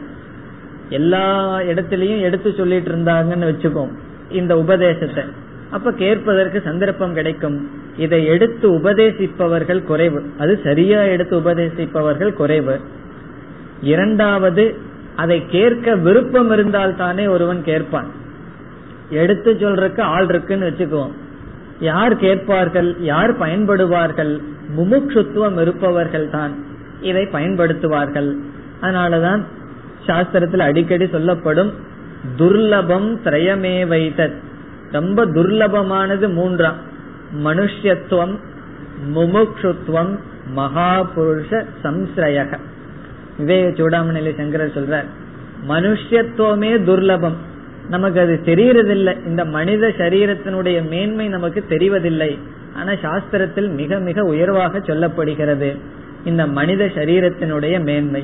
எல்லா 0.89 1.59
இடத்திலையும் 1.59 2.21
எடுத்து 2.21 2.53
சொல்லிட்டு 2.53 2.91
இருந்தாங்கன்னு 2.91 3.49
வச்சுக்கோம் 3.51 3.89
இந்த 4.29 4.57
உபதேசத்தை. 4.57 5.23
அப்ப 5.69 5.91
கேட்பதற்கு 5.91 6.61
சந்தர்ப்பம் 6.61 7.13
கிடைக்கும். 7.13 7.69
இதை 7.97 8.25
எடுத்து 8.25 8.71
உபதேசிப்பவர்கள் 8.71 9.83
குறைவு. 9.83 10.23
அது 10.37 10.59
சரியா 10.63 11.01
எடுத்து 11.01 11.39
உபதேசிப்பவர்கள் 11.39 12.33
குறைவு. 12.33 12.79
இரண்டாவது 13.81 14.77
அதை 15.15 15.45
கேட்க 15.47 15.95
விருப்பம் 15.95 16.51
இருந்தால் 16.51 16.95
தானே 16.95 17.27
ஒருவன் 17.27 17.63
கேட்பான். 17.63 18.07
எடுத்து 19.09 19.53
சொல்றதுக்கு 19.53 20.01
ஆள் 20.01 20.25
இருக்குன்னு 20.29 20.69
வச்சுக்குவோம். 20.69 21.11
யார் 21.79 22.15
கேட்பார்கள்? 22.15 22.95
யார் 22.99 23.39
பயன்படுவார்கள்? 23.39 24.41
முமுட்சுத்துவம் 24.77 25.61
இருப்பவர்கள் 25.61 26.29
தான் 26.29 26.53
இதை 27.01 27.23
பயன்படுத்துவார்கள். 27.23 28.35
அதனாலதான் 28.81 29.41
சாஸ்திரத்தில் 30.07 30.59
அடிக்கடி 30.59 31.07
சொல்லப்படும் 31.07 31.71
துர்லபம் 32.37 33.17
திரயமே 33.23 33.87
வைத்தத் 33.87 34.39
ரொம்ப 34.91 35.25
துர்லபமானது 35.25 36.33
மூன்றாம். 36.33 36.75
மனுஷத்துவம் 37.43 38.35
முமுட்சுத்துவம் 39.15 40.17
மகாபுருஷ 40.55 41.65
சம்ஸ்ரயக. 41.83 42.57
விவேக 43.37 43.69
சூடாமணில 43.69 44.37
சங்கரர் 44.37 44.75
சொல்றார் 44.75 45.05
மனுஷத்துவமே 45.67 46.71
துர்லபம். 46.87 47.37
நமக்கு 47.89 48.19
அது 48.19 48.39
தெரியறதில்லை 48.45 49.25
இந்த 49.25 49.45
மனித 49.45 49.87
சரீரத்தினுடைய 49.87 50.87
மேன்மை 50.87 51.27
நமக்கு 51.27 51.63
தெரிவதில்லை. 51.69 52.37
ஆனா 52.79 52.91
சாஸ்திரத்தில் 52.91 53.69
மிக 53.73 53.99
மிக 53.99 54.23
உயர்வாக 54.23 54.79
சொல்லப்படுகிறது. 54.79 55.69
இந்த 56.25 56.43
மனித 56.47 56.85
சரீரத்தினுடைய 56.85 57.83
மேன்மை. 57.83 58.23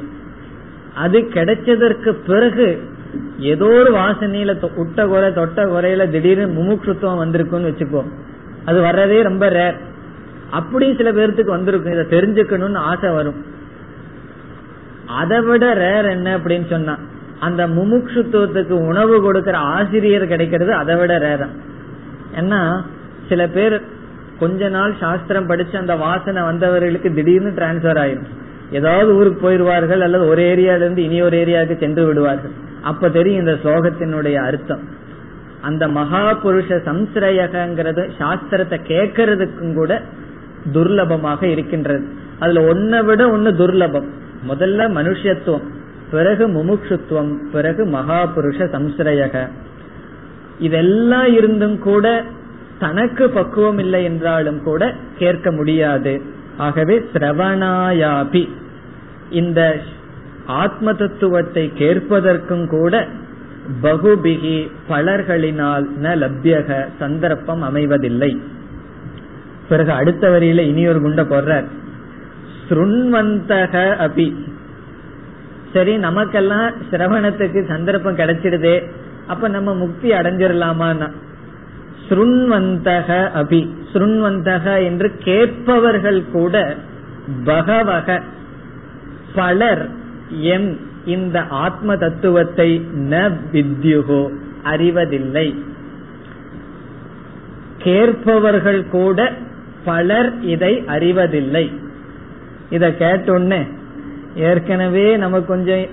அது 0.96 1.20
கிடைச்சதற்கு 1.20 2.12
பிறகு 2.28 2.68
ஏதோ 3.40 3.66
ஒரு 3.66 3.92
வாசனையில 3.94 4.54
உட்ட 4.76 5.08
குறை 5.08 5.34
தொட்ட 5.34 5.66
குறையில 5.66 6.10
திடீர்னு 6.10 6.48
முமுட்சுத்துவம் 6.56 7.22
வந்திருக்கும்னு 7.24 7.70
வச்சுக்கோ. 7.70 8.04
அது 8.66 8.80
வர்றதே 8.82 9.20
ரொம்ப 9.22 9.50
ரேர் 9.50 9.78
அப்படி 10.52 10.88
சில 10.96 11.12
பேர்த்துக்கு 11.12 11.56
வந்திருக்கும். 11.58 11.94
இதை 11.94 12.06
தெரிஞ்சுக்கணும்னு 12.06 12.82
ஆசை 12.92 13.10
வரும். 13.10 13.40
அதை 15.06 15.40
விட 15.42 15.66
ரேர் 15.74 16.08
என்ன 16.10 16.38
அப்படின்னு 16.38 16.70
சொன்னா 16.70 16.94
அந்த 17.40 17.62
முமுட்சுத்துவத்துக்கு 17.68 18.76
உணவு 18.88 19.16
கொடுக்கிற 19.22 19.58
ஆசிரியர் 19.58 20.28
கிடைக்கிறது 20.28 20.74
அதை 20.74 20.96
விட 20.96 21.14
ரேரம் 21.18 21.54
ஏன்னா 22.36 22.60
சில 23.30 23.42
பேர் 23.48 23.76
கொஞ்ச 24.40 24.70
நாள் 24.70 24.94
சாஸ்திரம் 25.00 25.48
படிச்சு 25.48 25.78
அந்த 25.78 25.96
வாசனை 25.96 26.42
வந்தவர்களுக்கு 26.44 27.14
திடீர்னு 27.14 27.50
டிரான்ஸ்பர் 27.50 28.00
ஆயிடும் 28.04 28.32
ஏதாவது 28.72 29.16
ஊருக்கு 29.16 29.40
போயிருவார்கள் 29.42 30.02
அல்லது 30.02 30.28
ஒரு 30.28 30.42
ஏரியால 30.44 30.76
இருந்து 30.76 31.04
இனி 31.04 31.22
ஒரு 31.22 31.38
ஏரியாவுக்கு 31.38 31.78
சென்று 31.78 32.06
விடுவார்கள். 32.06 32.52
அப்ப 32.82 33.10
தெரியும் 33.10 33.48
இந்த 33.48 33.52
ஸ்லோகத்தினுடைய 33.64 34.36
அர்த்தம். 34.36 34.84
அந்த 35.62 35.88
மகா 35.88 36.40
புருஷ 36.44 36.80
சம்சிரயகிறது 36.88 38.10
சாஸ்திரத்தை 38.20 38.80
கேட்கறதுக்கும் 38.88 39.74
கூட 39.74 40.02
துர்லபமாக 40.74 41.44
இருக்கின்றது. 41.44 42.06
அதுல 42.40 42.74
ஒன்ன 42.74 43.04
விட 43.06 43.30
ஒன்னு 43.30 43.52
துர்லபம். 43.52 44.08
முதல்ல 44.48 44.88
மனுஷத்துவம் 44.98 45.68
பிறகு 46.12 46.48
முமுட்சுத்துவம் 46.48 47.34
பிறகு 47.52 47.86
மகா 47.86 48.26
புருஷ 48.26 48.58
சம்சிரயக 48.58 49.48
இதெல்லாம் 50.60 51.34
இருந்தும் 51.34 51.80
கூட 51.80 52.24
தனக்கு 52.80 53.30
பக்குவம் 53.30 53.78
இல்லை 53.78 54.04
என்றாலும் 54.04 54.64
கூட 54.64 54.94
கேட்க 55.18 55.52
முடியாது. 55.52 56.22
ஆகவே 56.58 57.06
சிரவணாயாபி. 57.14 58.50
இந்த 59.30 59.80
ஆத்ம 60.46 60.94
தத்துவத்தை 60.94 61.72
கேட்பதற்கும் 61.78 62.68
கூட 62.68 63.08
பகுபிகி 63.82 64.72
பலர்களினால் 64.90 65.86
ந 66.02 66.16
லப்யக 66.16 66.88
சந்தர்ப்பம் 67.00 67.64
அமைவதில்லை. 67.64 68.38
பிறகு 69.70 69.92
அடுத்த 69.92 70.30
வரியில 70.30 70.58
இனி 70.58 70.88
ஒரு 70.88 71.00
குண்ட 71.00 71.12
போடுறார். 71.12 71.66
ஸ்ருண்வந்தக 72.70 73.76
அபி. 74.06 74.36
சரி 75.74 75.98
நமக்கெல்லாம் 75.98 76.72
சிரவணத்துக்கு 76.92 77.68
சந்தர்ப்பம் 77.68 78.18
கிடைச்சிடுதே. 78.18 78.92
அப்ப 79.28 79.48
நம்ம 79.48 79.76
முக்தி 79.76 80.12
அடைஞ்சிடலாமா 80.12 81.10
ஸ்ருண்வந்தக 82.10 83.10
அபி. 83.42 83.68
ஸ்ருண்வந்தக 83.94 84.84
என்று 84.84 85.12
கேட்பவர்கள் 85.18 86.24
கூட 86.32 86.76
பகவக. 87.46 88.22
பலர் 89.36 89.90
எம் 90.30 90.80
இந்த 91.06 91.44
ஆத்ம 91.44 91.98
தத்துவத்தை 91.98 92.88
ந 92.94 93.32
வித்யுகோ 93.52 94.30
அறிவதில்லை. 94.64 95.56
கேட்பவர்கள் 97.78 98.88
கூட 98.90 99.34
பலர் 99.86 100.42
இதை 100.42 100.84
அறிவதில்லை. 100.88 101.72
இத 102.70 102.90
கேட்டோன்னு 102.90 103.68
ஏற்கனவே 104.36 105.18
நமக்கு 105.18 105.46
கொஞ்சம் 105.46 105.86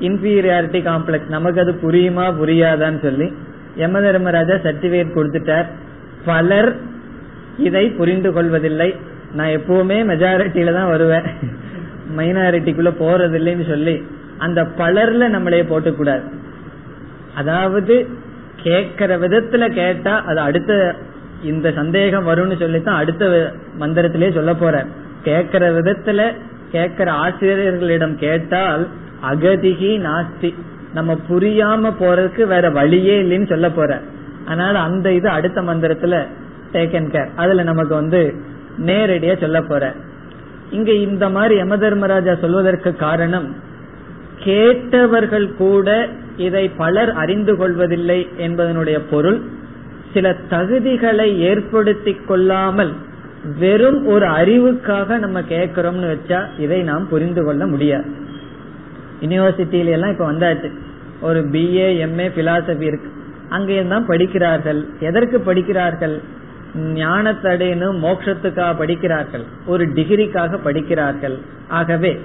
இன்பீரியாரிட்டி 0.00 0.80
காம்ப்ளெக்ஸ் 0.80 1.28
நமக்கு 1.28 1.60
அது 1.60 1.78
புரியுமா 1.82 2.24
புரியாதான்னு 2.42 3.02
சொல்லி 3.02 3.32
யம 3.76 4.00
தர்மராஜா 4.00 4.54
சர்டிபிகேட் 4.66 5.16
கொடுத்துட்டார். 5.16 5.68
பலர் 6.24 6.70
இதை 7.58 7.84
புரிந்து 7.98 8.30
கொள்வதில்லை. 8.32 8.88
நான் 9.32 9.54
எப்பவுமே 9.58 9.98
மெஜாரிட்டியில 10.10 10.72
தான் 10.72 10.88
வருவேன். 10.88 11.26
மைனாரிட்டிக்குள்ள 12.16 12.90
போறதில்லைன்னு 13.00 13.66
சொல்லி 13.68 13.94
அந்த 14.38 14.60
பலர்ல 14.78 15.28
நம்மளே 15.28 15.62
போட்டுக்கூடாது. 15.62 16.26
அதாவது 17.34 17.94
கேட்கிற 18.62 19.18
விதத்துல 19.18 19.64
கேட்டா 19.74 20.14
அது 20.24 20.40
அடுத்த 20.40 20.94
இந்த 21.42 21.70
சந்தேகம் 21.70 22.28
வரும்னு 22.28 22.56
சொல்லித்தான் 22.58 22.96
அடுத்த 22.96 23.52
மந்திரத்திலே 23.78 24.28
சொல்ல 24.34 24.54
போற 24.54 24.76
கேட்கிற 25.22 25.64
விதத்துல 25.78 26.20
கேட்கிற 26.72 27.08
ஆசிரியர்களிடம் 27.12 28.14
கேட்டால் 28.14 28.84
அகதிகி 29.30 29.92
நாஸ்தி. 30.06 30.50
நம்ம 30.96 31.14
புரியாம 31.28 31.90
போறதுக்கு 32.00 32.42
வேற 32.54 32.66
வழியே 32.78 33.14
இல்லைன்னு 33.22 33.48
சொல்ல 33.52 33.68
போற. 33.70 33.90
அதனால 34.46 34.74
அந்த 34.88 35.06
இது 35.18 35.28
அடுத்த 35.36 35.58
மந்திரத்துல 35.68 36.16
டேக்கன் 36.74 37.08
கேர் 37.14 37.30
அதுல 37.36 37.64
நமக்கு 37.70 37.94
வந்து 37.94 38.20
நேரடியா 38.86 39.34
சொல்ல 39.40 39.58
போற. 39.62 39.84
இங்க 40.70 40.92
இந்த 41.06 41.24
மாதிரி 41.36 41.54
யம 41.56 41.76
தர்மராஜா 41.76 42.32
சொல்வதற்கு 42.44 42.90
காரணம் 43.06 43.48
கேட்டவர்கள் 44.44 45.46
கூட 45.54 45.88
இதை 46.46 46.64
பலர் 46.80 47.12
அறிந்து 47.22 47.52
கொள்வதில்லை 47.56 48.18
என்பதனுடைய 48.38 48.98
பொருள் 49.10 49.38
சில 50.14 50.26
தகுதிகளை 50.50 51.28
ஏற்படுத்தி 51.48 52.12
கொள்ளாமல் 52.28 52.92
வெறும் 53.58 54.00
ஒரு 54.14 54.26
அறிவுக்காக 54.40 55.18
நம்ம 55.24 55.38
கேட்கிறோம்னு 55.50 56.10
வச்சா 56.12 56.40
இதை 56.58 56.78
நாம் 56.90 57.04
புரிந்து 57.10 57.42
கொள்ள 57.44 57.62
முடியாது. 57.72 58.08
யூனிவர்சிட்டியில 59.20 59.90
எல்லாம் 59.90 60.10
இப்ப 60.10 60.32
வந்தாச்சு. 60.32 60.70
ஒரு 61.20 61.40
பிஏ 61.40 61.88
எம்ஏ 62.04 62.26
பிலாசபி 62.36 62.82
இருக்கு. 62.82 63.10
அங்கேயும் 63.48 63.88
தான் 63.88 64.06
படிக்கிறார்கள். 64.06 64.86
எதற்கு 65.00 65.40
படிக்கிறார்கள்? 65.40 66.20
ஞானத்தடைன்னு 66.76 67.88
மோட்சத்துக்காக 68.04 68.76
படிக்கிறார்கள். 68.76 69.44
ஒரு 69.66 69.86
டிகிரிக்காக 69.86 70.58
படிக்கிறார்கள். 70.62 71.38
ஆகவே 71.68 72.20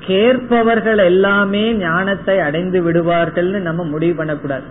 கேட்பவர்கள் 0.00 0.98
எல்லாமே 0.98 1.74
ஞானத்தை 1.74 2.38
அடைந்து 2.38 2.92
விடுவார்கள்னு 2.92 3.58
நம்ம 3.58 3.84
முடிவு 3.84 4.14
பண்ணக்கூடாது. 4.14 4.62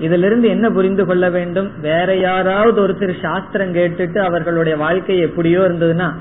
இதுல 0.00 0.24
இருந்து 0.24 0.48
என்ன 0.48 0.70
புரிந்து 0.70 1.06
கொள்ள 1.06 1.30
வேண்டும்? 1.30 1.70
வேற 1.80 2.16
யாராவது 2.16 2.88
ஒருத்தர் 2.88 3.20
சாஸ்திரம் 3.22 3.74
கேட்டுட்டு 3.74 4.18
அவர்களுடைய 4.18 4.78
வாழ்க்கை 4.78 5.18
எப்படியோ 5.18 5.60
இருந்ததுன்னா 5.60 6.12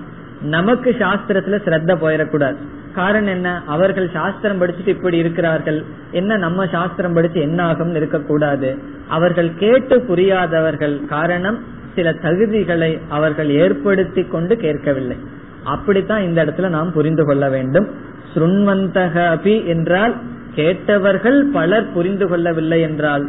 நமக்கு 0.41 0.95
சாஸ்திரத்துல 0.99 1.59
சிரத்த 1.65 1.95
போயிடக்கூடாது. 2.01 2.55
காரணம் 2.97 3.33
என்ன? 3.35 3.49
அவர்கள் 3.67 4.09
சாஸ்திரம் 4.13 4.59
படிச்சுட்டு 4.61 4.93
இப்படி 4.95 5.17
இருக்கிறார்கள். 5.17 5.79
என்ன 6.11 6.37
நம்ம 6.37 6.67
சாஸ்திரம் 6.67 7.15
படிச்சு 7.17 7.39
என்ன 7.41 7.59
ஆகும்னு 7.71 7.99
இருக்கக்கூடாது. 8.01 8.69
அவர்கள் 9.07 9.49
கேட்டு 9.55 9.95
புரியாதவர்கள் 10.09 10.95
காரணம் 11.05 11.57
சில 11.95 12.09
தகுதிகளை 12.25 12.91
அவர்கள் 13.09 13.49
ஏற்படுத்தி 13.63 14.23
கொண்டு 14.23 14.55
கேட்கவில்லை. 14.57 15.17
அப்படித்தான் 15.63 16.23
இந்த 16.23 16.39
இடத்துல 16.45 16.67
நாம் 16.69 16.95
புரிந்து 16.97 17.23
கொள்ள 17.25 17.45
வேண்டும். 17.49 17.87
சுண்வந்தகபி 18.35 19.25
அபி 19.35 19.55
என்றால் 19.65 20.13
கேட்டவர்கள் 20.55 21.39
பலர் 21.53 21.91
புரிந்து 21.93 22.25
கொள்ளவில்லை 22.27 22.79
என்றால் 22.81 23.25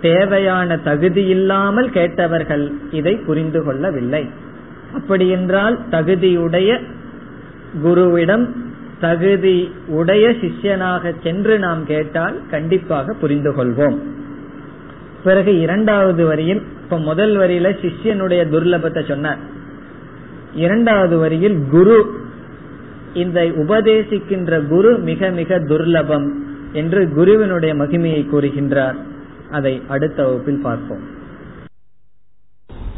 தேவையான 0.00 0.76
தகுதி 0.86 1.22
இல்லாமல் 1.34 1.90
கேட்டவர்கள் 1.90 2.64
இதை 2.90 3.14
புரிந்து 3.26 3.60
கொள்ளவில்லை. 3.64 4.22
அப்படி 4.94 5.26
என்றால் 5.36 5.76
தகுதியுடைய 5.90 6.70
குருவிடம் 7.84 8.44
தகுதி 9.02 9.58
உடைய 9.98 10.24
சிஷ்யனாக 10.42 11.14
சென்று 11.22 11.54
நாம் 11.58 11.82
கேட்டால் 11.86 12.36
கண்டிப்பாக 12.50 13.14
புரிந்து 13.20 13.50
கொள்வோம் 13.52 13.98
பிறகு 15.24 15.52
இரண்டாவது 15.60 16.22
வரியில் 16.26 16.62
இப்ப 16.82 16.98
முதல் 16.98 17.34
வரியில 17.36 17.68
சிஷ்யனுடைய 17.82 18.42
துர்லபத்தை 18.52 19.02
சொன்னார். 19.08 19.40
இரண்டாவது 20.54 21.16
வரியில் 21.18 21.58
குரு 21.70 21.98
இந்த 23.14 23.40
உபதேசிக்கின்ற 23.42 24.60
குரு 24.68 24.98
மிக 24.98 25.30
மிக 25.30 25.58
துர்லபம் 25.58 26.28
என்று 26.72 27.00
குருவினுடைய 27.14 27.72
மகிமையை 27.74 28.22
கூறுகின்றார். 28.32 28.98
அதை 29.50 29.74
அடுத்த 29.88 30.18
வகுப்பில் 30.24 30.62
பார்ப்போம். 30.62 31.04